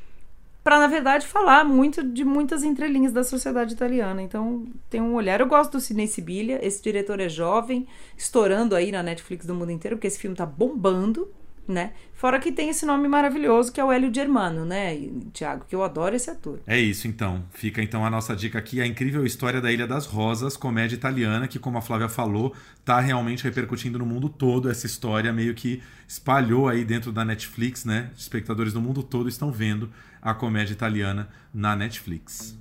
para 0.64 0.78
na 0.78 0.86
verdade 0.86 1.26
falar 1.26 1.62
muito 1.62 2.02
de 2.02 2.24
muitas 2.24 2.64
entrelinhas 2.64 3.12
da 3.12 3.22
sociedade 3.22 3.74
italiana. 3.74 4.22
Então 4.22 4.66
tem 4.90 5.00
um 5.00 5.14
olhar. 5.14 5.40
Eu 5.40 5.46
gosto 5.46 5.72
do 5.72 5.80
Sidney 5.80 6.08
Sibilia, 6.08 6.58
esse 6.66 6.82
diretor 6.82 7.20
é 7.20 7.28
jovem, 7.28 7.86
estourando 8.16 8.74
aí 8.74 8.90
na 8.90 9.02
Netflix 9.02 9.46
do 9.46 9.54
mundo 9.54 9.70
inteiro, 9.70 9.96
porque 9.96 10.08
esse 10.08 10.18
filme 10.18 10.34
tá 10.34 10.46
bombando 10.46 11.30
né? 11.66 11.92
Fora 12.12 12.38
que 12.38 12.52
tem 12.52 12.68
esse 12.68 12.86
nome 12.86 13.08
maravilhoso 13.08 13.72
que 13.72 13.80
é 13.80 13.84
o 13.84 13.90
Hélio 13.90 14.12
Germano, 14.12 14.64
né, 14.64 14.96
Tiago? 15.32 15.64
Que 15.68 15.74
eu 15.74 15.82
adoro 15.82 16.14
esse 16.14 16.30
ator. 16.30 16.60
É 16.66 16.78
isso, 16.78 17.08
então. 17.08 17.44
Fica 17.50 17.82
então 17.82 18.04
a 18.04 18.10
nossa 18.10 18.34
dica 18.34 18.58
aqui, 18.58 18.80
a 18.80 18.86
incrível 18.86 19.26
história 19.26 19.60
da 19.60 19.72
Ilha 19.72 19.86
das 19.86 20.06
Rosas, 20.06 20.56
comédia 20.56 20.94
italiana, 20.94 21.48
que, 21.48 21.58
como 21.58 21.78
a 21.78 21.82
Flávia 21.82 22.08
falou, 22.08 22.54
tá 22.84 23.00
realmente 23.00 23.44
repercutindo 23.44 23.98
no 23.98 24.06
mundo 24.06 24.28
todo. 24.28 24.70
Essa 24.70 24.86
história 24.86 25.32
meio 25.32 25.54
que 25.54 25.82
espalhou 26.06 26.68
aí 26.68 26.84
dentro 26.84 27.12
da 27.12 27.24
Netflix, 27.24 27.84
né? 27.84 28.10
Espectadores 28.16 28.72
do 28.72 28.80
mundo 28.80 29.02
todo 29.02 29.28
estão 29.28 29.50
vendo 29.50 29.90
a 30.22 30.32
comédia 30.32 30.72
italiana 30.72 31.28
na 31.52 31.76
Netflix. 31.76 32.56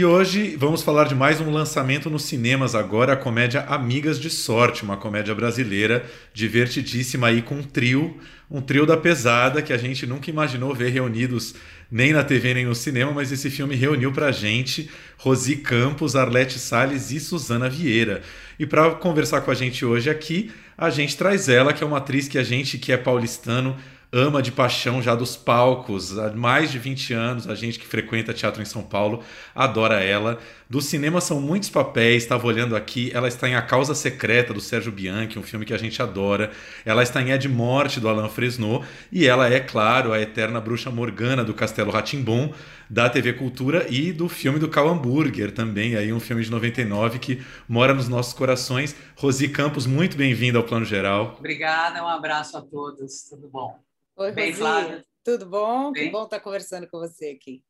E 0.00 0.04
hoje 0.04 0.56
vamos 0.56 0.82
falar 0.82 1.04
de 1.04 1.14
mais 1.14 1.42
um 1.42 1.50
lançamento 1.50 2.08
nos 2.08 2.22
cinemas 2.22 2.74
agora, 2.74 3.12
a 3.12 3.16
comédia 3.16 3.60
Amigas 3.68 4.18
de 4.18 4.30
Sorte, 4.30 4.82
uma 4.82 4.96
comédia 4.96 5.34
brasileira 5.34 6.06
divertidíssima 6.32 7.26
aí 7.26 7.42
com 7.42 7.56
um 7.56 7.62
trio, 7.62 8.16
um 8.50 8.62
trio 8.62 8.86
da 8.86 8.96
pesada 8.96 9.60
que 9.60 9.74
a 9.74 9.76
gente 9.76 10.06
nunca 10.06 10.30
imaginou 10.30 10.74
ver 10.74 10.88
reunidos 10.88 11.54
nem 11.90 12.14
na 12.14 12.24
TV 12.24 12.54
nem 12.54 12.64
no 12.64 12.74
cinema, 12.74 13.12
mas 13.12 13.30
esse 13.30 13.50
filme 13.50 13.74
reuniu 13.74 14.10
pra 14.10 14.32
gente 14.32 14.88
Rosi 15.18 15.56
Campos, 15.56 16.16
Arlete 16.16 16.58
Salles 16.58 17.10
e 17.10 17.20
Suzana 17.20 17.68
Vieira. 17.68 18.22
E 18.58 18.64
para 18.64 18.92
conversar 18.92 19.42
com 19.42 19.50
a 19.50 19.54
gente 19.54 19.84
hoje 19.84 20.08
aqui, 20.08 20.50
a 20.78 20.88
gente 20.88 21.14
traz 21.14 21.46
ela, 21.46 21.74
que 21.74 21.84
é 21.84 21.86
uma 21.86 21.98
atriz 21.98 22.26
que 22.26 22.38
a 22.38 22.42
gente 22.42 22.78
que 22.78 22.90
é 22.90 22.96
paulistano 22.96 23.76
ama 24.12 24.42
de 24.42 24.50
paixão 24.50 25.00
já 25.00 25.14
dos 25.14 25.36
palcos, 25.36 26.18
há 26.18 26.32
mais 26.32 26.70
de 26.72 26.78
20 26.78 27.12
anos, 27.14 27.48
a 27.48 27.54
gente 27.54 27.78
que 27.78 27.86
frequenta 27.86 28.34
teatro 28.34 28.60
em 28.60 28.64
São 28.64 28.82
Paulo 28.82 29.22
adora 29.54 30.02
ela. 30.02 30.38
Do 30.68 30.80
cinema 30.80 31.20
são 31.20 31.40
muitos 31.40 31.68
papéis, 31.68 32.22
estava 32.22 32.46
olhando 32.46 32.76
aqui, 32.76 33.10
ela 33.14 33.28
está 33.28 33.48
em 33.48 33.54
A 33.54 33.62
Causa 33.62 33.94
Secreta 33.94 34.52
do 34.52 34.60
Sérgio 34.60 34.92
Bianchi, 34.92 35.38
um 35.38 35.42
filme 35.42 35.64
que 35.64 35.74
a 35.74 35.78
gente 35.78 36.00
adora. 36.02 36.50
Ela 36.84 37.02
está 37.02 37.20
em 37.22 37.30
Ed 37.30 37.48
Morte 37.48 38.00
do 38.00 38.08
Alain 38.08 38.28
Fresnot 38.28 38.84
e 39.12 39.26
ela 39.26 39.48
é, 39.48 39.60
claro, 39.60 40.12
a 40.12 40.20
eterna 40.20 40.60
bruxa 40.60 40.90
Morgana 40.90 41.44
do 41.44 41.54
Castelo 41.54 41.90
Ratimbom 41.90 42.52
da 42.88 43.08
TV 43.08 43.32
Cultura 43.34 43.86
e 43.88 44.12
do 44.12 44.28
filme 44.28 44.58
do 44.58 44.68
Cal 44.68 44.88
Hamburger 44.88 45.52
também, 45.52 45.94
aí 45.94 46.12
um 46.12 46.18
filme 46.18 46.42
de 46.42 46.50
99 46.50 47.20
que 47.20 47.40
mora 47.68 47.94
nos 47.94 48.08
nossos 48.08 48.32
corações. 48.32 48.96
Rosi 49.16 49.48
Campos, 49.48 49.86
muito 49.86 50.16
bem-vinda 50.16 50.58
ao 50.58 50.64
Plano 50.64 50.84
Geral. 50.84 51.36
Obrigada, 51.38 52.02
um 52.02 52.08
abraço 52.08 52.56
a 52.56 52.60
todos, 52.60 53.28
tudo 53.28 53.48
bom? 53.48 53.78
Oi, 54.20 54.32
bem, 54.32 54.50
Rosi, 54.50 54.58
Flávia? 54.58 55.04
tudo 55.24 55.46
bom? 55.46 55.92
Bem? 55.92 56.04
Que 56.04 56.10
bom 56.10 56.24
estar 56.24 56.40
conversando 56.40 56.86
com 56.86 56.98
você 56.98 57.28
aqui. 57.28 57.62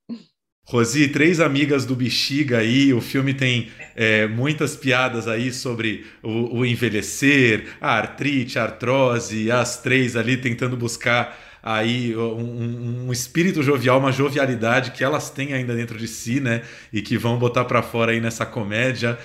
Rosi, 0.66 1.06
três 1.06 1.38
amigas 1.38 1.84
do 1.84 1.94
Bexiga 1.94 2.58
aí, 2.58 2.92
o 2.92 3.00
filme 3.00 3.32
tem 3.32 3.70
é, 3.94 4.26
muitas 4.26 4.74
piadas 4.74 5.28
aí 5.28 5.52
sobre 5.52 6.04
o, 6.20 6.58
o 6.58 6.66
envelhecer, 6.66 7.76
a 7.80 7.92
artrite, 7.92 8.58
a 8.58 8.64
artrose, 8.64 9.48
as 9.48 9.80
três 9.80 10.16
ali 10.16 10.36
tentando 10.36 10.76
buscar 10.76 11.38
aí 11.62 12.16
um, 12.16 13.06
um, 13.06 13.12
espírito 13.12 13.62
jovial, 13.62 14.00
uma 14.00 14.10
jovialidade 14.10 14.90
que 14.90 15.04
elas 15.04 15.30
têm 15.30 15.52
ainda 15.52 15.76
dentro 15.76 15.96
de 15.96 16.08
si, 16.08 16.40
né? 16.40 16.64
E 16.92 17.00
que 17.00 17.16
vão 17.16 17.38
botar 17.38 17.64
para 17.64 17.80
fora 17.80 18.10
aí 18.10 18.20
nessa 18.20 18.44
comédia. 18.44 19.16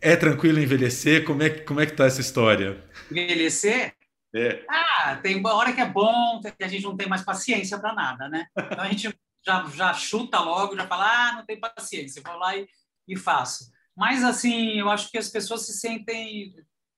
É 0.00 0.16
tranquilo 0.16 0.58
envelhecer? 0.58 1.22
Como 1.22 1.40
é, 1.40 1.50
como 1.50 1.78
é 1.78 1.86
que 1.86 1.92
tá 1.92 2.06
essa 2.06 2.20
história? 2.20 2.82
Envelhecer? 3.12 3.94
É. 4.34 4.64
Ah, 4.68 5.16
tem 5.22 5.36
uma 5.36 5.54
hora 5.54 5.72
que 5.72 5.80
é 5.80 5.86
bom, 5.86 6.40
que 6.40 6.64
a 6.64 6.68
gente 6.68 6.82
não 6.82 6.96
tem 6.96 7.08
mais 7.08 7.22
paciência 7.22 7.78
para 7.78 7.94
nada, 7.94 8.28
né? 8.28 8.46
Então 8.58 8.80
a 8.80 8.88
gente 8.88 9.16
já, 9.46 9.64
já 9.66 9.94
chuta 9.94 10.40
logo, 10.40 10.76
já 10.76 10.86
fala, 10.86 11.06
ah, 11.06 11.32
não 11.34 11.46
tem 11.46 11.60
paciência, 11.60 12.22
vou 12.24 12.36
lá 12.36 12.56
e, 12.56 12.66
e 13.06 13.16
faço. 13.16 13.70
Mas, 13.96 14.24
assim, 14.24 14.78
eu 14.78 14.90
acho 14.90 15.10
que 15.10 15.18
as 15.18 15.28
pessoas 15.28 15.66
se 15.66 15.74
sentem 15.74 16.52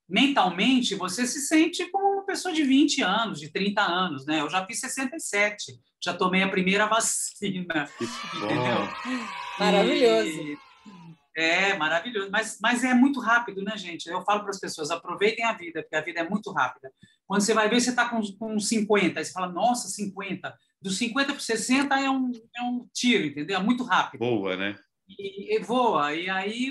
mentalmente, 0.08 0.94
você 0.94 1.26
se 1.26 1.40
sente 1.40 1.84
como 1.90 2.14
uma 2.14 2.24
pessoa 2.24 2.54
de 2.54 2.62
20 2.62 3.02
anos, 3.02 3.40
de 3.40 3.50
30 3.50 3.82
anos, 3.82 4.24
né? 4.24 4.40
Eu 4.40 4.48
já 4.48 4.64
fiz 4.64 4.80
67, 4.80 5.78
já 6.02 6.14
tomei 6.14 6.42
a 6.42 6.48
primeira 6.48 6.86
vacina. 6.88 7.88
Entendeu? 8.34 8.88
Maravilhoso. 9.58 10.28
E... 10.28 10.58
É, 11.36 11.76
maravilhoso. 11.76 12.30
Mas, 12.30 12.58
mas 12.62 12.82
é 12.82 12.94
muito 12.94 13.20
rápido, 13.20 13.62
né, 13.62 13.76
gente? 13.76 14.08
Eu 14.08 14.22
falo 14.22 14.40
para 14.40 14.50
as 14.50 14.60
pessoas, 14.60 14.90
aproveitem 14.90 15.44
a 15.44 15.52
vida, 15.52 15.82
porque 15.82 15.96
a 15.96 16.00
vida 16.00 16.20
é 16.20 16.28
muito 16.28 16.50
rápida. 16.50 16.90
Quando 17.26 17.40
você 17.40 17.54
vai 17.54 17.68
ver, 17.68 17.80
você 17.80 17.90
está 17.90 18.08
com, 18.08 18.20
com 18.38 18.58
50, 18.58 19.18
aí 19.18 19.24
você 19.24 19.32
fala, 19.32 19.52
nossa, 19.52 19.88
50. 19.88 20.56
Dos 20.80 20.96
50 20.98 21.32
para 21.32 21.40
60 21.40 22.00
é 22.00 22.10
um, 22.10 22.30
é 22.56 22.62
um 22.62 22.88
tiro, 22.92 23.26
entendeu? 23.26 23.58
É 23.58 23.62
muito 23.62 23.82
rápido. 23.82 24.20
Boa, 24.20 24.56
né? 24.56 24.76
E, 25.08 25.56
e 25.56 25.58
voa. 25.60 26.14
E 26.14 26.30
aí 26.30 26.70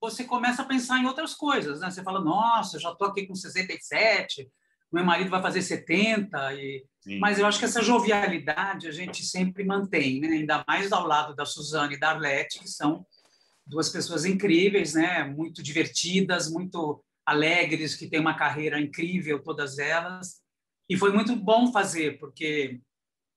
você 0.00 0.24
começa 0.24 0.62
a 0.62 0.64
pensar 0.64 0.98
em 0.98 1.06
outras 1.06 1.34
coisas, 1.34 1.80
né? 1.80 1.90
Você 1.90 2.02
fala, 2.02 2.20
nossa, 2.20 2.80
já 2.80 2.90
estou 2.90 3.08
aqui 3.08 3.26
com 3.26 3.34
67, 3.34 4.50
meu 4.92 5.04
marido 5.04 5.30
vai 5.30 5.40
fazer 5.40 5.62
70, 5.62 6.54
e... 6.54 6.84
mas 7.18 7.38
eu 7.38 7.46
acho 7.46 7.58
que 7.58 7.64
essa 7.64 7.80
jovialidade 7.80 8.86
a 8.86 8.90
gente 8.90 9.24
sempre 9.24 9.64
mantém, 9.64 10.20
né? 10.20 10.28
ainda 10.28 10.62
mais 10.68 10.92
ao 10.92 11.06
lado 11.06 11.34
da 11.34 11.46
Suzane 11.46 11.94
e 11.94 11.98
da 11.98 12.10
Arlete, 12.10 12.58
que 12.58 12.68
são 12.68 13.06
duas 13.66 13.88
pessoas 13.88 14.26
incríveis, 14.26 14.92
né? 14.92 15.24
muito 15.24 15.62
divertidas, 15.62 16.50
muito 16.50 17.02
alegres, 17.24 17.94
que 17.94 18.08
têm 18.08 18.20
uma 18.20 18.36
carreira 18.36 18.80
incrível, 18.80 19.42
todas 19.42 19.78
elas. 19.78 20.40
E 20.88 20.96
foi 20.96 21.12
muito 21.12 21.34
bom 21.36 21.72
fazer, 21.72 22.18
porque 22.18 22.80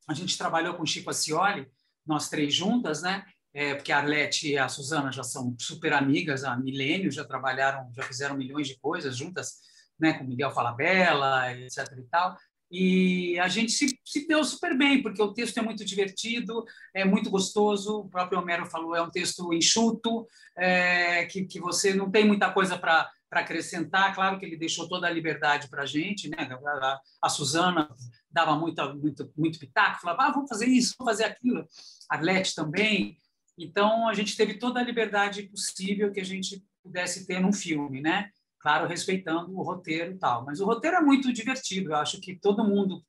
a 0.07 0.13
gente 0.13 0.37
trabalhou 0.37 0.75
com 0.75 0.85
Chico 0.85 1.09
Acioli, 1.09 1.67
nós 2.05 2.29
três 2.29 2.53
juntas, 2.53 3.01
né? 3.01 3.25
é, 3.55 3.73
porque 3.73 3.93
a 3.93 3.99
Arlete 3.99 4.49
e 4.49 4.57
a 4.57 4.67
Suzana 4.67 5.13
já 5.13 5.23
são 5.23 5.55
super 5.57 5.93
amigas 5.93 6.43
há 6.43 6.57
milênios, 6.57 7.15
já 7.15 7.23
trabalharam, 7.23 7.89
já 7.95 8.03
fizeram 8.03 8.35
milhões 8.35 8.67
de 8.67 8.77
coisas 8.77 9.15
juntas, 9.15 9.59
né, 9.97 10.11
com 10.11 10.25
Miguel 10.25 10.51
Falabella, 10.51 11.53
etc 11.53 11.87
e 11.97 12.03
tal. 12.03 12.37
E 12.69 13.39
a 13.39 13.47
gente 13.47 13.71
se, 13.71 13.97
se 14.03 14.27
deu 14.27 14.43
super 14.43 14.77
bem, 14.77 15.01
porque 15.01 15.21
o 15.21 15.33
texto 15.33 15.57
é 15.57 15.61
muito 15.61 15.85
divertido, 15.85 16.65
é 16.93 17.05
muito 17.05 17.29
gostoso. 17.29 17.99
O 17.99 18.09
próprio 18.09 18.39
Homero 18.39 18.65
falou, 18.65 18.93
é 18.93 19.01
um 19.01 19.09
texto 19.09 19.53
enxuto, 19.53 20.27
é, 20.57 21.23
que, 21.25 21.45
que 21.45 21.61
você 21.61 21.93
não 21.93 22.11
tem 22.11 22.27
muita 22.27 22.51
coisa 22.51 22.77
para 22.77 23.09
para 23.35 23.41
acrescentar, 23.41 24.15
claro 24.15 24.39
que 24.39 24.45
ele 24.45 24.55
deixou 24.55 24.87
toda 24.87 25.07
a 25.07 25.09
liberdade 25.09 25.67
para 25.67 25.83
a 25.83 25.85
gente, 25.85 26.29
né? 26.29 26.37
A, 26.81 27.01
a 27.23 27.27
Suzana 27.27 27.93
dava 28.31 28.57
muita, 28.57 28.93
muito, 28.95 29.29
muito 29.35 29.59
pitaco, 29.59 29.99
falava, 29.99 30.23
ah, 30.23 30.31
vamos 30.31 30.47
fazer 30.47 30.67
isso, 30.67 30.95
vamos 30.97 31.11
fazer 31.11 31.25
aquilo. 31.25 31.67
A 32.09 32.15
Arlete 32.15 32.55
também. 32.55 33.17
Então, 33.57 34.07
a 34.07 34.13
gente 34.13 34.37
teve 34.37 34.53
toda 34.57 34.79
a 34.79 34.83
liberdade 34.83 35.49
possível 35.49 36.13
que 36.13 36.21
a 36.21 36.23
gente 36.23 36.63
pudesse 36.81 37.27
ter 37.27 37.41
num 37.41 37.51
filme, 37.51 37.99
né? 37.99 38.29
Claro, 38.57 38.87
respeitando 38.87 39.53
o 39.53 39.63
roteiro 39.63 40.13
e 40.13 40.17
tal. 40.17 40.45
Mas 40.45 40.61
o 40.61 40.65
roteiro 40.65 40.95
é 40.95 41.01
muito 41.01 41.33
divertido. 41.33 41.89
Eu 41.89 41.97
acho 41.97 42.21
que 42.21 42.39
todo 42.39 42.63
mundo, 42.63 43.03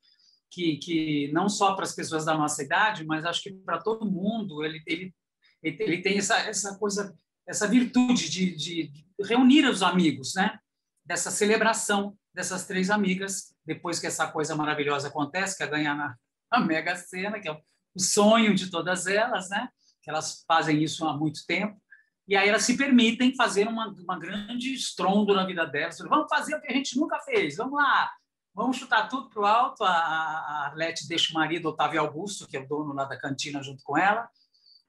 que, 0.50 0.76
que 0.78 1.30
não 1.32 1.48
só 1.48 1.74
para 1.76 1.84
as 1.84 1.94
pessoas 1.94 2.24
da 2.24 2.36
nossa 2.36 2.64
idade, 2.64 3.06
mas 3.06 3.24
acho 3.24 3.44
que 3.44 3.52
para 3.52 3.78
todo 3.78 4.10
mundo, 4.10 4.64
ele, 4.64 4.82
ele, 4.88 5.14
ele 5.62 6.02
tem 6.02 6.18
essa, 6.18 6.36
essa 6.38 6.76
coisa, 6.76 7.16
essa 7.46 7.68
virtude 7.68 8.28
de, 8.28 8.56
de 8.56 9.05
reunir 9.22 9.66
os 9.66 9.82
amigos, 9.82 10.34
né? 10.34 10.58
Dessa 11.04 11.30
celebração 11.30 12.16
dessas 12.36 12.66
três 12.66 12.90
amigas, 12.90 13.54
depois 13.64 13.98
que 13.98 14.06
essa 14.06 14.30
coisa 14.30 14.54
maravilhosa 14.54 15.08
acontece, 15.08 15.56
que 15.56 15.62
é 15.62 15.66
ganhar 15.66 15.94
na, 15.94 16.14
na 16.52 16.60
Mega 16.60 16.94
Sena, 16.94 17.40
que 17.40 17.48
é 17.48 17.52
o 17.52 17.58
sonho 17.98 18.54
de 18.54 18.70
todas 18.70 19.06
elas, 19.06 19.48
né? 19.48 19.70
que 20.02 20.10
elas 20.10 20.44
fazem 20.46 20.84
isso 20.84 21.04
há 21.04 21.16
muito 21.16 21.44
tempo, 21.46 21.82
e 22.28 22.36
aí 22.36 22.48
elas 22.48 22.62
se 22.62 22.76
permitem 22.76 23.34
fazer 23.34 23.66
uma, 23.66 23.88
uma 23.88 24.18
grande 24.18 24.72
estrondo 24.72 25.34
na 25.34 25.44
vida 25.44 25.66
delas. 25.66 25.98
Vamos 25.98 26.28
fazer 26.28 26.54
o 26.54 26.60
que 26.60 26.70
a 26.70 26.72
gente 26.72 26.96
nunca 26.96 27.18
fez, 27.20 27.56
vamos 27.56 27.74
lá, 27.74 28.12
vamos 28.54 28.76
chutar 28.76 29.08
tudo 29.08 29.30
para 29.30 29.40
o 29.40 29.46
alto. 29.46 29.82
A, 29.82 29.90
a 29.90 30.66
Arlete 30.66 31.08
deixa 31.08 31.32
o 31.32 31.34
marido, 31.34 31.68
Otávio 31.70 32.00
Augusto, 32.00 32.46
que 32.46 32.56
é 32.56 32.60
o 32.60 32.68
dono 32.68 32.92
lá 32.92 33.04
da 33.04 33.18
cantina, 33.18 33.62
junto 33.62 33.82
com 33.82 33.96
ela. 33.96 34.28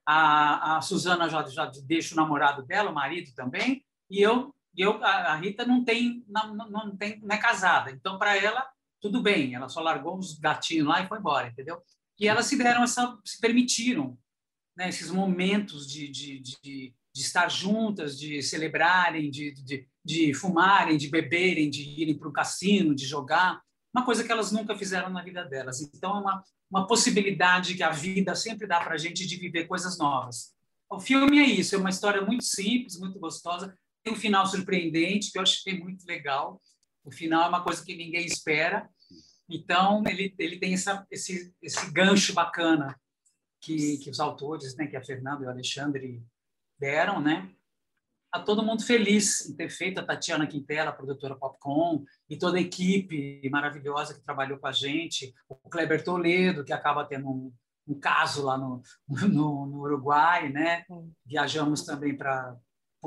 A, 0.05 0.77
a 0.77 0.81
Suzana 0.81 1.29
já, 1.29 1.43
já 1.47 1.71
deixa 1.83 2.13
o 2.13 2.17
namorado 2.17 2.63
dela, 2.63 2.91
o 2.91 2.93
marido 2.93 3.33
também. 3.33 3.83
E 4.09 4.21
eu, 4.21 4.53
eu 4.75 5.03
a, 5.03 5.35
Rita 5.35 5.65
não 5.65 5.83
tem, 5.83 6.23
não, 6.27 6.55
não, 6.55 6.95
tem, 6.95 7.19
não 7.19 7.35
é 7.35 7.37
casada. 7.37 7.91
Então, 7.91 8.17
para 8.17 8.37
ela, 8.37 8.67
tudo 9.01 9.21
bem. 9.21 9.55
Ela 9.55 9.69
só 9.69 9.81
largou 9.81 10.17
os 10.17 10.37
gatinhos 10.37 10.87
lá 10.87 11.01
e 11.01 11.07
foi 11.07 11.19
embora, 11.19 11.47
entendeu? 11.47 11.81
E 12.19 12.27
elas 12.27 12.45
se 12.45 12.57
deram 12.57 12.83
essa, 12.83 13.17
se 13.23 13.39
permitiram 13.39 14.17
né, 14.75 14.89
esses 14.89 15.09
momentos 15.09 15.87
de, 15.87 16.07
de, 16.09 16.39
de, 16.39 16.57
de, 16.61 16.93
estar 17.15 17.49
juntas, 17.49 18.17
de 18.19 18.41
celebrarem, 18.41 19.29
de, 19.29 19.51
de, 19.53 19.87
de 20.03 20.33
fumarem, 20.33 20.97
de 20.97 21.09
beberem, 21.09 21.69
de 21.69 21.81
irem 21.81 22.17
para 22.17 22.27
o 22.27 22.33
cassino, 22.33 22.95
de 22.95 23.05
jogar, 23.05 23.61
uma 23.93 24.05
coisa 24.05 24.23
que 24.23 24.31
elas 24.31 24.51
nunca 24.51 24.75
fizeram 24.75 25.09
na 25.09 25.23
vida 25.23 25.43
delas. 25.43 25.81
Então, 25.81 26.17
é 26.17 26.19
uma, 26.19 26.43
uma 26.69 26.87
possibilidade 26.87 27.73
que 27.73 27.83
a 27.83 27.89
vida 27.89 28.35
sempre 28.35 28.67
dá 28.67 28.79
para 28.79 28.93
a 28.93 28.97
gente 28.97 29.25
de 29.25 29.37
viver 29.37 29.65
coisas 29.65 29.97
novas. 29.97 30.53
O 30.89 30.99
filme 30.99 31.39
é 31.39 31.45
isso, 31.45 31.75
é 31.75 31.77
uma 31.77 31.89
história 31.89 32.21
muito 32.21 32.43
simples, 32.43 32.97
muito 32.97 33.19
gostosa, 33.19 33.75
um 34.09 34.15
final 34.15 34.45
surpreendente, 34.45 35.31
que 35.31 35.37
eu 35.37 35.43
achei 35.43 35.79
muito 35.79 36.05
legal. 36.05 36.61
O 37.03 37.11
final 37.11 37.43
é 37.43 37.49
uma 37.49 37.63
coisa 37.63 37.83
que 37.83 37.95
ninguém 37.95 38.25
espera. 38.25 38.89
Então, 39.49 40.03
ele, 40.07 40.33
ele 40.37 40.59
tem 40.59 40.73
essa, 40.73 41.05
esse, 41.09 41.53
esse 41.61 41.91
gancho 41.91 42.33
bacana 42.33 42.99
que, 43.61 43.97
que 43.97 44.09
os 44.09 44.19
autores, 44.19 44.75
né, 44.75 44.87
que 44.87 44.97
a 44.97 45.03
Fernanda 45.03 45.43
e 45.43 45.47
o 45.47 45.49
Alexandre 45.49 46.23
deram, 46.79 47.21
né, 47.21 47.49
a 48.31 48.39
todo 48.39 48.63
mundo 48.63 48.83
feliz 48.83 49.49
em 49.49 49.55
ter 49.55 49.69
feito 49.69 49.99
a 49.99 50.05
Tatiana 50.05 50.47
Quintela, 50.47 50.89
a 50.89 50.93
produtora 50.93 51.35
Popcom, 51.35 52.03
e 52.29 52.37
toda 52.37 52.57
a 52.57 52.61
equipe 52.61 53.47
maravilhosa 53.49 54.13
que 54.13 54.23
trabalhou 54.23 54.59
com 54.59 54.67
a 54.67 54.71
gente, 54.71 55.33
o 55.47 55.55
Kleber 55.69 56.03
Toledo, 56.03 56.63
que 56.63 56.73
acaba 56.73 57.05
tendo 57.05 57.29
um, 57.29 57.53
um 57.87 57.99
caso 57.99 58.43
lá 58.43 58.57
no, 58.57 58.81
no, 59.07 59.65
no, 59.65 59.79
Uruguai, 59.79 60.49
né? 60.49 60.85
Viajamos 61.25 61.83
também 61.83 62.15
para 62.15 62.55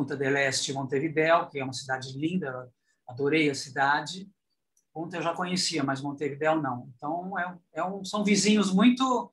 Punta 0.00 0.16
del 0.16 0.34
Este, 0.34 0.72
Montevideo, 0.72 1.46
que 1.50 1.58
é 1.58 1.62
uma 1.62 1.74
cidade 1.74 2.16
linda, 2.16 2.66
adorei 3.06 3.50
a 3.50 3.54
cidade. 3.54 4.26
Punta 4.94 5.18
eu 5.18 5.22
já 5.22 5.34
conhecia, 5.34 5.84
mas 5.84 6.00
Montevideo 6.00 6.54
não. 6.54 6.88
Então, 6.96 7.38
é, 7.38 7.54
é 7.74 7.84
um, 7.84 8.02
são 8.02 8.24
vizinhos 8.24 8.72
muito 8.72 9.30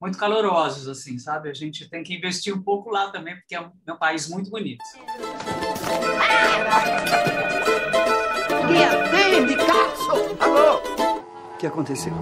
muito 0.00 0.16
calorosos, 0.16 0.88
assim, 0.88 1.18
sabe? 1.18 1.50
A 1.50 1.54
gente 1.54 1.86
tem 1.90 2.02
que 2.02 2.14
investir 2.14 2.54
um 2.54 2.62
pouco 2.62 2.88
lá 2.88 3.10
também, 3.10 3.36
porque 3.36 3.54
é 3.54 3.60
um, 3.60 3.70
é 3.86 3.92
um 3.92 3.98
país 3.98 4.26
muito 4.26 4.50
bonito. 4.50 4.82
O 11.54 11.58
que 11.58 11.66
aconteceu? 11.66 12.12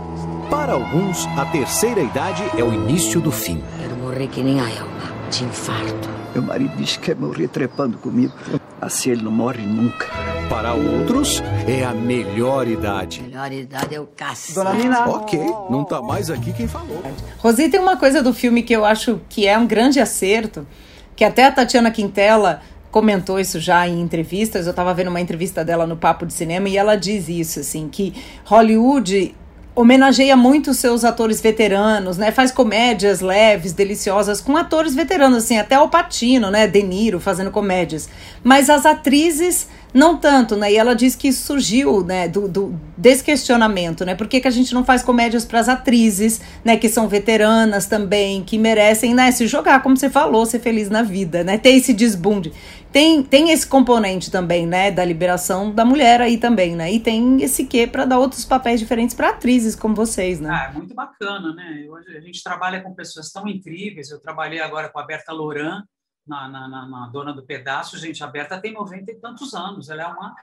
Para 0.50 0.72
alguns, 0.72 1.26
a 1.38 1.46
terceira 1.46 2.00
idade 2.00 2.42
é 2.58 2.64
o 2.64 2.72
início 2.72 3.20
do 3.20 3.30
fim. 3.30 3.62
Quero 3.78 3.96
morrer 3.96 4.26
que 4.26 4.42
nem 4.42 4.60
a 4.60 4.68
Elma, 4.68 5.28
de 5.30 5.44
infarto. 5.44 6.23
Meu 6.34 6.42
marido 6.42 6.76
disse 6.76 6.98
que 6.98 7.06
quer 7.06 7.16
morrer 7.16 7.46
trepando 7.46 7.96
comigo. 7.96 8.32
Assim 8.80 9.10
ele 9.10 9.22
não 9.22 9.30
morre 9.30 9.64
nunca. 9.64 10.08
Para 10.48 10.74
outros, 10.74 11.40
é 11.66 11.84
a 11.84 11.92
melhor 11.92 12.66
idade. 12.66 13.22
Melhor 13.22 13.52
idade 13.52 13.94
é 13.94 14.00
o 14.00 14.06
cacete. 14.06 14.54
Dona 14.54 14.74
Nina. 14.74 15.08
Ok, 15.08 15.38
não 15.70 15.84
tá 15.84 16.02
mais 16.02 16.30
aqui 16.30 16.52
quem 16.52 16.66
falou. 16.66 17.00
Rosi, 17.38 17.68
tem 17.68 17.78
uma 17.78 17.96
coisa 17.96 18.20
do 18.20 18.34
filme 18.34 18.62
que 18.62 18.72
eu 18.72 18.84
acho 18.84 19.20
que 19.28 19.46
é 19.46 19.56
um 19.56 19.66
grande 19.66 20.00
acerto, 20.00 20.66
que 21.14 21.24
até 21.24 21.46
a 21.46 21.52
Tatiana 21.52 21.90
Quintela 21.90 22.60
comentou 22.90 23.38
isso 23.38 23.60
já 23.60 23.86
em 23.88 24.00
entrevistas. 24.00 24.66
Eu 24.66 24.70
estava 24.70 24.92
vendo 24.92 25.08
uma 25.08 25.20
entrevista 25.20 25.64
dela 25.64 25.86
no 25.86 25.96
Papo 25.96 26.26
de 26.26 26.32
Cinema 26.32 26.68
e 26.68 26.76
ela 26.76 26.96
diz 26.96 27.28
isso, 27.28 27.60
assim, 27.60 27.88
que 27.88 28.12
Hollywood 28.44 29.34
homenageia 29.74 30.36
muito 30.36 30.70
os 30.70 30.78
seus 30.78 31.04
atores 31.04 31.40
veteranos, 31.40 32.16
né? 32.16 32.30
Faz 32.30 32.52
comédias 32.52 33.20
leves, 33.20 33.72
deliciosas 33.72 34.40
com 34.40 34.56
atores 34.56 34.94
veteranos, 34.94 35.38
assim, 35.38 35.58
até 35.58 35.78
o 35.78 35.88
Patino, 35.88 36.50
né? 36.50 36.66
De 36.66 36.82
Niro 36.82 37.18
fazendo 37.18 37.50
comédias. 37.50 38.08
Mas 38.42 38.70
as 38.70 38.86
atrizes 38.86 39.68
não 39.94 40.16
tanto, 40.16 40.56
né? 40.56 40.72
E 40.72 40.76
ela 40.76 40.92
diz 40.92 41.14
que 41.14 41.32
surgiu, 41.32 42.04
né, 42.04 42.26
do, 42.26 42.48
do 42.48 42.80
desse 42.96 43.22
questionamento, 43.22 44.04
né? 44.04 44.16
Por 44.16 44.26
que, 44.26 44.40
que 44.40 44.48
a 44.48 44.50
gente 44.50 44.74
não 44.74 44.84
faz 44.84 45.04
comédias 45.04 45.44
para 45.44 45.60
as 45.60 45.68
atrizes, 45.68 46.40
né, 46.64 46.76
que 46.76 46.88
são 46.88 47.06
veteranas 47.06 47.86
também, 47.86 48.42
que 48.42 48.58
merecem, 48.58 49.14
né, 49.14 49.30
se 49.30 49.46
jogar, 49.46 49.82
como 49.82 49.96
você 49.96 50.10
falou, 50.10 50.44
ser 50.44 50.58
feliz 50.58 50.90
na 50.90 51.02
vida, 51.02 51.44
né? 51.44 51.56
Ter 51.56 51.70
esse 51.70 51.92
desbunde. 51.94 52.52
Tem, 52.90 53.22
tem 53.22 53.50
esse 53.50 53.66
componente 53.66 54.30
também, 54.30 54.66
né, 54.66 54.90
da 54.90 55.04
liberação 55.04 55.72
da 55.72 55.84
mulher 55.84 56.20
aí 56.20 56.38
também, 56.38 56.74
né? 56.74 56.92
E 56.92 56.98
tem 56.98 57.42
esse 57.42 57.64
quê 57.64 57.86
para 57.86 58.04
dar 58.04 58.18
outros 58.18 58.44
papéis 58.44 58.80
diferentes 58.80 59.14
para 59.14 59.30
atrizes 59.30 59.76
como 59.76 59.94
vocês, 59.94 60.40
né? 60.40 60.50
Ah, 60.50 60.70
é 60.70 60.72
muito 60.72 60.94
bacana, 60.94 61.52
né? 61.54 61.86
Hoje 61.88 62.16
a 62.16 62.20
gente 62.20 62.42
trabalha 62.42 62.80
com 62.80 62.94
pessoas 62.94 63.30
tão 63.30 63.46
incríveis. 63.46 64.10
Eu 64.10 64.20
trabalhei 64.20 64.60
agora 64.60 64.88
com 64.88 64.98
a 64.98 65.06
Berta 65.06 65.32
Loran, 65.32 65.82
na, 66.26 66.48
na, 66.48 66.68
na, 66.68 66.86
na, 66.86 67.06
dona 67.08 67.32
do 67.32 67.44
pedaço, 67.44 67.98
gente, 67.98 68.22
a 68.22 68.26
Berta 68.26 68.60
tem 68.60 68.72
90 68.72 69.10
e 69.10 69.20
tantos 69.20 69.54
anos, 69.54 69.88
ela 69.90 70.02
é 70.02 70.06
uma 70.06 70.34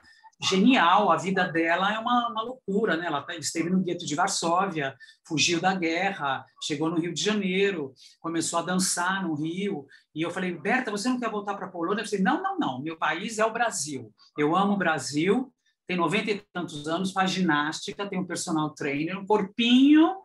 genial, 0.42 1.12
a 1.12 1.16
vida 1.16 1.46
dela 1.46 1.92
é 1.92 1.98
uma, 1.98 2.28
uma 2.28 2.42
loucura, 2.42 2.96
né? 2.96 3.06
Ela 3.06 3.22
tá, 3.22 3.34
esteve 3.36 3.70
no 3.70 3.80
gueto 3.80 4.04
de 4.04 4.14
Varsóvia, 4.14 4.96
fugiu 5.26 5.60
da 5.60 5.74
guerra, 5.74 6.44
chegou 6.60 6.90
no 6.90 6.98
Rio 6.98 7.14
de 7.14 7.22
Janeiro, 7.22 7.94
começou 8.20 8.58
a 8.58 8.62
dançar 8.62 9.22
no 9.22 9.34
Rio, 9.34 9.86
e 10.14 10.22
eu 10.22 10.30
falei, 10.30 10.52
Berta, 10.52 10.90
você 10.90 11.08
não 11.08 11.20
quer 11.20 11.30
voltar 11.30 11.54
para 11.54 11.66
a 11.66 11.70
Polônia? 11.70 12.02
Eu 12.02 12.08
falei, 12.08 12.24
não, 12.24 12.42
não, 12.42 12.58
não, 12.58 12.82
meu 12.82 12.96
país 12.96 13.38
é 13.38 13.44
o 13.44 13.52
Brasil, 13.52 14.12
eu 14.36 14.56
amo 14.56 14.72
o 14.72 14.78
Brasil, 14.78 15.52
tem 15.86 15.96
90 15.96 16.30
e 16.30 16.42
tantos 16.52 16.88
anos, 16.88 17.12
faz 17.12 17.30
ginástica, 17.30 18.08
tem 18.08 18.18
um 18.18 18.26
personal 18.26 18.70
trainer, 18.70 19.18
um 19.18 19.26
corpinho, 19.26 20.16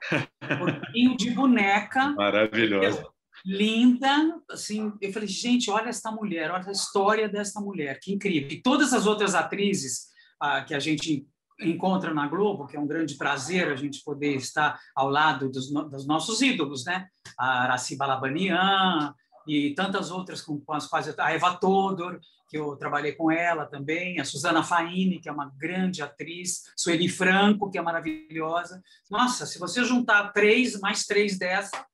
um 0.44 0.58
corpinho 0.58 1.18
de 1.18 1.32
boneca. 1.32 2.10
Maravilhoso 2.18 3.17
linda, 3.48 4.42
assim, 4.52 4.92
eu 5.00 5.14
falei, 5.14 5.30
gente, 5.30 5.72
olha 5.72 5.88
esta 5.88 6.12
mulher, 6.12 6.52
olha 6.52 6.68
a 6.68 6.72
história 6.72 7.30
desta 7.30 7.62
mulher, 7.62 7.98
que 8.02 8.14
incrível. 8.14 8.50
E 8.52 8.62
todas 8.62 8.92
as 8.92 9.08
outras 9.08 9.34
atrizes 9.36 10.08
ah, 10.38 10.62
que 10.66 10.76
a 10.76 10.80
gente 10.80 11.26
encontra 11.62 12.14
na 12.14 12.28
Globo, 12.28 12.68
que 12.68 12.76
é 12.76 12.80
um 12.80 12.86
grande 12.86 13.16
prazer 13.16 13.72
a 13.72 13.76
gente 13.78 14.04
poder 14.04 14.36
estar 14.36 14.78
ao 14.94 15.10
lado 15.10 15.50
dos, 15.50 15.72
dos 15.72 16.06
nossos 16.06 16.42
ídolos, 16.42 16.84
né? 16.84 17.08
A 17.40 17.64
Araci 17.64 17.96
Balabanian 17.96 19.16
e 19.48 19.74
tantas 19.74 20.12
outras 20.12 20.42
com, 20.42 20.60
com 20.60 20.74
as 20.74 20.86
quais 20.86 21.08
eu, 21.08 21.16
a 21.18 21.32
Eva 21.32 21.56
Todor, 21.56 22.20
que 22.50 22.58
eu 22.58 22.76
trabalhei 22.76 23.14
com 23.14 23.32
ela 23.32 23.66
também, 23.66 24.20
a 24.20 24.26
Suzana 24.26 24.62
Faini, 24.62 25.20
que 25.22 25.30
é 25.30 25.32
uma 25.32 25.50
grande 25.58 26.02
atriz, 26.02 26.64
Sueli 26.76 27.08
Franco, 27.08 27.72
que 27.72 27.78
é 27.78 27.82
maravilhosa. 27.82 28.84
Nossa, 29.10 29.46
se 29.46 29.58
você 29.58 29.86
juntar 29.86 30.34
três 30.34 30.78
mais 30.82 31.06
três 31.06 31.40
dessa, 31.40 31.86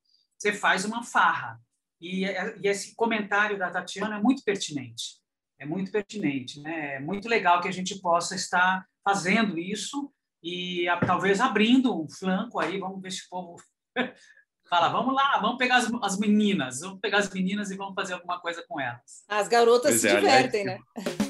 você 0.44 0.52
faz 0.52 0.84
uma 0.84 1.02
farra. 1.02 1.58
E, 1.98 2.24
e, 2.26 2.68
esse 2.68 2.94
comentário 2.94 3.58
da 3.58 3.70
Tatiana 3.70 4.18
é 4.18 4.22
muito 4.22 4.44
pertinente. 4.44 5.22
É 5.58 5.64
muito 5.64 5.90
pertinente, 5.90 6.60
né? 6.60 6.96
É 6.96 7.00
muito 7.00 7.28
legal 7.28 7.60
que 7.62 7.68
a 7.68 7.72
gente 7.72 7.98
possa 8.00 8.34
estar 8.34 8.84
fazendo 9.02 9.58
isso 9.58 10.12
e 10.42 10.86
a, 10.88 10.98
talvez 10.98 11.40
abrindo 11.40 11.98
um 11.98 12.06
flanco 12.08 12.60
aí, 12.60 12.78
vamos 12.78 13.00
ver 13.00 13.10
se 13.10 13.22
o 13.24 13.28
povo 13.30 13.56
fala, 14.68 14.88
vamos 14.88 15.14
lá, 15.14 15.38
vamos 15.38 15.56
pegar 15.56 15.76
as, 15.76 15.90
as, 16.02 16.18
meninas, 16.18 16.80
vamos 16.80 17.00
pegar 17.00 17.18
as 17.18 17.30
meninas 17.30 17.70
e 17.70 17.76
vamos 17.76 17.94
fazer 17.94 18.14
alguma 18.14 18.38
coisa 18.40 18.62
com 18.68 18.78
elas. 18.78 19.24
As 19.28 19.48
garotas 19.48 19.92
pois 19.92 20.00
se 20.02 20.08
é, 20.08 20.16
divertem, 20.16 20.62
aliás, 20.62 20.80
né? 20.80 21.24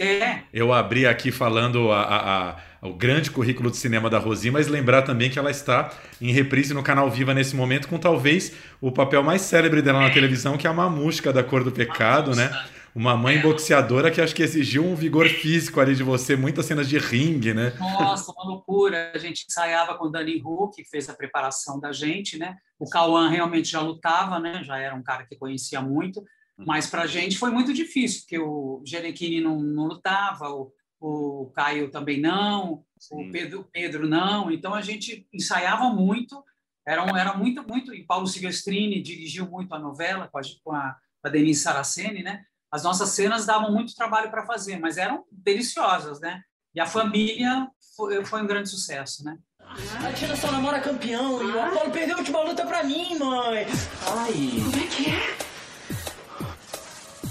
É. 0.00 0.42
Eu 0.52 0.72
abri 0.72 1.06
aqui 1.06 1.30
falando 1.30 1.92
a, 1.92 2.02
a, 2.02 2.50
a, 2.50 2.62
o 2.82 2.92
grande 2.92 3.30
currículo 3.30 3.70
de 3.70 3.76
cinema 3.76 4.10
da 4.10 4.18
Rosi, 4.18 4.50
mas 4.50 4.66
lembrar 4.66 5.02
também 5.02 5.30
que 5.30 5.38
ela 5.38 5.52
está 5.52 5.92
em 6.20 6.32
reprise 6.32 6.74
no 6.74 6.82
canal 6.82 7.08
Viva 7.08 7.32
nesse 7.32 7.54
momento, 7.54 7.86
com 7.86 7.96
talvez 7.96 8.52
o 8.80 8.90
papel 8.90 9.22
mais 9.22 9.42
célebre 9.42 9.80
dela 9.80 10.00
na 10.00 10.10
televisão, 10.10 10.58
que 10.58 10.66
é 10.66 10.70
a 10.70 10.72
Mamusca 10.72 11.32
da 11.32 11.44
Cor 11.44 11.62
do 11.62 11.70
Pecado, 11.70 12.34
né? 12.34 12.50
Uma 12.94 13.16
mãe 13.16 13.40
boxeadora 13.40 14.10
que 14.10 14.20
acho 14.20 14.34
que 14.34 14.42
exigiu 14.42 14.84
um 14.84 14.96
vigor 14.96 15.26
físico 15.28 15.80
ali 15.80 15.94
de 15.94 16.02
você, 16.02 16.36
muitas 16.36 16.66
cenas 16.66 16.88
de 16.88 16.98
ringue, 16.98 17.54
né? 17.54 17.72
Nossa, 17.78 18.32
uma 18.32 18.44
loucura. 18.44 19.12
A 19.14 19.18
gente 19.18 19.46
ensaiava 19.48 19.96
com 19.96 20.06
o 20.06 20.10
Dani 20.10 20.42
Hu, 20.44 20.68
que 20.68 20.84
fez 20.84 21.08
a 21.08 21.14
preparação 21.14 21.80
da 21.80 21.90
gente, 21.90 22.36
né? 22.36 22.56
O 22.78 22.90
Cauã 22.90 23.30
realmente 23.30 23.70
já 23.70 23.80
lutava, 23.80 24.38
né? 24.38 24.62
Já 24.64 24.76
era 24.76 24.94
um 24.94 25.02
cara 25.02 25.24
que 25.24 25.36
conhecia 25.36 25.80
muito. 25.80 26.22
Mas 26.54 26.86
para 26.86 27.02
a 27.02 27.06
gente 27.06 27.38
foi 27.38 27.50
muito 27.50 27.72
difícil, 27.72 28.22
porque 28.22 28.38
o 28.38 28.82
Gerequini 28.84 29.40
não, 29.40 29.58
não 29.58 29.86
lutava, 29.86 30.50
o, 30.50 30.70
o 31.02 31.50
Caio 31.50 31.90
também 31.90 32.20
não, 32.20 32.84
Sim. 32.98 33.28
o 33.28 33.32
Pedro, 33.32 33.68
Pedro 33.72 34.08
não. 34.08 34.50
Então 34.50 34.72
a 34.72 34.80
gente 34.80 35.26
ensaiava 35.32 35.90
muito, 35.90 36.42
era, 36.86 37.04
era 37.18 37.34
muito, 37.34 37.66
muito. 37.66 37.92
E 37.92 38.04
Paulo 38.04 38.26
Silvestrini 38.26 39.02
dirigiu 39.02 39.48
muito 39.50 39.74
a 39.74 39.78
novela 39.78 40.28
com 40.28 40.38
a, 40.38 40.42
com 40.62 40.72
a, 40.72 40.96
com 41.20 41.28
a 41.28 41.30
Denise 41.30 41.60
Saraceni, 41.60 42.22
né? 42.22 42.44
As 42.70 42.84
nossas 42.84 43.10
cenas 43.10 43.44
davam 43.44 43.72
muito 43.72 43.94
trabalho 43.94 44.30
para 44.30 44.46
fazer, 44.46 44.78
mas 44.78 44.96
eram 44.96 45.24
deliciosas, 45.30 46.20
né? 46.20 46.42
E 46.74 46.80
a 46.80 46.86
família 46.86 47.68
foi, 47.96 48.24
foi 48.24 48.42
um 48.42 48.46
grande 48.46 48.68
sucesso, 48.68 49.24
né? 49.24 49.36
A 49.58 50.12
Tina 50.12 50.36
só 50.36 50.50
namora 50.50 50.80
campeão 50.80 51.42
e 51.42 51.50
o 51.50 51.60
Apolo 51.60 51.90
perdeu 51.90 52.16
a 52.16 52.18
última 52.18 52.42
luta 52.42 52.64
pra 52.66 52.82
mim, 52.84 53.18
mãe. 53.18 53.66
Ai. 54.06 54.32
Como 54.64 54.76
é 54.76 54.86
que 54.86 55.10
é? 55.10 55.41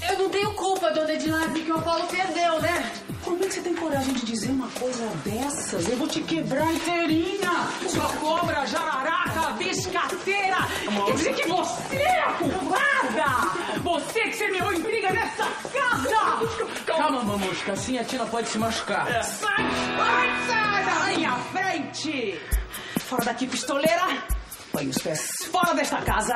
Eu 0.10 0.18
não 0.18 0.30
tenho 0.30 0.54
culpa, 0.54 0.90
dona 0.92 1.14
Edilard, 1.14 1.54
que 1.60 1.72
o 1.72 1.76
Apolo 1.78 2.06
perdeu, 2.08 2.60
né? 2.62 2.92
Como 3.24 3.44
é 3.44 3.48
que 3.48 3.54
você 3.54 3.62
tem 3.62 3.76
coragem 3.76 4.14
de 4.14 4.26
dizer 4.26 4.50
uma 4.50 4.68
coisa 4.70 5.06
dessas? 5.24 5.88
Eu 5.88 5.96
vou 5.98 6.08
te 6.08 6.22
quebrar 6.22 6.72
inteirinha! 6.74 7.52
Sua 7.88 8.06
cobra, 8.18 8.66
jararaca, 8.66 9.52
biscateira! 9.54 10.58
Quer 11.06 11.14
dizer 11.14 11.36
que 11.36 11.48
você 11.48 11.96
é 11.98 12.20
a 12.24 12.34
culpada! 12.34 13.82
Você 13.84 14.22
que 14.22 14.34
semeou 14.36 14.74
intriga 14.74 15.12
nessa 15.12 15.46
casa! 15.72 16.84
Calma, 16.86 17.24
mamusca, 17.24 17.74
assim 17.74 17.98
a 18.00 18.04
Tina 18.04 18.26
pode 18.26 18.48
se 18.50 18.58
machucar. 18.58 19.08
É. 19.10 19.22
Sai, 19.22 19.56
sai, 19.98 20.48
sai 20.48 20.86
da 20.86 21.16
minha 21.16 21.36
frente! 21.52 22.42
Fora 23.00 23.26
daqui, 23.26 23.46
pistoleira! 23.46 24.41
Põe 24.72 24.88
os 24.88 24.98
pés 24.98 25.46
fora 25.52 25.74
desta 25.74 26.02
casa! 26.02 26.36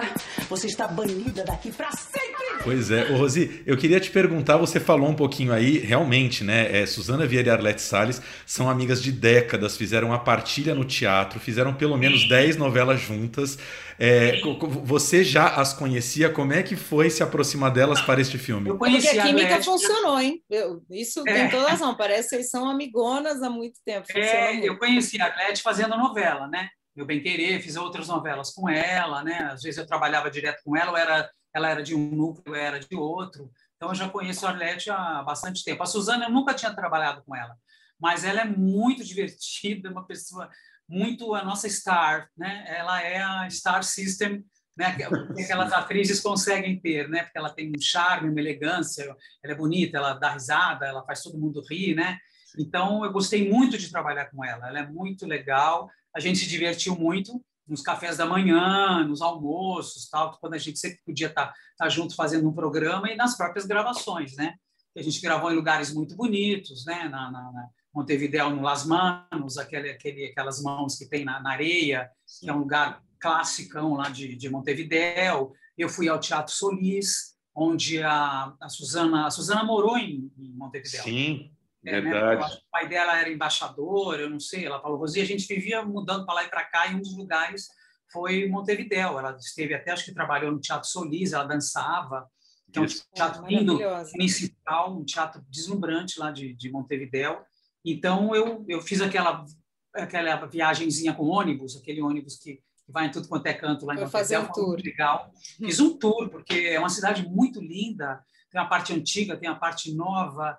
Você 0.49 0.67
está 0.67 0.87
banida 0.87 1.43
daqui 1.45 1.71
pra 1.71 1.89
sempre! 1.91 2.63
Pois 2.63 2.91
é, 2.91 3.11
Ô, 3.11 3.17
Rosi, 3.17 3.63
eu 3.65 3.77
queria 3.77 3.99
te 3.99 4.09
perguntar, 4.09 4.57
você 4.57 4.79
falou 4.79 5.07
um 5.07 5.15
pouquinho 5.15 5.53
aí, 5.53 5.77
realmente, 5.77 6.43
né? 6.43 6.81
É, 6.81 6.85
Suzana 6.85 7.25
Vieira 7.25 7.49
e 7.49 7.51
Arlete 7.51 7.81
Salles 7.81 8.21
são 8.45 8.69
amigas 8.69 9.01
de 9.01 9.11
décadas, 9.11 9.77
fizeram 9.77 10.09
uma 10.09 10.19
partilha 10.19 10.75
no 10.75 10.83
teatro, 10.83 11.39
fizeram 11.39 11.73
pelo 11.73 11.95
menos 11.95 12.27
10 12.27 12.57
novelas 12.57 12.99
juntas. 12.99 13.57
É, 13.97 14.41
você 14.83 15.23
já 15.23 15.47
as 15.47 15.73
conhecia? 15.73 16.29
Como 16.29 16.51
é 16.51 16.61
que 16.61 16.75
foi 16.75 17.09
se 17.09 17.23
aproximar 17.23 17.71
delas 17.71 18.01
para 18.01 18.19
este 18.19 18.37
filme? 18.37 18.69
Eu 18.69 18.77
conheci 18.77 19.07
Porque 19.07 19.19
a 19.19 19.23
química 19.23 19.63
funcionou, 19.63 20.19
hein? 20.19 20.41
Eu, 20.49 20.83
isso 20.89 21.21
é. 21.25 21.33
tem 21.33 21.49
toda 21.49 21.69
razão. 21.69 21.95
Parece 21.95 22.29
que 22.29 22.35
eles 22.35 22.49
são 22.49 22.69
amigonas 22.69 23.41
há 23.41 23.49
muito 23.49 23.79
tempo. 23.85 24.05
É, 24.13 24.67
eu 24.67 24.77
conheci 24.77 25.21
a 25.21 25.25
Arlete 25.25 25.61
fazendo 25.61 25.97
novela, 25.97 26.47
né? 26.47 26.67
Meu 26.95 27.05
Bem 27.05 27.21
Querer, 27.21 27.61
fiz 27.61 27.75
outras 27.75 28.07
novelas 28.07 28.51
com 28.51 28.69
ela, 28.69 29.21
né? 29.21 29.49
Às 29.51 29.63
vezes 29.63 29.77
eu 29.77 29.85
trabalhava 29.85 30.31
direto 30.31 30.63
com 30.63 30.77
ela, 30.77 30.91
ou 30.91 30.97
era 30.97 31.29
ela 31.53 31.69
era 31.69 31.81
de 31.81 31.95
um 31.95 32.11
núcleo, 32.11 32.53
eu 32.53 32.55
era 32.55 32.79
de 32.79 32.95
outro. 32.95 33.49
Então 33.75 33.89
eu 33.89 33.95
já 33.95 34.09
conheço 34.09 34.45
a 34.45 34.49
Arlete 34.49 34.89
há 34.89 35.23
bastante 35.23 35.63
tempo. 35.63 35.83
A 35.83 35.85
Suzana 35.85 36.25
eu 36.25 36.29
nunca 36.29 36.53
tinha 36.53 36.73
trabalhado 36.73 37.23
com 37.23 37.35
ela, 37.35 37.55
mas 37.99 38.23
ela 38.23 38.41
é 38.41 38.45
muito 38.45 39.03
divertida, 39.05 39.89
uma 39.89 40.05
pessoa 40.05 40.49
muito 40.87 41.33
a 41.33 41.43
nossa 41.43 41.67
star, 41.69 42.29
né? 42.37 42.65
Ela 42.67 43.01
é 43.01 43.21
a 43.21 43.49
star 43.49 43.83
system, 43.83 44.45
né? 44.77 44.95
Que 45.35 45.43
aquelas 45.43 45.73
atrizes 45.73 46.19
conseguem 46.19 46.79
ter, 46.79 47.09
né? 47.09 47.23
Porque 47.23 47.37
ela 47.37 47.49
tem 47.49 47.69
um 47.69 47.81
charme, 47.81 48.29
uma 48.29 48.39
elegância, 48.39 49.03
ela 49.43 49.53
é 49.53 49.55
bonita, 49.55 49.97
ela 49.97 50.13
dá 50.13 50.31
risada, 50.31 50.85
ela 50.85 51.05
faz 51.05 51.21
todo 51.23 51.39
mundo 51.39 51.63
rir, 51.69 51.95
né? 51.95 52.17
Então 52.57 53.03
eu 53.03 53.11
gostei 53.11 53.49
muito 53.49 53.77
de 53.77 53.89
trabalhar 53.89 54.25
com 54.25 54.43
ela. 54.43 54.67
Ela 54.67 54.79
é 54.79 54.87
muito 54.87 55.25
legal. 55.25 55.89
A 56.15 56.19
gente 56.19 56.39
se 56.39 56.47
divertiu 56.47 56.95
muito 56.95 57.43
nos 57.67 57.81
cafés 57.81 58.17
da 58.17 58.25
manhã, 58.25 59.03
nos 59.05 59.21
almoços, 59.21 60.07
tal, 60.07 60.37
quando 60.39 60.53
a 60.53 60.57
gente 60.57 60.79
sempre 60.79 60.99
podia 61.05 61.27
estar, 61.27 61.47
tá, 61.47 61.53
estar 61.71 61.85
tá 61.85 61.89
junto 61.89 62.15
fazendo 62.15 62.47
um 62.47 62.53
programa 62.53 63.11
e 63.11 63.15
nas 63.15 63.35
próprias 63.35 63.65
gravações, 63.65 64.35
né? 64.35 64.55
A 64.97 65.01
gente 65.01 65.19
gravou 65.19 65.51
em 65.51 65.55
lugares 65.55 65.93
muito 65.93 66.15
bonitos, 66.15 66.85
né? 66.85 67.09
Na, 67.09 67.29
na, 67.29 67.51
na 67.51 67.69
Montevideo, 67.93 68.49
no 68.49 68.61
Las 68.61 68.85
Manos, 68.85 69.57
aquele, 69.57 69.89
aquele, 69.89 70.27
aquelas 70.27 70.61
mãos 70.61 70.97
que 70.97 71.05
tem 71.05 71.25
na, 71.25 71.41
na 71.41 71.51
areia, 71.51 72.09
que 72.39 72.49
é 72.49 72.53
um 72.53 72.59
lugar 72.59 73.01
classicão 73.19 73.95
lá 73.95 74.09
de, 74.09 74.35
de 74.35 74.49
Montevideo. 74.49 75.51
Eu 75.77 75.89
fui 75.89 76.07
ao 76.07 76.19
Teatro 76.19 76.53
Solis, 76.53 77.35
onde 77.53 78.01
a, 78.01 78.53
a 78.61 78.69
Suzana, 78.69 79.27
a 79.27 79.31
Suzana 79.31 79.63
morou 79.63 79.97
em, 79.97 80.31
em 80.37 80.53
Montevideo. 80.53 81.03
Sim. 81.03 81.51
É, 81.85 82.01
né? 82.01 82.11
Verdade. 82.11 82.55
O 82.55 82.71
pai 82.71 82.87
dela 82.87 83.19
era 83.19 83.29
embaixador, 83.29 84.19
eu 84.19 84.29
não 84.29 84.39
sei. 84.39 84.65
Ela 84.65 84.81
falou, 84.81 84.97
Rosi, 84.97 85.21
a 85.21 85.25
gente 85.25 85.47
vivia 85.47 85.83
mudando 85.83 86.25
para 86.25 86.35
lá 86.35 86.43
e 86.43 86.49
para 86.49 86.65
cá, 86.65 86.87
e 86.87 86.95
um 86.95 86.99
dos 86.99 87.15
lugares 87.15 87.67
foi 88.11 88.47
Montevidéu. 88.47 89.19
Ela 89.19 89.35
esteve 89.37 89.73
até, 89.73 89.91
acho 89.91 90.05
que 90.05 90.13
trabalhou 90.13 90.51
no 90.51 90.59
Teatro 90.59 90.89
Solis, 90.89 91.33
ela 91.33 91.43
dançava, 91.43 92.27
que 92.71 92.79
é 92.79 92.81
um 92.81 92.85
Isso. 92.85 93.05
teatro 93.13 93.45
lindo, 93.45 93.79
municipal, 94.13 94.97
um 94.97 95.05
teatro 95.05 95.41
deslumbrante 95.49 96.19
lá 96.19 96.31
de, 96.31 96.53
de 96.53 96.71
Montevidéu. 96.71 97.41
Então, 97.83 98.35
eu, 98.35 98.65
eu 98.67 98.81
fiz 98.81 99.01
aquela, 99.01 99.45
aquela 99.93 100.45
viagenzinha 100.47 101.13
com 101.13 101.23
ônibus, 101.23 101.77
aquele 101.77 102.01
ônibus 102.01 102.37
que, 102.37 102.61
vai 102.87 103.07
em 103.07 103.11
tudo 103.11 103.27
quanto 103.27 103.47
é 103.47 103.53
canto 103.53 103.85
lá 103.85 103.93
em 103.93 103.97
Foi 103.97 104.07
fazer 104.07 104.37
Montevidéu. 104.37 104.63
um 104.63 104.67
tour. 104.67 104.81
legal. 104.83 105.31
Fiz 105.57 105.79
um 105.79 105.97
tour, 105.97 106.29
porque 106.29 106.53
é 106.53 106.79
uma 106.79 106.89
cidade 106.89 107.27
muito 107.27 107.59
linda, 107.59 108.23
tem 108.49 108.61
a 108.61 108.65
parte 108.65 108.93
antiga, 108.93 109.37
tem 109.37 109.49
a 109.49 109.55
parte 109.55 109.93
nova. 109.93 110.57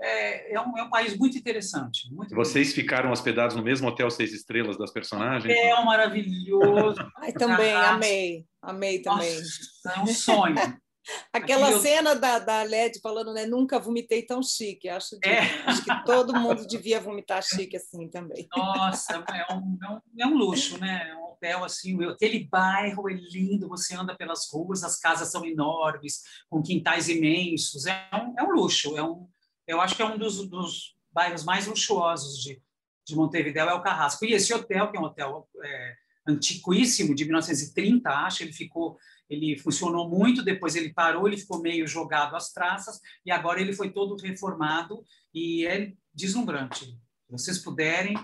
É, 0.00 0.54
é, 0.54 0.60
um, 0.60 0.76
é 0.76 0.82
um 0.82 0.90
país 0.90 1.16
muito 1.16 1.38
interessante. 1.38 2.12
Muito 2.12 2.34
Vocês 2.34 2.72
ficaram 2.72 3.10
hospedados 3.10 3.56
no 3.56 3.62
mesmo 3.62 3.88
hotel 3.88 4.10
seis 4.10 4.32
estrelas 4.32 4.76
das 4.76 4.92
personagens? 4.92 5.52
É 5.54 5.74
um 5.76 5.84
maravilhoso. 5.84 6.96
Ai, 7.18 7.32
também, 7.32 7.72
amei. 7.72 8.44
Amei 8.60 9.00
também. 9.00 9.34
Nossa, 9.34 9.92
é 9.96 10.00
um 10.00 10.06
sonho. 10.06 10.56
Aquela 11.32 11.66
Aquilo- 11.66 11.82
cena 11.82 12.14
da, 12.16 12.40
da 12.40 12.62
Led 12.64 12.98
falando, 13.00 13.32
né? 13.32 13.46
Nunca 13.46 13.78
vomitei 13.78 14.22
tão 14.22 14.42
chique. 14.42 14.88
Acho, 14.88 15.16
de- 15.20 15.28
acho 15.28 15.84
que 15.84 16.04
todo 16.04 16.34
mundo 16.34 16.66
devia 16.66 17.00
vomitar 17.00 17.42
chique 17.42 17.76
assim 17.76 18.08
também. 18.08 18.48
Nossa, 18.56 19.14
é 19.14 19.54
um, 19.54 19.78
é 19.82 19.88
um, 19.88 20.00
é 20.18 20.26
um 20.26 20.36
luxo, 20.36 20.78
né? 20.78 21.08
É 21.08 21.14
um 21.16 21.26
hotel 21.26 21.64
assim, 21.64 22.02
aquele 22.06 22.44
bairro 22.44 23.08
é 23.08 23.14
lindo, 23.14 23.68
você 23.68 23.94
anda 23.94 24.16
pelas 24.16 24.50
ruas, 24.50 24.82
as 24.82 24.98
casas 24.98 25.30
são 25.30 25.44
enormes, 25.44 26.22
com 26.50 26.60
quintais 26.62 27.08
imensos, 27.08 27.86
é 27.86 28.08
um, 28.12 28.34
é 28.38 28.42
um 28.42 28.50
luxo, 28.50 28.96
é 28.96 29.02
um, 29.02 29.28
eu 29.66 29.80
acho 29.80 29.96
que 29.96 30.02
é 30.02 30.06
um 30.06 30.18
dos, 30.18 30.48
dos 30.48 30.96
bairros 31.12 31.44
mais 31.44 31.66
luxuosos 31.66 32.42
de, 32.42 32.62
de 33.04 33.16
Montevidéu, 33.16 33.68
é 33.68 33.74
o 33.74 33.82
Carrasco. 33.82 34.24
E 34.24 34.32
esse 34.32 34.52
hotel, 34.52 34.90
que 34.90 34.96
é 34.96 35.00
um 35.00 35.04
hotel 35.04 35.48
é, 35.62 35.96
antiquíssimo, 36.26 37.14
de 37.14 37.24
1930, 37.24 38.08
acho, 38.10 38.42
ele 38.42 38.52
ficou, 38.52 38.98
ele 39.28 39.58
funcionou 39.58 40.08
muito, 40.08 40.44
depois 40.44 40.76
ele 40.76 40.92
parou, 40.92 41.26
ele 41.26 41.36
ficou 41.36 41.60
meio 41.60 41.86
jogado 41.86 42.36
às 42.36 42.52
traças, 42.52 43.00
e 43.24 43.30
agora 43.30 43.60
ele 43.60 43.72
foi 43.72 43.90
todo 43.90 44.16
reformado, 44.16 45.04
e 45.32 45.66
é 45.66 45.92
deslumbrante. 46.14 46.84
Se 46.84 47.32
vocês 47.32 47.58
puderem, 47.58 48.16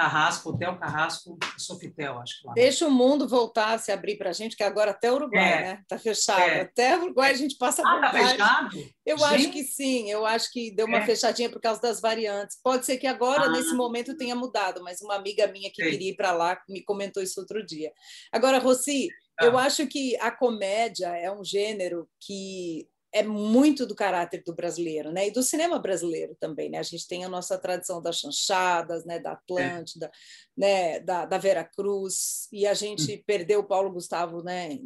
Carrasco, 0.00 0.48
Hotel 0.50 0.78
Carrasco, 0.78 1.38
Sofitel, 1.58 2.18
acho 2.20 2.40
que 2.40 2.46
lá. 2.46 2.54
Deixa 2.54 2.86
o 2.86 2.90
mundo 2.90 3.28
voltar 3.28 3.74
a 3.74 3.78
se 3.78 3.92
abrir 3.92 4.16
para 4.16 4.30
a 4.30 4.32
gente, 4.32 4.56
que 4.56 4.62
agora 4.62 4.92
até 4.92 5.12
o 5.12 5.16
Uruguai, 5.16 5.52
É. 5.52 5.60
né? 5.62 5.78
Está 5.82 5.98
fechado. 5.98 6.40
É. 6.40 6.60
Até 6.62 6.96
o 6.96 7.02
Uruguai 7.02 7.30
a 7.32 7.36
gente 7.36 7.56
passa 7.58 7.82
Ah, 7.82 8.00
tá 8.00 8.12
vontade. 8.12 8.30
fechado? 8.30 8.90
Eu 9.04 9.18
Gente. 9.18 9.34
acho 9.34 9.50
que 9.50 9.62
sim, 9.64 10.10
eu 10.10 10.24
acho 10.24 10.50
que 10.50 10.70
deu 10.70 10.86
uma 10.86 10.98
É. 10.98 11.04
fechadinha 11.06 11.50
por 11.50 11.60
causa 11.60 11.82
das 11.82 12.00
variantes. 12.00 12.58
Pode 12.62 12.86
ser 12.86 12.96
que 12.96 13.06
agora, 13.06 13.44
Ah. 13.44 13.48
nesse 13.50 13.74
momento, 13.74 14.16
tenha 14.16 14.34
mudado, 14.34 14.82
mas 14.82 15.02
uma 15.02 15.16
amiga 15.16 15.46
minha 15.48 15.68
que 15.70 15.82
Sei. 15.82 15.90
queria 15.92 16.10
ir 16.12 16.16
para 16.16 16.32
lá 16.32 16.58
me 16.68 16.82
comentou 16.82 17.22
isso 17.22 17.38
outro 17.38 17.64
dia. 17.64 17.92
Agora, 18.32 18.58
Rossi, 18.58 19.08
Ah. 19.38 19.44
eu 19.44 19.58
acho 19.58 19.86
que 19.86 20.16
a 20.16 20.30
comédia 20.30 21.08
é 21.08 21.30
um 21.30 21.44
gênero 21.44 22.08
que 22.20 22.88
é 23.12 23.22
muito 23.22 23.86
do 23.86 23.94
caráter 23.94 24.42
do 24.44 24.54
brasileiro, 24.54 25.10
né? 25.10 25.28
E 25.28 25.30
do 25.30 25.42
cinema 25.42 25.78
brasileiro 25.78 26.36
também, 26.38 26.70
né? 26.70 26.78
A 26.78 26.82
gente 26.82 27.08
tem 27.08 27.24
a 27.24 27.28
nossa 27.28 27.58
tradição 27.58 28.00
das 28.00 28.18
chanchadas, 28.18 29.04
né? 29.04 29.18
Da 29.18 29.32
Atlântida, 29.32 30.10
né? 30.56 31.00
Da, 31.00 31.26
da 31.26 31.38
Vera 31.38 31.64
Cruz, 31.64 32.48
e 32.52 32.66
a 32.66 32.74
gente 32.74 33.18
perdeu 33.26 33.60
o 33.60 33.66
Paulo 33.66 33.92
Gustavo, 33.92 34.42
né? 34.42 34.78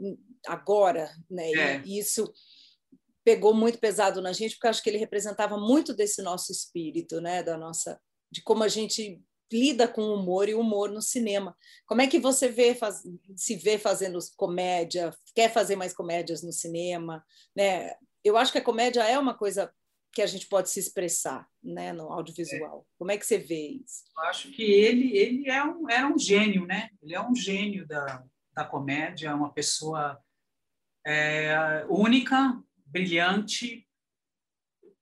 Agora, 0.47 1.11
né? 1.31 1.51
É. 1.53 1.83
E 1.85 1.99
isso 1.99 2.33
pegou 3.23 3.55
muito 3.55 3.79
pesado 3.79 4.21
na 4.21 4.33
gente, 4.33 4.55
porque 4.57 4.69
acho 4.69 4.83
que 4.83 4.91
ele 4.91 4.99
representava 4.99 5.59
muito 5.59 5.95
desse 5.95 6.23
nosso 6.23 6.51
espírito, 6.51 7.21
né? 7.21 7.43
Da 7.43 7.59
nossa, 7.59 8.01
de 8.31 8.43
como 8.43 8.63
a 8.63 8.69
gente 8.69 9.23
lida 9.53 9.87
com 9.87 10.03
o 10.03 10.15
humor 10.15 10.49
e 10.49 10.55
o 10.55 10.61
humor 10.61 10.91
no 10.91 11.01
cinema. 11.01 11.57
Como 11.87 12.03
é 12.03 12.07
que 12.07 12.19
você 12.19 12.49
vê 12.49 12.75
faz, 12.75 13.03
se 13.37 13.57
vê 13.57 13.79
fazendo 13.79 14.19
comédia? 14.37 15.15
Quer 15.35 15.53
fazer 15.53 15.77
mais 15.77 15.95
comédias 15.95 16.43
no 16.43 16.53
cinema? 16.53 17.25
Né? 17.55 17.95
Eu 18.25 18.37
acho 18.37 18.51
que 18.51 18.59
a 18.59 18.65
comédia 18.65 19.03
é 19.03 19.19
uma 19.19 19.35
coisa 19.35 19.73
que 20.15 20.23
a 20.23 20.27
gente 20.27 20.47
pode 20.47 20.71
se 20.71 20.79
expressar, 20.79 21.47
né, 21.63 21.93
no 21.93 22.11
audiovisual. 22.11 22.87
Como 22.97 23.11
é 23.11 23.19
que 23.19 23.27
você 23.27 23.37
vê 23.37 23.81
isso? 23.85 24.05
Eu 24.17 24.23
acho 24.25 24.51
que 24.53 24.63
ele, 24.63 25.17
ele 25.17 25.51
é 25.51 25.63
um, 25.63 25.91
era 25.91 26.07
um 26.07 26.19
gênio, 26.19 26.67
né? 26.67 26.89
Ele 27.03 27.15
é 27.15 27.21
um 27.21 27.35
gênio 27.35 27.87
da, 27.87 28.25
da 28.53 28.65
comédia, 28.65 29.29
é 29.29 29.35
uma 29.35 29.53
pessoa 29.53 30.19
é, 31.05 31.85
única, 31.89 32.63
brilhante. 32.87 33.87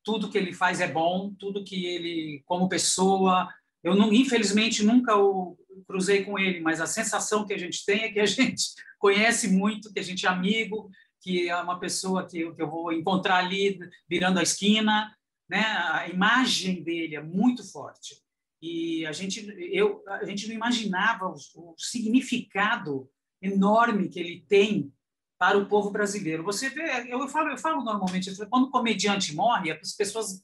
Tudo 0.03 0.31
que 0.31 0.39
ele 0.39 0.53
faz 0.53 0.81
é 0.81 0.89
bom, 0.89 1.33
tudo 1.39 1.63
que 1.63 1.85
ele, 1.85 2.43
como 2.47 2.69
pessoa, 2.69 3.49
eu 3.85 3.95
não, 3.95 4.13
infelizmente 4.13 4.83
nunca 4.83 5.17
o 5.17 5.59
cruzei 5.87 6.25
com 6.25 6.39
ele, 6.39 6.61
mas 6.61 6.81
a 6.81 6.87
sensação 6.87 7.47
que 7.47 7.53
a 7.53 7.59
gente 7.59 7.85
tem 7.85 8.05
é 8.05 8.13
que 8.13 8.21
a 8.21 8.27
gente 8.27 8.65
conhece 8.99 9.49
muito, 9.49 9.93
que 9.93 10.01
a 10.01 10.03
gente 10.03 10.25
é 10.25 10.29
amigo, 10.29 10.91
que 11.23 11.49
é 11.49 11.57
uma 11.57 11.79
pessoa 11.79 12.27
que, 12.27 12.53
que 12.53 12.63
eu 12.63 12.69
vou 12.69 12.93
encontrar 12.93 13.37
ali 13.37 13.79
virando 14.09 14.41
a 14.41 14.43
esquina, 14.43 15.15
né? 15.49 15.63
A 15.93 16.09
imagem 16.09 16.83
dele 16.83 17.15
é 17.15 17.23
muito 17.23 17.65
forte 17.71 18.17
e 18.61 19.07
a 19.07 19.13
gente 19.13 19.47
eu 19.73 20.03
a 20.09 20.25
gente 20.25 20.49
não 20.49 20.55
imaginava 20.55 21.27
o, 21.27 21.35
o 21.57 21.75
significado 21.79 23.09
enorme 23.41 24.09
que 24.09 24.21
ele 24.21 24.45
tem 24.49 24.93
para 25.39 25.59
o 25.59 25.67
povo 25.67 25.91
brasileiro. 25.91 26.45
Você 26.45 26.71
vê, 26.71 27.13
eu 27.13 27.27
falo, 27.29 27.51
eu 27.51 27.59
falo 27.59 27.83
normalmente, 27.83 28.29
eu 28.29 28.37
falo, 28.37 28.49
quando 28.49 28.65
o 28.67 28.71
comediante 28.71 29.35
morre, 29.35 29.73
as 29.73 29.93
pessoas 29.93 30.41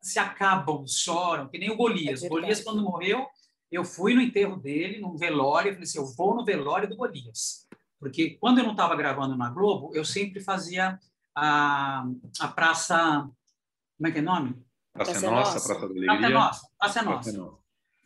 se 0.00 0.20
acabam, 0.20 0.86
choram, 0.86 1.48
que 1.48 1.58
nem 1.58 1.70
o 1.70 1.76
Golias. 1.76 2.22
É 2.22 2.26
o 2.26 2.30
Golias, 2.30 2.62
quando 2.62 2.80
morreu, 2.80 3.26
eu 3.72 3.84
fui 3.84 4.14
no 4.14 4.20
enterro 4.20 4.56
dele, 4.56 5.00
num 5.00 5.16
velório, 5.16 5.70
eu 5.70 5.72
falei 5.72 5.82
assim, 5.82 5.98
eu 5.98 6.06
vou 6.14 6.36
no 6.36 6.44
velório 6.44 6.88
do 6.88 6.96
Golias. 6.96 7.65
Porque 7.98 8.36
quando 8.40 8.58
eu 8.58 8.64
não 8.64 8.72
estava 8.72 8.96
gravando 8.96 9.36
na 9.36 9.50
Globo, 9.50 9.90
eu 9.94 10.04
sempre 10.04 10.40
fazia 10.40 10.98
a, 11.34 12.06
a 12.40 12.48
Praça... 12.48 13.28
Como 13.96 14.08
é 14.08 14.10
que 14.12 14.18
é 14.18 14.22
o 14.22 14.24
nome? 14.24 14.66
Praça, 14.92 15.12
Praça 15.12 15.26
é 15.26 15.30
Nossa, 15.30 15.54
Nossa. 15.54 15.68
Praça 15.68 15.68
da 15.68 15.74
Praça 15.74 16.00
é 16.00 16.10
Alegria. 16.10 16.34
Nossa. 16.34 16.68
Praça 16.78 17.00
é 17.00 17.02
Praça 17.02 17.30
é 17.30 17.32
Nossa. 17.32 17.38
Nossa. 17.38 17.58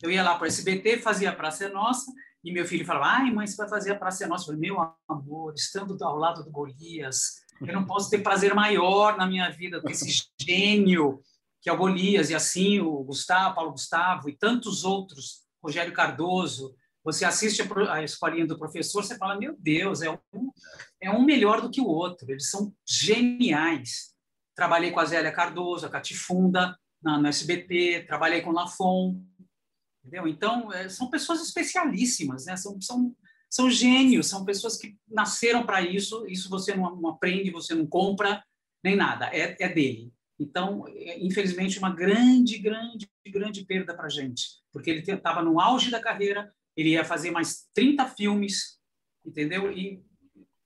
Eu 0.02 0.10
ia 0.10 0.22
lá 0.22 0.34
para 0.36 0.44
o 0.44 0.46
SBT, 0.46 0.98
fazia 0.98 1.30
a 1.30 1.36
Praça 1.36 1.64
é 1.64 1.68
Nossa, 1.68 2.10
e 2.42 2.52
meu 2.52 2.64
filho 2.64 2.86
falava, 2.86 3.06
ai, 3.06 3.30
mãe, 3.30 3.46
você 3.46 3.56
vai 3.56 3.68
fazer 3.68 3.92
a 3.92 3.98
Praça 3.98 4.24
é 4.24 4.26
Nossa. 4.26 4.44
Eu 4.44 4.46
falei, 4.46 4.60
meu 4.60 4.94
amor, 5.08 5.54
estando 5.54 5.96
ao 6.02 6.16
lado 6.16 6.42
do 6.44 6.50
Golias, 6.50 7.40
eu 7.60 7.74
não 7.74 7.84
posso 7.84 8.08
ter 8.08 8.22
prazer 8.22 8.54
maior 8.54 9.16
na 9.16 9.26
minha 9.26 9.50
vida 9.50 9.80
do 9.80 9.86
que 9.86 9.92
esse 9.92 10.24
gênio 10.40 11.20
que 11.60 11.68
é 11.68 11.72
o 11.72 11.76
Golias, 11.76 12.30
e 12.30 12.34
assim 12.34 12.80
o 12.80 13.04
Gustavo, 13.04 13.54
Paulo 13.54 13.72
Gustavo 13.72 14.30
e 14.30 14.36
tantos 14.36 14.82
outros, 14.82 15.42
Rogério 15.62 15.92
Cardoso. 15.92 16.74
Você 17.12 17.24
assiste 17.24 17.62
a 17.88 18.04
escolinha 18.04 18.46
do 18.46 18.56
professor, 18.56 19.02
você 19.02 19.18
fala, 19.18 19.36
meu 19.36 19.56
Deus, 19.58 20.00
é 20.00 20.10
um, 20.10 20.50
é 21.00 21.10
um 21.10 21.24
melhor 21.24 21.60
do 21.60 21.70
que 21.70 21.80
o 21.80 21.86
outro, 21.86 22.30
eles 22.30 22.48
são 22.48 22.72
geniais. 22.88 24.14
Trabalhei 24.54 24.92
com 24.92 25.00
a 25.00 25.04
Zélia 25.04 25.32
Cardoso, 25.32 25.86
a 25.86 25.90
Catifunda, 25.90 26.78
na, 27.02 27.18
no 27.18 27.26
SBT, 27.26 28.04
trabalhei 28.06 28.42
com 28.42 28.52
Lafon, 28.52 29.20
entendeu? 30.04 30.28
Então, 30.28 30.72
é, 30.72 30.88
são 30.88 31.10
pessoas 31.10 31.40
especialíssimas, 31.42 32.44
né? 32.46 32.56
São, 32.56 32.80
são, 32.80 33.14
são 33.48 33.68
gênios, 33.68 34.28
são 34.28 34.44
pessoas 34.44 34.76
que 34.76 34.96
nasceram 35.08 35.66
para 35.66 35.82
isso, 35.82 36.24
isso 36.28 36.48
você 36.48 36.74
não, 36.76 36.94
não 36.94 37.10
aprende, 37.10 37.50
você 37.50 37.74
não 37.74 37.86
compra, 37.86 38.44
nem 38.84 38.94
nada, 38.94 39.26
é, 39.34 39.56
é 39.58 39.68
dele. 39.68 40.12
Então, 40.38 40.86
é, 40.88 41.18
infelizmente, 41.18 41.78
uma 41.78 41.94
grande, 41.94 42.58
grande, 42.58 43.10
grande 43.26 43.64
perda 43.64 43.94
para 43.94 44.06
a 44.06 44.10
gente, 44.10 44.44
porque 44.72 44.90
ele 44.90 45.00
estava 45.00 45.42
no 45.42 45.60
auge 45.60 45.90
da 45.90 46.00
carreira, 46.00 46.52
ele 46.80 46.90
ia 46.90 47.04
fazer 47.04 47.30
mais 47.30 47.68
30 47.74 48.06
filmes, 48.06 48.78
entendeu? 49.24 49.72
E 49.72 50.00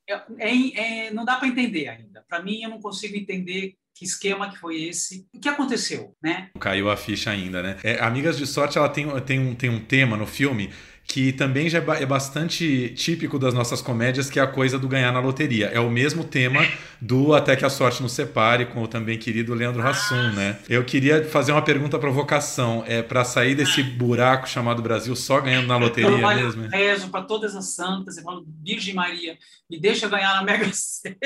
é, 0.09 0.23
é- 0.39 1.07
é- 1.07 1.11
não 1.11 1.25
dá 1.25 1.37
para 1.37 1.49
entender 1.49 1.89
ainda. 1.89 2.25
Para 2.29 2.43
mim, 2.43 2.63
eu 2.63 2.71
não 2.71 2.81
consigo 2.81 3.17
entender 3.17 3.75
que 3.95 4.05
esquema 4.05 4.51
que 4.51 4.59
foi 4.59 4.83
esse. 4.83 5.27
O 5.33 5.39
que 5.39 5.49
aconteceu, 5.49 6.17
né? 6.23 6.51
Caiu 6.59 6.91
a 6.91 6.97
ficha 6.97 7.31
ainda, 7.31 7.63
né? 7.63 7.79
É, 7.85 8.01
Amigas 8.03 8.37
de 8.37 8.47
Sorte, 8.47 8.77
ela 8.77 8.89
tem, 8.89 9.07
tem, 9.21 9.39
um, 9.39 9.55
tem 9.55 9.71
um 9.71 9.85
tema 9.85 10.17
no 10.17 10.27
filme 10.27 10.73
que 11.15 11.33
também 11.33 11.71
já 11.71 11.79
é 11.79 11.85
é 12.03 12.07
bastante 12.07 12.89
típico 12.97 13.39
das 13.39 13.55
nossas 13.55 13.81
comédias, 13.81 14.29
que 14.29 14.41
é 14.41 14.43
a 14.43 14.49
coisa 14.49 14.81
do 14.81 14.89
ganhar 14.89 15.13
na 15.13 15.21
loteria. 15.21 15.67
É 15.67 15.79
o 15.79 15.89
mesmo 15.89 16.25
tema 16.25 16.67
do 17.01 17.33
Até 17.33 17.55
que 17.55 17.65
a 17.65 17.71
Sorte 17.71 18.03
nos 18.03 18.11
separe, 18.11 18.67
com 18.67 18.83
o 18.83 18.89
também 18.89 19.17
querido 19.17 19.55
Leandro 19.55 19.81
Hassum, 19.87 20.33
né? 20.33 20.59
Eu 20.69 20.85
queria 20.85 21.25
fazer 21.25 21.53
uma 21.53 21.63
pergunta 21.63 22.01
provocação. 22.01 22.83
É 22.89 23.01
para 23.01 23.25
sair 23.25 23.55
desse 23.55 23.81
buraco 23.81 24.49
chamado 24.49 24.83
Brasil 24.83 25.15
só 25.15 25.41
ganhando 25.41 25.69
na 25.69 25.77
loteria 25.77 26.11
eu 26.11 26.19
mesmo? 26.19 26.65
é? 26.65 26.77
rezo 26.77 27.09
para 27.11 27.23
todas 27.23 27.55
as 27.55 27.77
santas, 27.77 28.17
eu 28.17 28.25
falo, 28.25 28.45
Virgem 28.65 28.95
Maria, 28.95 29.39
me 29.71 29.79
deixa 29.79 30.09
ganhar 30.09 30.35
na 30.35 30.43
Mega 30.43 30.69
Sena. 30.73 31.17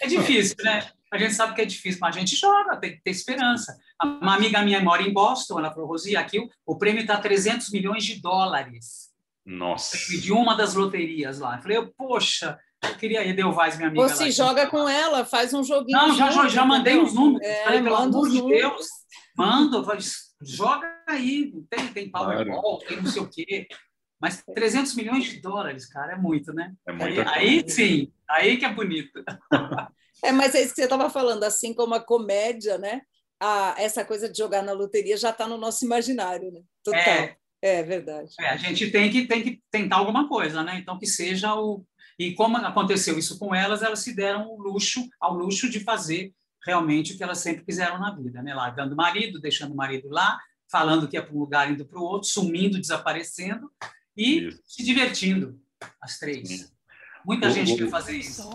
É 0.00 0.06
difícil, 0.06 0.56
né? 0.64 0.88
A 1.12 1.18
gente 1.18 1.34
sabe 1.34 1.54
que 1.54 1.60
é 1.60 1.66
difícil, 1.66 1.98
mas 2.00 2.16
a 2.16 2.18
gente 2.18 2.34
joga, 2.36 2.76
tem 2.76 2.92
que 2.92 3.02
ter 3.02 3.10
esperança. 3.10 3.76
Uma 4.02 4.36
amiga 4.36 4.62
minha 4.62 4.80
mora 4.80 5.02
em 5.02 5.12
Boston, 5.12 5.58
ela 5.58 5.70
falou, 5.70 5.88
Rosi, 5.88 6.16
aqui 6.16 6.38
o, 6.38 6.48
o 6.64 6.78
prêmio 6.78 7.02
está 7.02 7.18
300 7.18 7.70
milhões 7.70 8.02
de 8.02 8.18
dólares. 8.18 9.09
Nossa. 9.50 9.96
De 9.96 10.32
uma 10.32 10.54
das 10.54 10.74
loterias 10.74 11.40
lá. 11.40 11.56
Eu 11.56 11.62
falei, 11.62 11.92
poxa, 11.96 12.56
eu 12.82 12.96
queria 12.96 13.24
ir, 13.24 13.34
Delvaz, 13.34 13.76
minha 13.76 13.88
amiga. 13.88 14.08
Você 14.08 14.24
lá. 14.24 14.30
joga 14.30 14.66
com 14.68 14.88
ela, 14.88 15.24
faz 15.24 15.52
um 15.52 15.64
joguinho. 15.64 15.98
Não, 15.98 16.14
já, 16.14 16.30
junto, 16.30 16.48
já 16.48 16.64
mandei 16.64 16.96
os 16.98 17.12
números. 17.12 17.46
É, 17.46 17.64
falei, 17.64 17.82
pelo 17.82 17.96
manda 17.96 18.16
amor 18.16 18.26
os 18.26 18.32
de 18.32 18.38
números. 18.38 18.60
Deus, 18.60 18.86
manda. 19.36 19.98
joga 20.40 20.88
aí, 21.08 21.52
tem, 21.68 21.88
tem 21.88 22.10
Powerball, 22.10 22.78
claro. 22.78 22.86
tem 22.86 23.02
não 23.02 23.10
sei 23.10 23.22
o 23.22 23.28
quê. 23.28 23.66
Mas 24.20 24.42
300 24.54 24.94
milhões 24.94 25.24
de 25.24 25.40
dólares, 25.40 25.86
cara, 25.86 26.12
é 26.12 26.16
muito, 26.16 26.52
né? 26.52 26.72
É 26.86 26.92
muito 26.92 27.20
aí, 27.22 27.58
aí 27.60 27.70
sim, 27.70 28.12
aí 28.28 28.56
que 28.56 28.64
é 28.64 28.72
bonito. 28.72 29.24
É, 30.22 30.32
mas 30.32 30.54
é 30.54 30.60
isso 30.60 30.74
que 30.74 30.82
você 30.82 30.84
estava 30.84 31.08
falando, 31.08 31.44
assim 31.44 31.72
como 31.72 31.94
a 31.94 32.00
comédia, 32.00 32.76
né? 32.76 33.00
A, 33.40 33.74
essa 33.78 34.04
coisa 34.04 34.28
de 34.28 34.36
jogar 34.36 34.62
na 34.62 34.72
loteria 34.72 35.16
já 35.16 35.30
está 35.30 35.48
no 35.48 35.56
nosso 35.56 35.82
imaginário, 35.82 36.52
né? 36.52 36.60
Total. 36.84 37.00
É, 37.00 37.36
é 37.62 37.82
verdade. 37.82 38.34
É, 38.40 38.48
a 38.48 38.56
gente 38.56 38.90
tem 38.90 39.10
que, 39.10 39.26
tem 39.26 39.42
que 39.42 39.62
tentar 39.70 39.96
alguma 39.96 40.28
coisa, 40.28 40.62
né? 40.62 40.78
Então, 40.78 40.98
que 40.98 41.06
seja 41.06 41.54
o. 41.54 41.84
E 42.18 42.34
como 42.34 42.56
aconteceu 42.58 43.18
isso 43.18 43.38
com 43.38 43.54
elas, 43.54 43.82
elas 43.82 44.00
se 44.00 44.14
deram 44.14 44.46
o 44.48 44.60
luxo, 44.60 45.08
ao 45.18 45.34
luxo 45.34 45.70
de 45.70 45.80
fazer 45.80 46.34
realmente 46.64 47.12
o 47.12 47.16
que 47.16 47.22
elas 47.22 47.38
sempre 47.38 47.64
quiseram 47.64 47.98
na 47.98 48.14
vida, 48.14 48.42
né? 48.42 48.54
Largando 48.54 48.92
o 48.92 48.96
marido, 48.96 49.40
deixando 49.40 49.72
o 49.72 49.76
marido 49.76 50.08
lá, 50.08 50.38
falando 50.70 51.08
que 51.08 51.16
ia 51.16 51.22
para 51.22 51.34
um 51.34 51.38
lugar, 51.38 51.70
indo 51.70 51.86
para 51.86 51.98
o 51.98 52.02
outro, 52.02 52.28
sumindo, 52.28 52.78
desaparecendo 52.78 53.70
e 54.16 54.48
isso. 54.48 54.62
se 54.66 54.82
divertindo, 54.82 55.58
as 56.00 56.18
três. 56.18 56.48
Sim. 56.48 56.79
Muita 57.24 57.50
gente 57.50 57.76
quer 57.76 57.88
fazer 57.88 58.16
isso. 58.16 58.48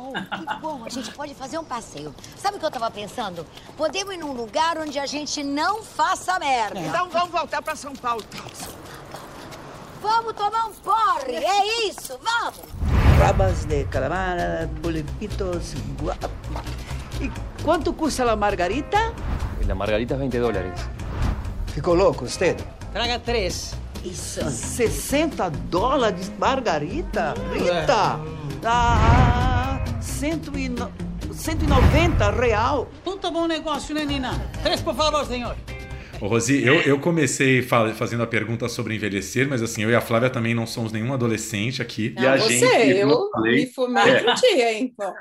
que 0.47 0.55
bom, 0.59 0.84
a 0.86 0.89
gente 0.89 1.11
pode 1.11 1.36
fazer 1.36 1.57
um 1.57 1.63
passeio. 1.63 2.13
Sabe 2.36 2.57
o 2.57 2.59
que 2.59 2.66
eu 2.66 2.70
estava 2.70 2.89
pensando? 2.89 3.45
Podemos 3.78 4.13
ir 4.13 4.18
num 4.18 4.34
lugar 4.34 4.78
onde 4.78 4.97
a 4.97 5.05
gente 5.05 5.43
não 5.43 5.84
faça 5.84 6.38
merda. 6.39 6.80
Então 6.80 7.09
vamos 7.09 7.30
voltar 7.30 7.61
para 7.61 7.76
São 7.76 7.93
Paulo. 7.93 8.24
Vamos 10.01 10.34
tomar 10.34 10.68
um 10.68 10.74
porre, 10.74 11.36
é 11.36 11.88
isso, 11.88 12.20
vamos! 12.22 12.59
Rabas 13.20 13.66
de 13.66 13.86
calamar, 13.86 14.38
polipitos, 14.82 15.74
guap. 15.99 16.30
E 17.20 17.32
quanto 17.63 17.93
custa 17.93 18.30
a 18.30 18.36
margarita? 18.36 19.13
La 19.68 19.74
margarita 19.74 20.16
20 20.16 20.39
dólares. 20.39 20.80
Ficou 21.68 21.95
louco, 21.95 22.28
você? 22.28 22.55
Traga 22.93 23.20
três. 23.20 23.74
Isso. 24.03 24.47
60 24.47 25.49
dólares 25.49 26.32
margarita? 26.38 27.34
Rita! 27.51 28.20
Dá 28.66 29.80
190 30.01 32.32
real. 32.32 32.89
Muito 33.05 33.30
bom 33.30 33.45
negócio, 33.45 33.93
né, 33.93 34.03
Nina? 34.03 34.43
Três, 34.63 34.82
por 34.82 34.95
favor, 34.95 35.24
senhor. 35.24 35.55
Ô, 36.20 36.26
Rosi, 36.26 36.66
eu, 36.66 36.82
eu 36.82 36.97
comecei 36.97 37.61
fazendo 37.61 38.24
a 38.24 38.26
pergunta 38.26 38.68
sobre 38.68 38.95
envelhecer, 38.95 39.47
mas 39.47 39.61
assim, 39.61 39.84
eu 39.84 39.91
e 39.91 39.95
a 39.95 40.01
Flávia 40.01 40.32
também 40.32 40.55
não 40.55 40.66
somos 40.66 40.91
nenhum 40.91 41.13
adolescente 41.13 41.80
aqui. 41.80 42.16
Não, 42.16 42.24
e 42.24 42.28
a 42.28 42.38
você, 42.38 42.57
gente, 42.57 42.97
eu 42.97 43.30
falei, 43.32 43.55
me 43.55 43.68
fumei 43.72 44.03
é, 44.03 44.16
outro 44.16 44.34
dia, 44.34 44.80
então. 44.80 45.13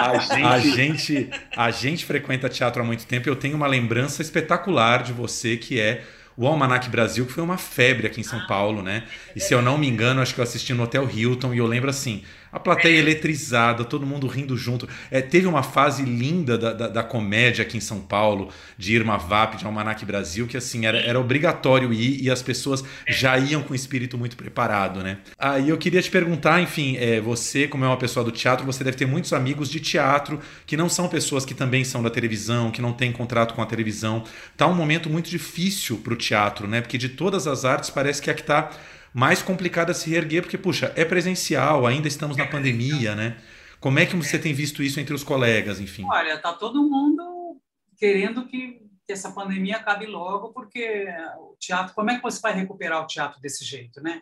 A 0.00 0.16
gente... 0.16 0.42
a 0.42 0.58
gente, 0.58 1.28
a 1.54 1.70
gente 1.70 2.06
frequenta 2.06 2.48
teatro 2.48 2.80
há 2.80 2.84
muito 2.86 3.06
tempo 3.06 3.28
e 3.28 3.30
eu 3.30 3.36
tenho 3.36 3.56
uma 3.56 3.66
lembrança 3.66 4.22
espetacular 4.22 5.02
de 5.02 5.12
você, 5.12 5.58
que 5.58 5.78
é 5.78 6.02
o 6.34 6.46
Almanac 6.46 6.88
Brasil, 6.88 7.26
que 7.26 7.32
foi 7.32 7.44
uma 7.44 7.58
febre 7.58 8.06
aqui 8.06 8.22
em 8.22 8.24
São 8.24 8.46
Paulo, 8.46 8.82
né? 8.82 9.04
E 9.36 9.40
se 9.40 9.52
eu 9.52 9.60
não 9.60 9.76
me 9.76 9.86
engano, 9.86 10.22
acho 10.22 10.34
que 10.34 10.40
eu 10.40 10.44
assisti 10.44 10.72
no 10.72 10.84
Hotel 10.84 11.06
Hilton 11.10 11.52
e 11.52 11.58
eu 11.58 11.66
lembro 11.66 11.90
assim, 11.90 12.24
a 12.52 12.58
plateia 12.58 12.98
eletrizada, 12.98 13.84
todo 13.84 14.06
mundo 14.06 14.26
rindo 14.26 14.56
junto. 14.56 14.88
É, 15.10 15.20
teve 15.20 15.46
uma 15.46 15.62
fase 15.62 16.02
linda 16.02 16.58
da, 16.58 16.72
da, 16.72 16.88
da, 16.88 17.02
comédia 17.02 17.62
aqui 17.62 17.76
em 17.76 17.80
São 17.80 18.00
Paulo, 18.00 18.50
de 18.76 18.94
Irma 18.94 19.16
Vap, 19.16 19.56
de 19.56 19.64
Almanac 19.64 20.04
Brasil, 20.04 20.46
que 20.46 20.56
assim, 20.56 20.86
era, 20.86 20.98
era 20.98 21.18
obrigatório 21.18 21.92
ir 21.92 22.22
e 22.22 22.30
as 22.30 22.42
pessoas 22.42 22.84
já 23.08 23.38
iam 23.38 23.62
com 23.62 23.72
o 23.72 23.76
espírito 23.76 24.18
muito 24.18 24.36
preparado, 24.36 25.02
né? 25.02 25.18
Aí 25.38 25.68
eu 25.68 25.78
queria 25.78 26.02
te 26.02 26.10
perguntar, 26.10 26.60
enfim, 26.60 26.96
é, 26.96 27.20
você, 27.20 27.68
como 27.68 27.84
é 27.84 27.88
uma 27.88 27.96
pessoa 27.96 28.24
do 28.24 28.30
teatro, 28.30 28.66
você 28.66 28.82
deve 28.82 28.96
ter 28.96 29.06
muitos 29.06 29.32
amigos 29.32 29.70
de 29.70 29.80
teatro 29.80 30.40
que 30.66 30.76
não 30.76 30.88
são 30.88 31.08
pessoas 31.08 31.44
que 31.44 31.54
também 31.54 31.84
são 31.84 32.02
da 32.02 32.10
televisão, 32.10 32.70
que 32.70 32.82
não 32.82 32.92
têm 32.92 33.12
contrato 33.12 33.54
com 33.54 33.62
a 33.62 33.66
televisão. 33.66 34.24
Tá 34.56 34.66
um 34.66 34.74
momento 34.74 35.08
muito 35.08 35.30
difícil 35.30 35.98
para 35.98 36.12
o 36.12 36.16
teatro, 36.16 36.66
né? 36.66 36.80
Porque 36.80 36.98
de 36.98 37.08
todas 37.08 37.46
as 37.46 37.64
artes 37.64 37.90
parece 37.90 38.20
que 38.20 38.30
é 38.30 38.34
que 38.34 38.42
tá 38.42 38.70
mais 39.12 39.42
complicado 39.42 39.90
a 39.90 39.94
se 39.94 40.10
reerguer, 40.10 40.42
porque, 40.42 40.58
puxa, 40.58 40.92
é 40.96 41.04
presencial, 41.04 41.86
ainda 41.86 42.08
estamos 42.08 42.36
na 42.36 42.46
pandemia, 42.46 43.14
né? 43.14 43.36
Como 43.80 43.98
é 43.98 44.06
que 44.06 44.14
você 44.14 44.38
tem 44.38 44.52
visto 44.52 44.82
isso 44.82 45.00
entre 45.00 45.14
os 45.14 45.24
colegas, 45.24 45.80
enfim? 45.80 46.04
Olha, 46.10 46.38
tá 46.38 46.52
todo 46.52 46.88
mundo 46.88 47.60
querendo 47.96 48.46
que, 48.46 48.82
que 49.06 49.12
essa 49.12 49.32
pandemia 49.32 49.76
acabe 49.76 50.06
logo, 50.06 50.52
porque 50.52 51.06
o 51.38 51.56
teatro, 51.58 51.94
como 51.94 52.10
é 52.10 52.16
que 52.16 52.22
você 52.22 52.40
vai 52.40 52.52
recuperar 52.52 53.02
o 53.02 53.06
teatro 53.06 53.40
desse 53.40 53.64
jeito, 53.64 54.02
né? 54.02 54.20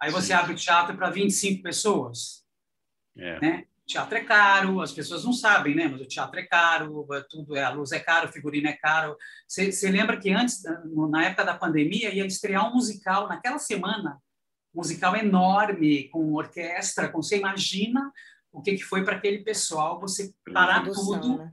Aí 0.00 0.10
você 0.10 0.28
Sim. 0.28 0.32
abre 0.34 0.52
o 0.52 0.56
teatro 0.56 0.96
para 0.96 1.10
25 1.10 1.62
pessoas, 1.62 2.44
é. 3.16 3.40
né? 3.40 3.64
Teatro 3.92 4.16
é 4.16 4.24
caro, 4.24 4.80
as 4.80 4.90
pessoas 4.90 5.22
não 5.22 5.34
sabem, 5.34 5.74
né? 5.74 5.86
Mas 5.86 6.00
o 6.00 6.06
teatro 6.06 6.40
é 6.40 6.44
caro, 6.44 7.06
é 7.12 7.22
tudo 7.28 7.54
é, 7.54 7.62
a 7.62 7.68
luz 7.68 7.92
é 7.92 8.00
caro, 8.00 8.26
o 8.26 8.32
figurino 8.32 8.66
é 8.66 8.72
caro. 8.72 9.14
Você 9.46 9.90
lembra 9.90 10.18
que 10.18 10.30
antes, 10.30 10.62
na 11.10 11.26
época 11.26 11.44
da 11.44 11.58
pandemia, 11.58 12.14
ia 12.14 12.24
estrear 12.24 12.66
um 12.66 12.72
musical 12.72 13.28
naquela 13.28 13.58
semana, 13.58 14.18
musical 14.74 15.14
enorme, 15.14 16.08
com 16.08 16.32
orquestra, 16.32 17.10
com 17.10 17.22
você 17.22 17.36
imagina 17.36 18.10
o 18.50 18.62
que, 18.62 18.76
que 18.76 18.82
foi 18.82 19.04
para 19.04 19.16
aquele 19.16 19.44
pessoal 19.44 20.00
você 20.00 20.32
parar 20.54 20.84
tudo, 20.84 21.36
né? 21.36 21.52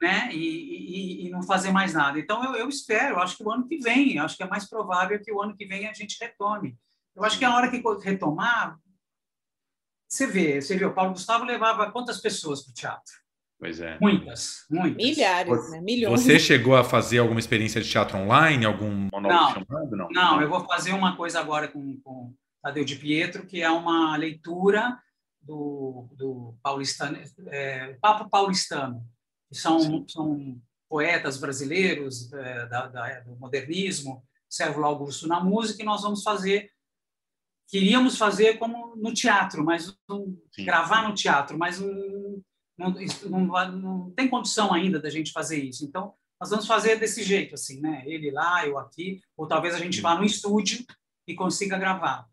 né? 0.00 0.28
E, 0.32 1.24
e, 1.24 1.26
e, 1.26 1.30
não 1.30 1.42
fazer 1.42 1.72
mais 1.72 1.92
nada. 1.92 2.20
Então 2.20 2.44
eu, 2.44 2.54
eu 2.54 2.68
espero, 2.68 3.16
eu 3.16 3.20
acho 3.20 3.36
que 3.36 3.42
o 3.42 3.50
ano 3.50 3.66
que 3.66 3.78
vem, 3.78 4.16
acho 4.20 4.36
que 4.36 4.44
é 4.44 4.48
mais 4.48 4.68
provável 4.68 5.20
que 5.20 5.32
o 5.32 5.42
ano 5.42 5.56
que 5.56 5.66
vem 5.66 5.88
a 5.88 5.92
gente 5.92 6.16
retome. 6.20 6.78
Eu 7.16 7.24
acho 7.24 7.36
que 7.36 7.44
a 7.44 7.52
hora 7.52 7.68
que 7.68 7.82
retomar, 8.04 8.78
você 10.10 10.26
vê, 10.26 10.60
você 10.60 10.76
vê, 10.76 10.84
o 10.84 10.92
Paulo 10.92 11.12
Gustavo 11.12 11.44
levava 11.44 11.90
quantas 11.92 12.20
pessoas 12.20 12.62
para 12.62 12.70
o 12.72 12.74
teatro? 12.74 13.12
Pois 13.60 13.80
é. 13.80 13.96
Muitas, 14.00 14.64
muitas. 14.68 14.96
Milhares, 14.96 15.48
você, 15.48 15.70
né? 15.70 15.80
Milhões. 15.80 16.20
Você 16.20 16.38
chegou 16.38 16.74
a 16.74 16.82
fazer 16.82 17.18
alguma 17.18 17.38
experiência 17.38 17.80
de 17.80 17.88
teatro 17.88 18.18
online, 18.18 18.64
algum 18.64 19.08
monólogo 19.12 19.64
chamado? 19.66 19.96
Não, 19.96 20.08
não, 20.10 20.42
eu 20.42 20.48
vou 20.48 20.66
fazer 20.66 20.92
uma 20.92 21.16
coisa 21.16 21.38
agora 21.38 21.68
com, 21.68 22.00
com 22.00 22.34
Tadeu 22.60 22.84
de 22.84 22.96
Pietro, 22.96 23.46
que 23.46 23.62
é 23.62 23.70
uma 23.70 24.16
leitura 24.16 24.98
do, 25.40 26.08
do 26.16 26.54
paulistano, 26.62 27.18
é, 27.46 27.96
Papo 28.00 28.28
Paulistano, 28.28 29.06
que 29.48 29.56
são, 29.56 30.04
são 30.08 30.60
poetas 30.88 31.36
brasileiros 31.36 32.32
é, 32.32 32.66
da, 32.66 32.88
da, 32.88 33.20
do 33.20 33.36
modernismo, 33.36 34.24
Sérgio 34.48 34.84
Augusto 34.84 35.28
na 35.28 35.38
música, 35.38 35.82
e 35.82 35.86
nós 35.86 36.02
vamos 36.02 36.24
fazer 36.24 36.68
queríamos 37.70 38.18
fazer 38.18 38.58
como 38.58 38.96
no 38.96 39.14
teatro, 39.14 39.64
mas 39.64 39.96
um, 40.10 40.36
gravar 40.58 41.08
no 41.08 41.14
teatro, 41.14 41.56
mas 41.56 41.80
um, 41.80 42.42
não, 42.76 42.94
não, 43.28 43.72
não, 43.72 44.10
tem 44.10 44.28
condição 44.28 44.74
ainda 44.74 44.98
da 44.98 45.08
gente 45.08 45.30
fazer 45.30 45.62
isso. 45.62 45.84
Então, 45.84 46.12
nós 46.40 46.50
vamos 46.50 46.66
fazer 46.66 46.96
desse 46.96 47.22
jeito, 47.22 47.54
assim, 47.54 47.80
né? 47.80 48.02
Ele 48.06 48.30
lá, 48.30 48.66
eu 48.66 48.78
aqui, 48.78 49.20
ou 49.36 49.46
talvez 49.46 49.74
a 49.74 49.78
gente 49.78 50.00
vá 50.00 50.16
no 50.16 50.24
estúdio 50.24 50.84
e 51.28 51.34
consiga 51.34 51.78
gravar. 51.78 52.26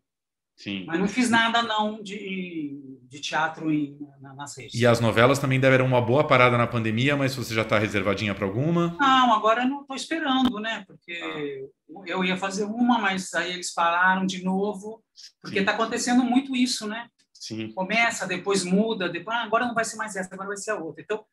Sim. 0.58 0.84
Mas 0.86 0.98
não 0.98 1.06
fiz 1.06 1.30
nada 1.30 1.62
não 1.62 2.02
de, 2.02 2.98
de 3.04 3.20
teatro 3.20 3.72
em, 3.72 3.96
na, 4.20 4.34
nas 4.34 4.58
redes. 4.58 4.74
E 4.74 4.84
as 4.84 4.98
novelas 4.98 5.38
também 5.38 5.60
deram 5.60 5.86
uma 5.86 6.00
boa 6.00 6.26
parada 6.26 6.58
na 6.58 6.66
pandemia, 6.66 7.16
mas 7.16 7.36
você 7.36 7.54
já 7.54 7.62
está 7.62 7.78
reservadinha 7.78 8.34
para 8.34 8.44
alguma? 8.44 8.96
Não, 8.98 9.32
agora 9.32 9.64
não 9.64 9.82
estou 9.82 9.94
esperando, 9.94 10.58
né? 10.58 10.84
Porque 10.84 11.12
ah. 11.12 12.02
eu 12.06 12.24
ia 12.24 12.36
fazer 12.36 12.64
uma, 12.64 12.98
mas 12.98 13.32
aí 13.34 13.52
eles 13.52 13.72
pararam 13.72 14.26
de 14.26 14.42
novo, 14.42 15.00
porque 15.40 15.60
está 15.60 15.72
acontecendo 15.72 16.24
muito 16.24 16.56
isso, 16.56 16.88
né? 16.88 17.08
Sim. 17.32 17.70
Começa, 17.70 18.26
depois 18.26 18.64
muda, 18.64 19.08
depois 19.08 19.36
ah, 19.36 19.44
agora 19.44 19.64
não 19.64 19.74
vai 19.74 19.84
ser 19.84 19.96
mais 19.96 20.16
essa, 20.16 20.34
agora 20.34 20.48
vai 20.48 20.56
ser 20.56 20.72
a 20.72 20.76
outra. 20.76 21.00
Então 21.00 21.24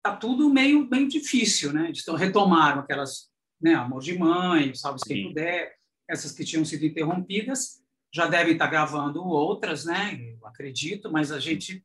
tá 0.00 0.14
tudo 0.14 0.48
meio 0.48 0.88
bem 0.88 1.08
difícil, 1.08 1.72
né? 1.72 1.90
Então 1.92 2.14
retomaram 2.14 2.82
aquelas, 2.82 3.28
né? 3.60 3.74
Amor 3.74 4.02
de 4.02 4.16
mãe, 4.16 4.72
salve 4.72 5.00
quem 5.04 5.26
puder, 5.26 5.74
essas 6.08 6.30
que 6.30 6.44
tinham 6.44 6.64
sido 6.64 6.86
interrompidas 6.86 7.81
já 8.12 8.26
devem 8.26 8.52
estar 8.52 8.66
gravando 8.66 9.24
outras, 9.24 9.84
né? 9.84 10.18
Eu 10.40 10.46
acredito, 10.46 11.10
mas 11.10 11.32
a 11.32 11.40
gente 11.40 11.82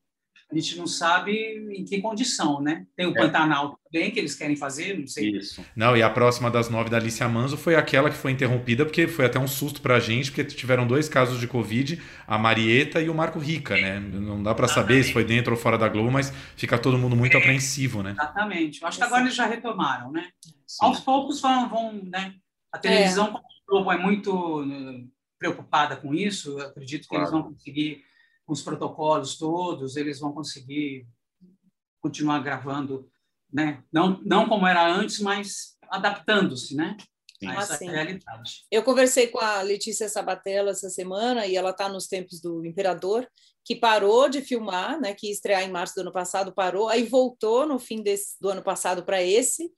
a 0.50 0.56
gente 0.56 0.78
não 0.78 0.88
sabe 0.88 1.34
em 1.78 1.84
que 1.84 2.02
condição, 2.02 2.62
né? 2.62 2.86
Tem 2.96 3.06
o 3.06 3.12
é. 3.12 3.14
Pantanal 3.14 3.78
também 3.84 4.10
que 4.10 4.18
eles 4.18 4.34
querem 4.34 4.56
fazer, 4.56 4.98
não 4.98 5.06
sei. 5.06 5.32
Isso. 5.32 5.64
Não, 5.76 5.96
e 5.96 6.02
a 6.02 6.10
próxima 6.10 6.50
das 6.50 6.70
nove 6.70 6.90
da 6.90 6.96
Alicia 6.96 7.28
Manso 7.28 7.58
foi 7.58 7.76
aquela 7.76 8.10
que 8.10 8.16
foi 8.16 8.32
interrompida, 8.32 8.86
porque 8.86 9.10
foi 9.10 9.26
até 9.26 9.38
um 9.38 9.48
susto 9.48 9.82
para 9.82 9.96
a 9.96 10.00
gente, 10.00 10.32
porque 10.32 10.46
tiveram 10.46 10.88
dois 10.88 11.10
casos 11.10 11.38
de 11.42 11.48
Covid, 11.48 12.02
a 12.26 12.38
Marieta 12.38 13.02
e 13.02 13.10
o 13.10 13.14
Marco 13.14 13.40
Rica, 13.40 13.76
né? 13.76 14.00
Não 14.00 14.42
dá 14.42 14.56
para 14.56 14.70
saber 14.70 15.04
se 15.04 15.12
foi 15.12 15.26
dentro 15.26 15.52
ou 15.52 15.60
fora 15.60 15.78
da 15.78 15.90
Globo, 15.90 16.12
mas 16.12 16.32
fica 16.56 16.78
todo 16.80 16.98
mundo 16.98 17.16
muito 17.16 17.36
apreensivo, 17.36 18.02
né? 18.02 18.12
Exatamente. 18.12 18.82
Eu 18.82 18.88
acho 18.88 18.98
que 19.00 19.04
agora 19.04 19.24
eles 19.24 19.36
já 19.36 19.46
retomaram, 19.46 20.14
né? 20.14 20.30
Sim. 20.66 20.86
Aos 20.86 21.02
poucos 21.02 21.42
vão, 21.42 21.68
vão 21.68 21.94
né? 22.06 22.36
A 22.72 22.78
televisão, 22.78 23.28
é. 23.28 23.32
a 23.32 23.42
Globo 23.68 23.92
é 23.92 23.98
muito 23.98 24.64
preocupada 25.38 25.96
com 25.96 26.14
isso. 26.14 26.60
Eu 26.60 26.68
acredito 26.68 27.04
que 27.04 27.10
claro. 27.10 27.24
eles 27.24 27.32
vão 27.32 27.44
conseguir, 27.44 28.04
com 28.46 28.54
os 28.54 28.62
protocolos 28.62 29.38
todos, 29.38 29.96
eles 29.96 30.20
vão 30.20 30.32
conseguir 30.32 31.08
continuar 32.02 32.40
gravando, 32.40 33.10
né? 33.52 33.84
Não, 33.92 34.20
não 34.24 34.48
como 34.48 34.68
era 34.68 34.88
antes, 34.88 35.20
mas 35.20 35.78
adaptando-se, 35.90 36.76
né? 36.76 36.98
Sim. 37.40 37.52
essa 37.52 37.76
assim. 37.76 37.90
realidade. 37.90 38.66
Eu 38.72 38.84
conversei 38.84 39.28
com 39.28 39.40
a 39.40 39.62
Letícia 39.62 40.10
Sabatella 40.10 40.72
essa 40.72 40.90
semana 40.90 41.46
e 41.46 41.56
ela 41.56 41.70
está 41.70 41.88
nos 41.88 42.08
tempos 42.08 42.42
do 42.42 42.66
Imperador, 42.66 43.28
que 43.64 43.76
parou 43.76 44.28
de 44.28 44.42
filmar, 44.42 45.00
né? 45.00 45.14
Que 45.14 45.28
ia 45.28 45.34
estrear 45.34 45.64
em 45.64 45.72
março 45.72 45.94
do 45.96 46.02
ano 46.02 46.12
passado, 46.12 46.54
parou, 46.54 46.90
aí 46.90 47.04
voltou 47.04 47.68
no 47.68 47.78
fim 47.78 48.02
desse, 48.02 48.36
do 48.42 48.50
ano 48.50 48.64
passado 48.64 49.04
para 49.04 49.22
esse, 49.22 49.72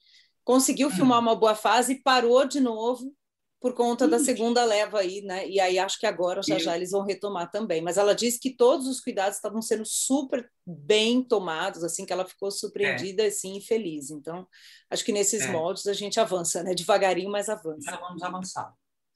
conseguiu 0.44 0.88
hum. 0.88 0.92
filmar 0.92 1.20
uma 1.20 1.36
boa 1.36 1.56
fase 1.56 1.94
e 1.94 2.02
parou 2.02 2.46
de 2.46 2.60
novo 2.60 3.14
por 3.62 3.74
conta 3.74 4.08
da 4.08 4.20
segunda 4.20 4.64
leva 4.64 5.00
aí, 5.00 5.22
né? 5.22 5.48
E 5.48 5.60
aí 5.60 5.78
acho 5.78 6.00
que 6.00 6.06
agora 6.06 6.42
já 6.42 6.58
já 6.58 6.76
eles 6.76 6.92
vão 6.92 7.04
retomar 7.04 7.52
também. 7.52 7.82
Mas 7.82 7.98
ela 7.98 8.16
disse 8.16 8.40
que 8.40 8.56
todos 8.56 8.88
os 8.88 9.02
cuidados 9.02 9.36
estavam 9.36 9.62
sendo 9.62 9.84
super 9.86 10.50
bem 10.66 11.22
tomados, 11.22 11.84
assim 11.84 12.06
que 12.06 12.14
ela 12.14 12.26
ficou 12.26 12.50
surpreendida, 12.52 13.24
é. 13.24 13.28
assim, 13.28 13.58
e 13.58 13.62
feliz. 13.62 14.12
Então, 14.12 14.48
acho 14.90 15.04
que 15.04 15.12
nesses 15.12 15.44
é. 15.44 15.52
moldes 15.52 15.88
a 15.88 15.94
gente 15.94 16.20
avança, 16.20 16.64
né? 16.64 16.74
Devagarinho, 16.74 17.30
mas 17.30 17.50
avança. 17.50 17.92
Já 17.92 17.98
vamos 17.98 18.24
avançar. 18.24 18.74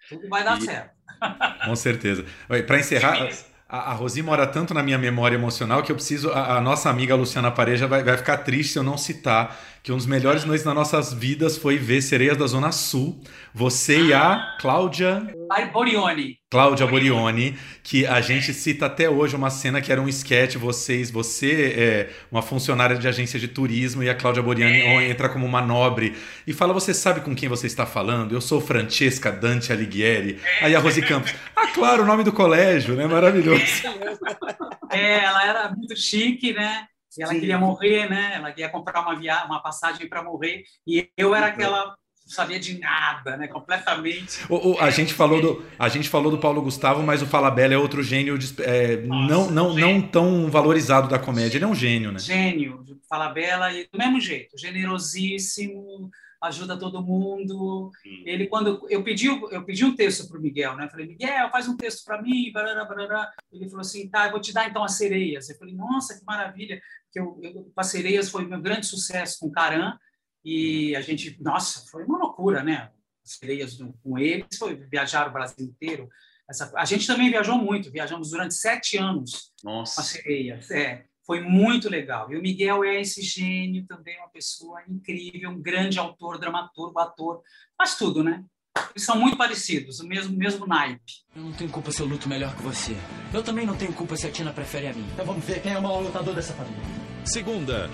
Tudo 0.10 0.28
vai 0.28 0.44
dar 0.44 0.60
e... 0.60 0.66
certo. 0.66 0.92
Com 1.66 1.76
certeza. 1.76 2.26
Para 2.68 2.80
encerrar, 2.80 3.30
a, 3.68 3.92
a 3.92 3.94
Rosi 3.94 4.22
mora 4.22 4.46
tanto 4.46 4.74
na 4.74 4.84
minha 4.84 4.98
memória 4.98 5.36
emocional 5.36 5.82
que 5.82 5.92
eu 5.92 5.96
preciso. 5.96 6.32
A, 6.32 6.58
a 6.58 6.62
nossa 6.62 6.90
amiga 6.90 7.16
Luciana 7.16 7.50
Pareja 7.50 7.88
vai, 7.88 8.04
vai 8.04 8.18
ficar 8.18 8.40
triste 8.40 8.74
se 8.74 8.80
eu 8.80 8.84
não 8.84 8.98
citar 8.98 9.58
que 9.84 9.92
um 9.92 9.98
dos 9.98 10.06
melhores 10.06 10.46
noites 10.46 10.64
das 10.64 10.74
nossas 10.74 11.12
vidas 11.12 11.58
foi 11.58 11.78
ver 11.78 12.02
Sereias 12.02 12.38
da 12.38 12.48
Zona 12.48 12.72
Sul. 12.72 13.22
Você 13.54 14.02
e 14.02 14.14
a 14.14 14.56
Cláudia. 14.62 15.28
Borioni. 15.74 16.40
Cláudia 16.50 16.88
Borioni, 16.88 17.58
que 17.84 18.06
a 18.08 18.22
gente 18.22 18.54
cita 18.54 18.86
até 18.86 19.10
hoje 19.10 19.36
uma 19.36 19.50
cena 19.50 19.82
que 19.82 19.92
era 19.92 20.02
um 20.02 20.08
sketch, 20.08 20.56
vocês, 20.56 21.12
você 21.12 21.74
é 21.78 22.10
uma 22.32 22.42
funcionária 22.42 22.98
de 22.98 23.06
agência 23.08 23.38
de 23.38 23.50
turismo 23.50 24.02
e 24.02 24.10
a 24.10 24.16
Cláudia 24.16 24.42
Borioni 24.42 24.80
é. 24.80 25.10
entra 25.10 25.28
como 25.28 25.46
uma 25.46 25.62
nobre 25.62 26.16
e 26.48 26.54
fala: 26.54 26.74
Você 26.74 26.94
sabe 26.94 27.20
com 27.20 27.36
quem 27.36 27.50
você 27.50 27.68
está 27.68 27.86
falando? 27.86 28.34
Eu 28.34 28.40
sou 28.40 28.62
Francesca 28.62 29.34
Dante 29.34 29.74
Alighieri. 29.74 30.40
É. 30.62 30.66
Aí 30.66 30.76
a 30.76 30.80
Rosi 30.80 31.02
Campos, 31.02 31.36
ah, 31.54 31.68
claro, 31.68 32.04
o 32.04 32.06
nome 32.06 32.24
do 32.24 32.32
colégio, 32.32 32.96
né? 32.96 33.06
Maravilhoso. 33.06 33.62
É, 34.92 35.24
ela 35.24 35.44
era 35.44 35.72
muito 35.76 35.98
chique, 35.98 36.54
né? 36.54 36.86
E 37.18 37.24
ela 37.24 37.34
Sim. 37.34 37.40
queria 37.40 37.58
morrer, 37.58 38.10
né? 38.10 38.34
Ela 38.36 38.52
queria 38.52 38.70
comprar 38.70 39.02
uma 39.02 39.16
viagem, 39.16 39.46
uma 39.46 39.62
passagem 39.62 40.08
para 40.08 40.24
morrer. 40.24 40.64
E 40.86 41.10
eu 41.18 41.34
era 41.34 41.48
aquela 41.48 41.96
sabia 42.26 42.60
de 42.60 42.80
nada, 42.80 43.38
né? 43.38 43.48
Completamente. 43.48 44.40
O, 44.50 44.72
o, 44.72 44.80
a, 44.80 44.90
gente 44.90 45.14
falou 45.14 45.42
do, 45.42 45.66
a 45.78 45.90
gente 45.90 46.10
falou 46.10 46.32
do 46.32 46.38
Paulo 46.38 46.62
Gustavo, 46.62 47.04
mas 47.04 47.22
o 47.22 47.26
Falabella 47.26 47.74
é 47.74 47.78
outro 47.78 48.02
gênio 48.02 48.38
é, 48.60 48.98
Nossa, 48.98 49.34
não, 49.34 49.52
não, 49.52 49.74
gênio. 49.74 50.02
não 50.02 50.02
tão 50.02 50.50
valorizado 50.50 51.08
da 51.08 51.20
comédia. 51.20 51.58
Ele 51.58 51.66
é 51.66 51.68
um 51.68 51.76
gênio, 51.76 52.12
né? 52.12 52.20
Gênio, 52.20 52.84
Falabella, 53.10 53.72
e 53.74 53.88
do 53.92 53.98
mesmo 53.98 54.20
jeito, 54.20 54.58
generosíssimo, 54.58 56.10
ajuda 56.44 56.78
todo 56.78 57.04
mundo. 57.04 57.92
Hum. 58.06 58.24
Ele, 58.26 58.48
quando 58.48 58.86
eu 58.90 59.04
pedi, 59.04 59.28
eu 59.28 59.64
pedi 59.66 59.86
um 59.86 59.96
texto 59.96 60.28
para 60.28 60.38
o 60.38 60.42
Miguel, 60.42 60.76
né? 60.76 60.86
Eu 60.86 60.90
falei, 60.90 61.08
Miguel, 61.08 61.50
faz 61.50 61.68
um 61.68 61.78
texto 61.78 62.06
para 62.06 62.22
mim, 62.22 62.52
barará, 62.52 62.86
barará. 62.86 63.32
Ele 63.52 63.68
falou 63.68 63.82
assim, 63.82 64.10
tá, 64.10 64.26
eu 64.26 64.32
vou 64.32 64.42
te 64.42 64.54
dar 64.54 64.70
então 64.70 64.84
as 64.84 64.98
sereias. 64.98 65.50
Eu 65.50 65.58
falei, 65.58 65.74
nossa, 65.74 66.18
que 66.18 66.26
maravilha 66.26 66.82
que 67.14 67.20
eu, 67.20 67.40
eu 67.44 67.72
Parceireias 67.76 68.30
foi 68.30 68.46
meu 68.46 68.60
grande 68.60 68.88
sucesso 68.88 69.40
com 69.40 69.52
Caran 69.52 69.98
e 70.44 70.96
a 70.96 71.02
gente, 71.02 71.38
nossa, 71.42 71.86
foi 71.90 72.04
uma 72.04 72.18
loucura, 72.18 72.64
né? 72.64 72.92
Parceireias 73.24 73.78
com 74.02 74.18
eles, 74.18 74.58
foi 74.58 74.76
viajar 74.76 75.30
o 75.30 75.32
Brasil 75.32 75.66
inteiro. 75.66 76.10
Essa, 76.50 76.74
a 76.76 76.84
gente 76.84 77.08
também 77.08 77.30
viajou 77.30 77.58
muito, 77.58 77.92
viajamos 77.92 78.32
durante 78.32 78.56
sete 78.56 78.98
anos. 78.98 79.54
Nossa. 79.64 79.98
Parceireias, 79.98 80.70
é, 80.72 81.06
foi 81.26 81.42
muito 81.42 81.90
legal. 81.90 82.32
E 82.32 82.38
o 82.38 82.42
Miguel 82.42 82.84
é 82.84 83.02
esse 83.02 83.22
gênio 83.22 83.86
também, 83.88 84.18
uma 84.20 84.30
pessoa 84.30 84.82
incrível, 84.88 85.50
um 85.50 85.62
grande 85.62 86.00
autor, 86.00 86.38
dramaturgo, 86.38 87.00
ator, 87.00 87.42
faz 87.78 87.96
tudo, 87.96 88.24
né? 88.24 88.44
Eles 88.92 89.06
são 89.06 89.20
muito 89.20 89.38
parecidos, 89.38 90.00
o 90.00 90.08
mesmo, 90.08 90.36
mesmo 90.36 90.66
naipe. 90.66 91.24
Eu 91.36 91.44
não 91.44 91.54
tenho 91.54 91.70
culpa 91.70 91.92
se 91.92 92.02
eu 92.02 92.08
luto 92.08 92.28
melhor 92.28 92.56
que 92.56 92.64
você. 92.64 92.96
Eu 93.34 93.44
também 93.44 93.66
não 93.66 93.78
tenho 93.78 93.94
culpa 93.94 94.16
se 94.16 94.26
a 94.26 94.32
Tina 94.32 94.52
prefere 94.52 94.88
a 94.88 94.94
mim. 94.94 95.08
Então 95.14 95.26
vamos 95.26 95.46
ver 95.46 95.62
quem 95.62 95.74
é 95.74 95.78
o 95.78 95.82
maior 95.82 96.02
lutador 96.02 96.34
dessa 96.34 96.54
família. 96.54 96.82
Segunda. 97.24 97.90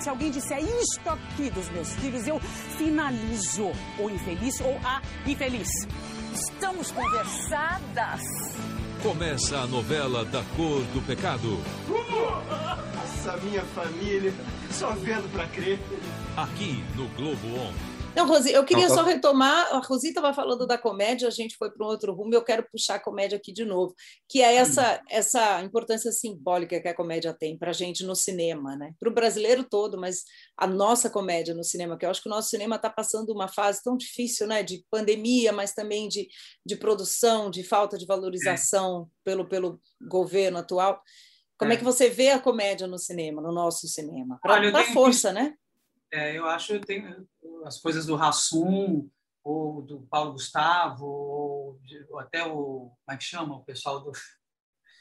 Se 0.00 0.08
alguém 0.08 0.30
disser 0.30 0.58
isto 0.58 1.08
aqui 1.08 1.50
dos 1.50 1.68
meus 1.70 1.94
filhos, 1.94 2.26
eu 2.26 2.40
finalizo 2.76 3.70
o 3.98 4.10
infeliz 4.10 4.60
ou 4.60 4.76
a 4.84 5.00
infeliz. 5.26 5.68
Estamos 6.34 6.90
conversadas. 6.90 8.20
Começa 9.04 9.58
a 9.58 9.66
novela 9.66 10.24
da 10.24 10.42
cor 10.56 10.80
do 10.94 11.06
pecado. 11.06 11.58
Essa 13.04 13.36
minha 13.36 13.60
família, 13.60 14.32
só 14.70 14.92
vendo 14.92 15.30
pra 15.30 15.46
crer. 15.46 15.78
Aqui 16.34 16.82
no 16.96 17.06
Globo 17.08 17.46
On. 17.54 17.93
Não, 18.14 18.28
Rosi, 18.28 18.52
eu 18.52 18.64
queria 18.64 18.88
só 18.88 19.02
retomar. 19.02 19.74
A 19.74 19.78
Rosi 19.78 20.08
estava 20.08 20.32
falando 20.32 20.66
da 20.66 20.78
comédia, 20.78 21.26
a 21.26 21.30
gente 21.30 21.56
foi 21.56 21.70
para 21.70 21.84
um 21.84 21.88
outro 21.88 22.14
rumo. 22.14 22.32
Eu 22.32 22.44
quero 22.44 22.64
puxar 22.70 22.94
a 22.96 23.00
comédia 23.00 23.36
aqui 23.36 23.52
de 23.52 23.64
novo, 23.64 23.94
que 24.28 24.40
é 24.40 24.54
essa 24.54 24.96
hum. 24.96 25.06
essa 25.10 25.62
importância 25.62 26.12
simbólica 26.12 26.80
que 26.80 26.88
a 26.88 26.94
comédia 26.94 27.34
tem 27.34 27.58
para 27.58 27.70
a 27.70 27.72
gente 27.72 28.04
no 28.04 28.14
cinema, 28.14 28.76
né? 28.76 28.92
Para 29.00 29.08
o 29.08 29.14
brasileiro 29.14 29.64
todo, 29.64 29.98
mas 29.98 30.22
a 30.56 30.66
nossa 30.66 31.10
comédia 31.10 31.54
no 31.54 31.64
cinema, 31.64 31.98
que 31.98 32.06
eu 32.06 32.10
acho 32.10 32.22
que 32.22 32.28
o 32.28 32.30
nosso 32.30 32.50
cinema 32.50 32.76
está 32.76 32.88
passando 32.88 33.30
uma 33.30 33.48
fase 33.48 33.82
tão 33.82 33.96
difícil, 33.96 34.46
né? 34.46 34.62
De 34.62 34.84
pandemia, 34.90 35.52
mas 35.52 35.72
também 35.72 36.08
de, 36.08 36.28
de 36.64 36.76
produção, 36.76 37.50
de 37.50 37.64
falta 37.64 37.98
de 37.98 38.06
valorização 38.06 39.02
é. 39.02 39.24
pelo 39.24 39.48
pelo 39.48 39.80
governo 40.00 40.58
atual. 40.58 41.02
Como 41.58 41.72
é. 41.72 41.74
é. 41.74 41.78
que 41.78 41.84
você 41.84 42.08
vê 42.08 42.30
a 42.30 42.38
comédia 42.38 42.86
no 42.86 42.98
cinema, 42.98 43.42
no 43.42 43.52
nosso 43.52 43.88
cinema? 43.88 44.38
Para 44.40 44.84
força, 44.92 45.32
né? 45.32 45.54
É, 46.12 46.38
eu 46.38 46.46
acho 46.46 46.78
que 46.78 46.86
tem 46.86 47.26
as 47.64 47.80
coisas 47.80 48.06
do 48.06 48.16
Rassum, 48.16 49.08
ou 49.42 49.82
do 49.82 50.00
Paulo 50.10 50.32
Gustavo, 50.32 51.04
ou, 51.04 51.80
ou, 52.10 52.18
até 52.18 52.44
o. 52.46 52.90
Como 53.04 53.10
é 53.10 53.16
que 53.16 53.24
chama 53.24 53.56
o 53.56 53.64
pessoal 53.64 54.02
do. 54.02 54.12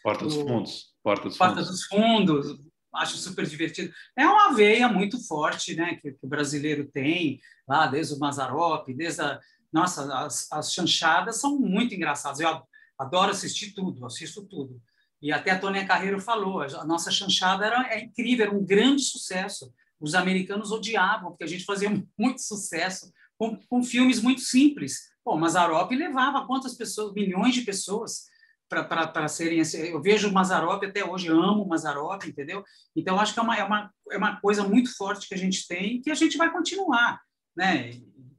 Porta 0.04 0.26
dos 0.26 0.36
Fundos. 0.36 0.94
Porta 1.02 1.30
dos 1.30 1.38
Porta 1.38 1.56
Fundos. 1.56 1.70
dos 1.70 1.86
Fundos. 1.86 2.74
Acho 2.94 3.18
super 3.18 3.46
divertido. 3.46 3.92
É 4.18 4.28
uma 4.28 4.54
veia 4.54 4.88
muito 4.88 5.26
forte 5.26 5.76
né, 5.76 5.96
que, 5.96 6.12
que 6.12 6.26
o 6.26 6.28
brasileiro 6.28 6.86
tem, 6.92 7.40
lá 7.68 7.88
desde 7.88 8.14
o 8.14 8.20
Mazarop, 8.20 8.88
desde 8.94 9.22
a. 9.22 9.40
Nossa, 9.72 10.14
as, 10.20 10.52
as 10.52 10.72
chanchadas 10.72 11.38
são 11.38 11.58
muito 11.58 11.96
engraçadas. 11.96 12.40
Eu 12.40 12.62
adoro 13.00 13.32
assistir 13.32 13.74
tudo, 13.74 14.06
assisto 14.06 14.46
tudo. 14.46 14.80
E 15.20 15.32
até 15.32 15.52
a 15.52 15.60
Tônia 15.60 15.88
Carreiro 15.88 16.20
falou, 16.20 16.62
a 16.62 16.86
nossa 16.86 17.10
chanchada 17.10 17.66
era, 17.66 17.88
é 17.94 18.04
incrível, 18.04 18.46
era 18.46 18.56
um 18.56 18.64
grande 18.64 19.02
sucesso 19.02 19.74
os 20.04 20.14
americanos 20.16 20.70
odiavam, 20.74 21.32
porque 21.32 21.46
a 21.46 21.48
gente 21.48 21.64
fazia 21.64 21.90
muito 22.20 22.42
sucesso 22.42 23.10
com, 23.38 23.58
com 23.70 23.82
filmes 23.82 24.22
muito 24.22 24.42
simples. 24.42 25.14
Pô, 25.24 25.38
Mazarop 25.38 25.90
levava 25.92 26.46
quantas 26.46 26.76
pessoas, 26.76 27.14
milhões 27.14 27.56
de 27.56 27.62
pessoas 27.62 28.26
para 28.68 29.28
serem. 29.30 29.62
Eu 29.90 30.02
vejo 30.02 30.28
o 30.28 30.34
Mazarop 30.34 30.84
até 30.84 31.06
hoje, 31.06 31.30
amo 31.30 31.64
o 31.64 31.68
Mazarop, 31.70 32.22
entendeu? 32.26 32.66
Então, 32.94 33.18
acho 33.18 33.34
que 33.34 33.40
é 33.40 33.44
uma, 33.44 33.58
é, 33.58 33.64
uma, 33.64 33.92
é 34.12 34.18
uma 34.18 34.42
coisa 34.42 34.68
muito 34.68 34.94
forte 34.98 35.26
que 35.26 35.34
a 35.34 35.38
gente 35.38 35.66
tem 35.66 36.02
que 36.02 36.12
a 36.12 36.16
gente 36.16 36.38
vai 36.38 36.52
continuar. 36.52 37.22
Né? 37.56 37.92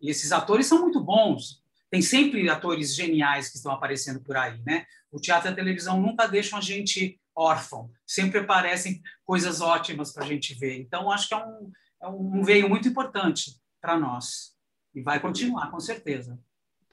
E 0.03 0.11
esses 0.11 0.33
atores 0.33 0.67
são 0.67 0.83
muito 0.83 1.01
bons. 1.01 1.63
Tem 1.91 2.03
sempre 2.03 2.47
atores 2.51 2.95
geniais 2.95 3.49
que 3.49 3.57
estão 3.57 3.73
aparecendo 3.73 4.21
por 4.21 4.37
aí. 4.37 4.61
Né? 4.67 4.85
O 5.11 5.19
teatro 5.19 5.49
e 5.49 5.53
a 5.53 5.55
televisão 5.55 5.99
nunca 5.99 6.27
deixam 6.27 6.59
a 6.59 6.63
gente 6.63 7.19
órfão. 7.35 7.91
Sempre 8.07 8.41
aparecem 8.41 9.03
coisas 9.25 9.61
ótimas 9.61 10.13
para 10.13 10.25
a 10.25 10.27
gente 10.27 10.55
ver. 10.55 10.79
Então, 10.81 11.11
acho 11.11 11.29
que 11.29 11.35
é 11.35 11.39
um, 11.39 11.73
é 12.03 12.09
um 12.09 12.43
veio 12.43 12.69
muito 12.69 12.89
importante 12.89 13.57
para 13.81 13.99
nós. 13.99 14.55
E 14.95 15.03
vai 15.03 15.19
continuar, 15.19 15.71
com 15.71 15.81
certeza. 15.81 16.39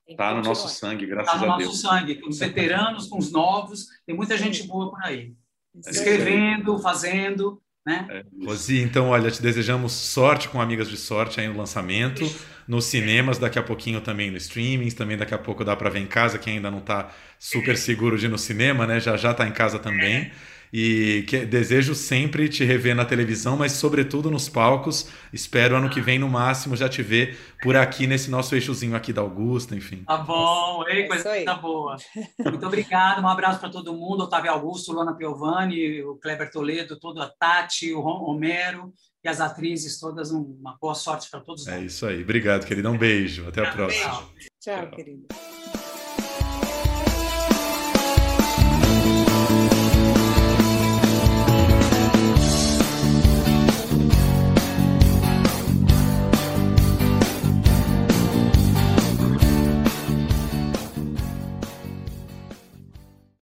Está 0.08 0.34
no 0.34 0.42
nosso 0.42 0.68
sangue, 0.68 1.06
graças 1.06 1.32
tá 1.32 1.38
a 1.38 1.39
Deus. 1.39 1.52
Está 1.52 1.58
no 1.58 1.66
nosso 1.66 1.82
sangue, 1.82 2.16
com 2.20 2.30
os 2.30 2.39
veteranos, 2.39 3.08
com 3.08 3.18
os 3.18 3.32
novos. 3.32 3.88
Tem 4.06 4.16
muita 4.16 4.38
gente 4.38 4.64
boa 4.64 4.89
por 4.89 5.02
aí. 5.04 5.36
Escrevendo, 5.76 6.80
fazendo. 6.80 7.62
Né? 7.86 8.05
É. 8.09 8.45
Rosi, 8.45 8.79
então, 8.79 9.09
olha, 9.09 9.32
te 9.32 9.41
desejamos 9.41 9.91
sorte 9.91 10.47
com 10.49 10.61
Amigas 10.61 10.88
de 10.88 10.97
Sorte 10.97 11.39
aí 11.41 11.47
no 11.47 11.57
lançamento, 11.57 12.23
nos 12.67 12.86
cinemas, 12.86 13.39
daqui 13.39 13.57
a 13.57 13.63
pouquinho 13.63 14.01
também 14.01 14.29
no 14.29 14.38
streaming, 14.38 14.91
também 14.91 15.17
daqui 15.17 15.34
a 15.34 15.38
pouco 15.38 15.65
dá 15.65 15.75
para 15.75 15.89
ver 15.89 15.99
em 15.99 16.05
casa, 16.05 16.38
quem 16.38 16.57
ainda 16.57 16.69
não 16.69 16.77
está 16.79 17.11
super 17.39 17.75
seguro 17.75 18.17
de 18.17 18.27
ir 18.27 18.29
no 18.29 18.38
cinema, 18.38 18.86
né? 18.86 18.99
Já 18.99 19.17
já 19.17 19.32
está 19.32 19.47
em 19.47 19.51
casa 19.51 19.79
também. 19.79 20.15
É. 20.15 20.32
E 20.74 21.26
que, 21.28 21.45
desejo 21.45 21.93
sempre 21.93 22.47
te 22.47 22.63
rever 22.63 22.95
na 22.95 23.03
televisão, 23.03 23.57
mas 23.57 23.74
sobretudo 23.74 24.32
nos 24.32 24.47
palcos. 24.47 25.09
Espero 25.34 25.76
ano 25.76 25.89
que 25.89 25.99
vem, 25.99 26.17
no 26.17 26.30
máximo, 26.30 26.76
já 26.76 26.88
te 26.88 27.03
ver 27.03 27.38
por 27.61 27.76
aqui 27.76 28.07
nesse 28.07 28.32
nosso 28.32 28.55
eixozinho 28.55 28.95
aqui 28.95 29.11
da 29.11 29.22
Augusta, 29.22 29.76
enfim. 29.76 30.03
Tá 30.05 30.17
bom, 30.17 30.84
Ei, 30.88 31.07
coisa 31.07 31.43
tá 31.43 31.55
boa. 31.55 31.97
Muito 32.39 32.65
obrigado, 32.65 33.22
um 33.22 33.28
abraço 33.28 33.59
para 33.59 33.69
todo 33.69 33.93
mundo, 33.93 34.24
Otávio 34.24 34.51
Augusto, 34.51 34.93
Luana 34.93 35.13
Piovani, 35.13 36.01
o 36.03 36.15
Kleber 36.15 36.49
Toledo, 36.49 36.99
toda 36.99 37.24
a 37.26 37.30
Tati, 37.30 37.93
o 37.93 37.99
Romero 37.99 38.93
e 39.24 39.30
as 39.30 39.39
atrizes 39.39 39.99
todas, 39.99 40.32
uma 40.32 40.78
boa 40.82 40.95
sorte 40.95 41.30
para 41.30 41.41
todos 41.41 41.67
É 41.67 41.80
isso 41.82 42.05
aí. 42.05 42.24
Obrigado, 42.24 42.65
querido. 42.65 42.89
Um 42.89 42.97
beijo. 42.97 43.47
Até 43.47 43.65
a 43.65 43.72
próxima. 43.72 44.09
Tchau, 44.09 44.30
Tchau 44.59 44.91
querido. 44.91 45.28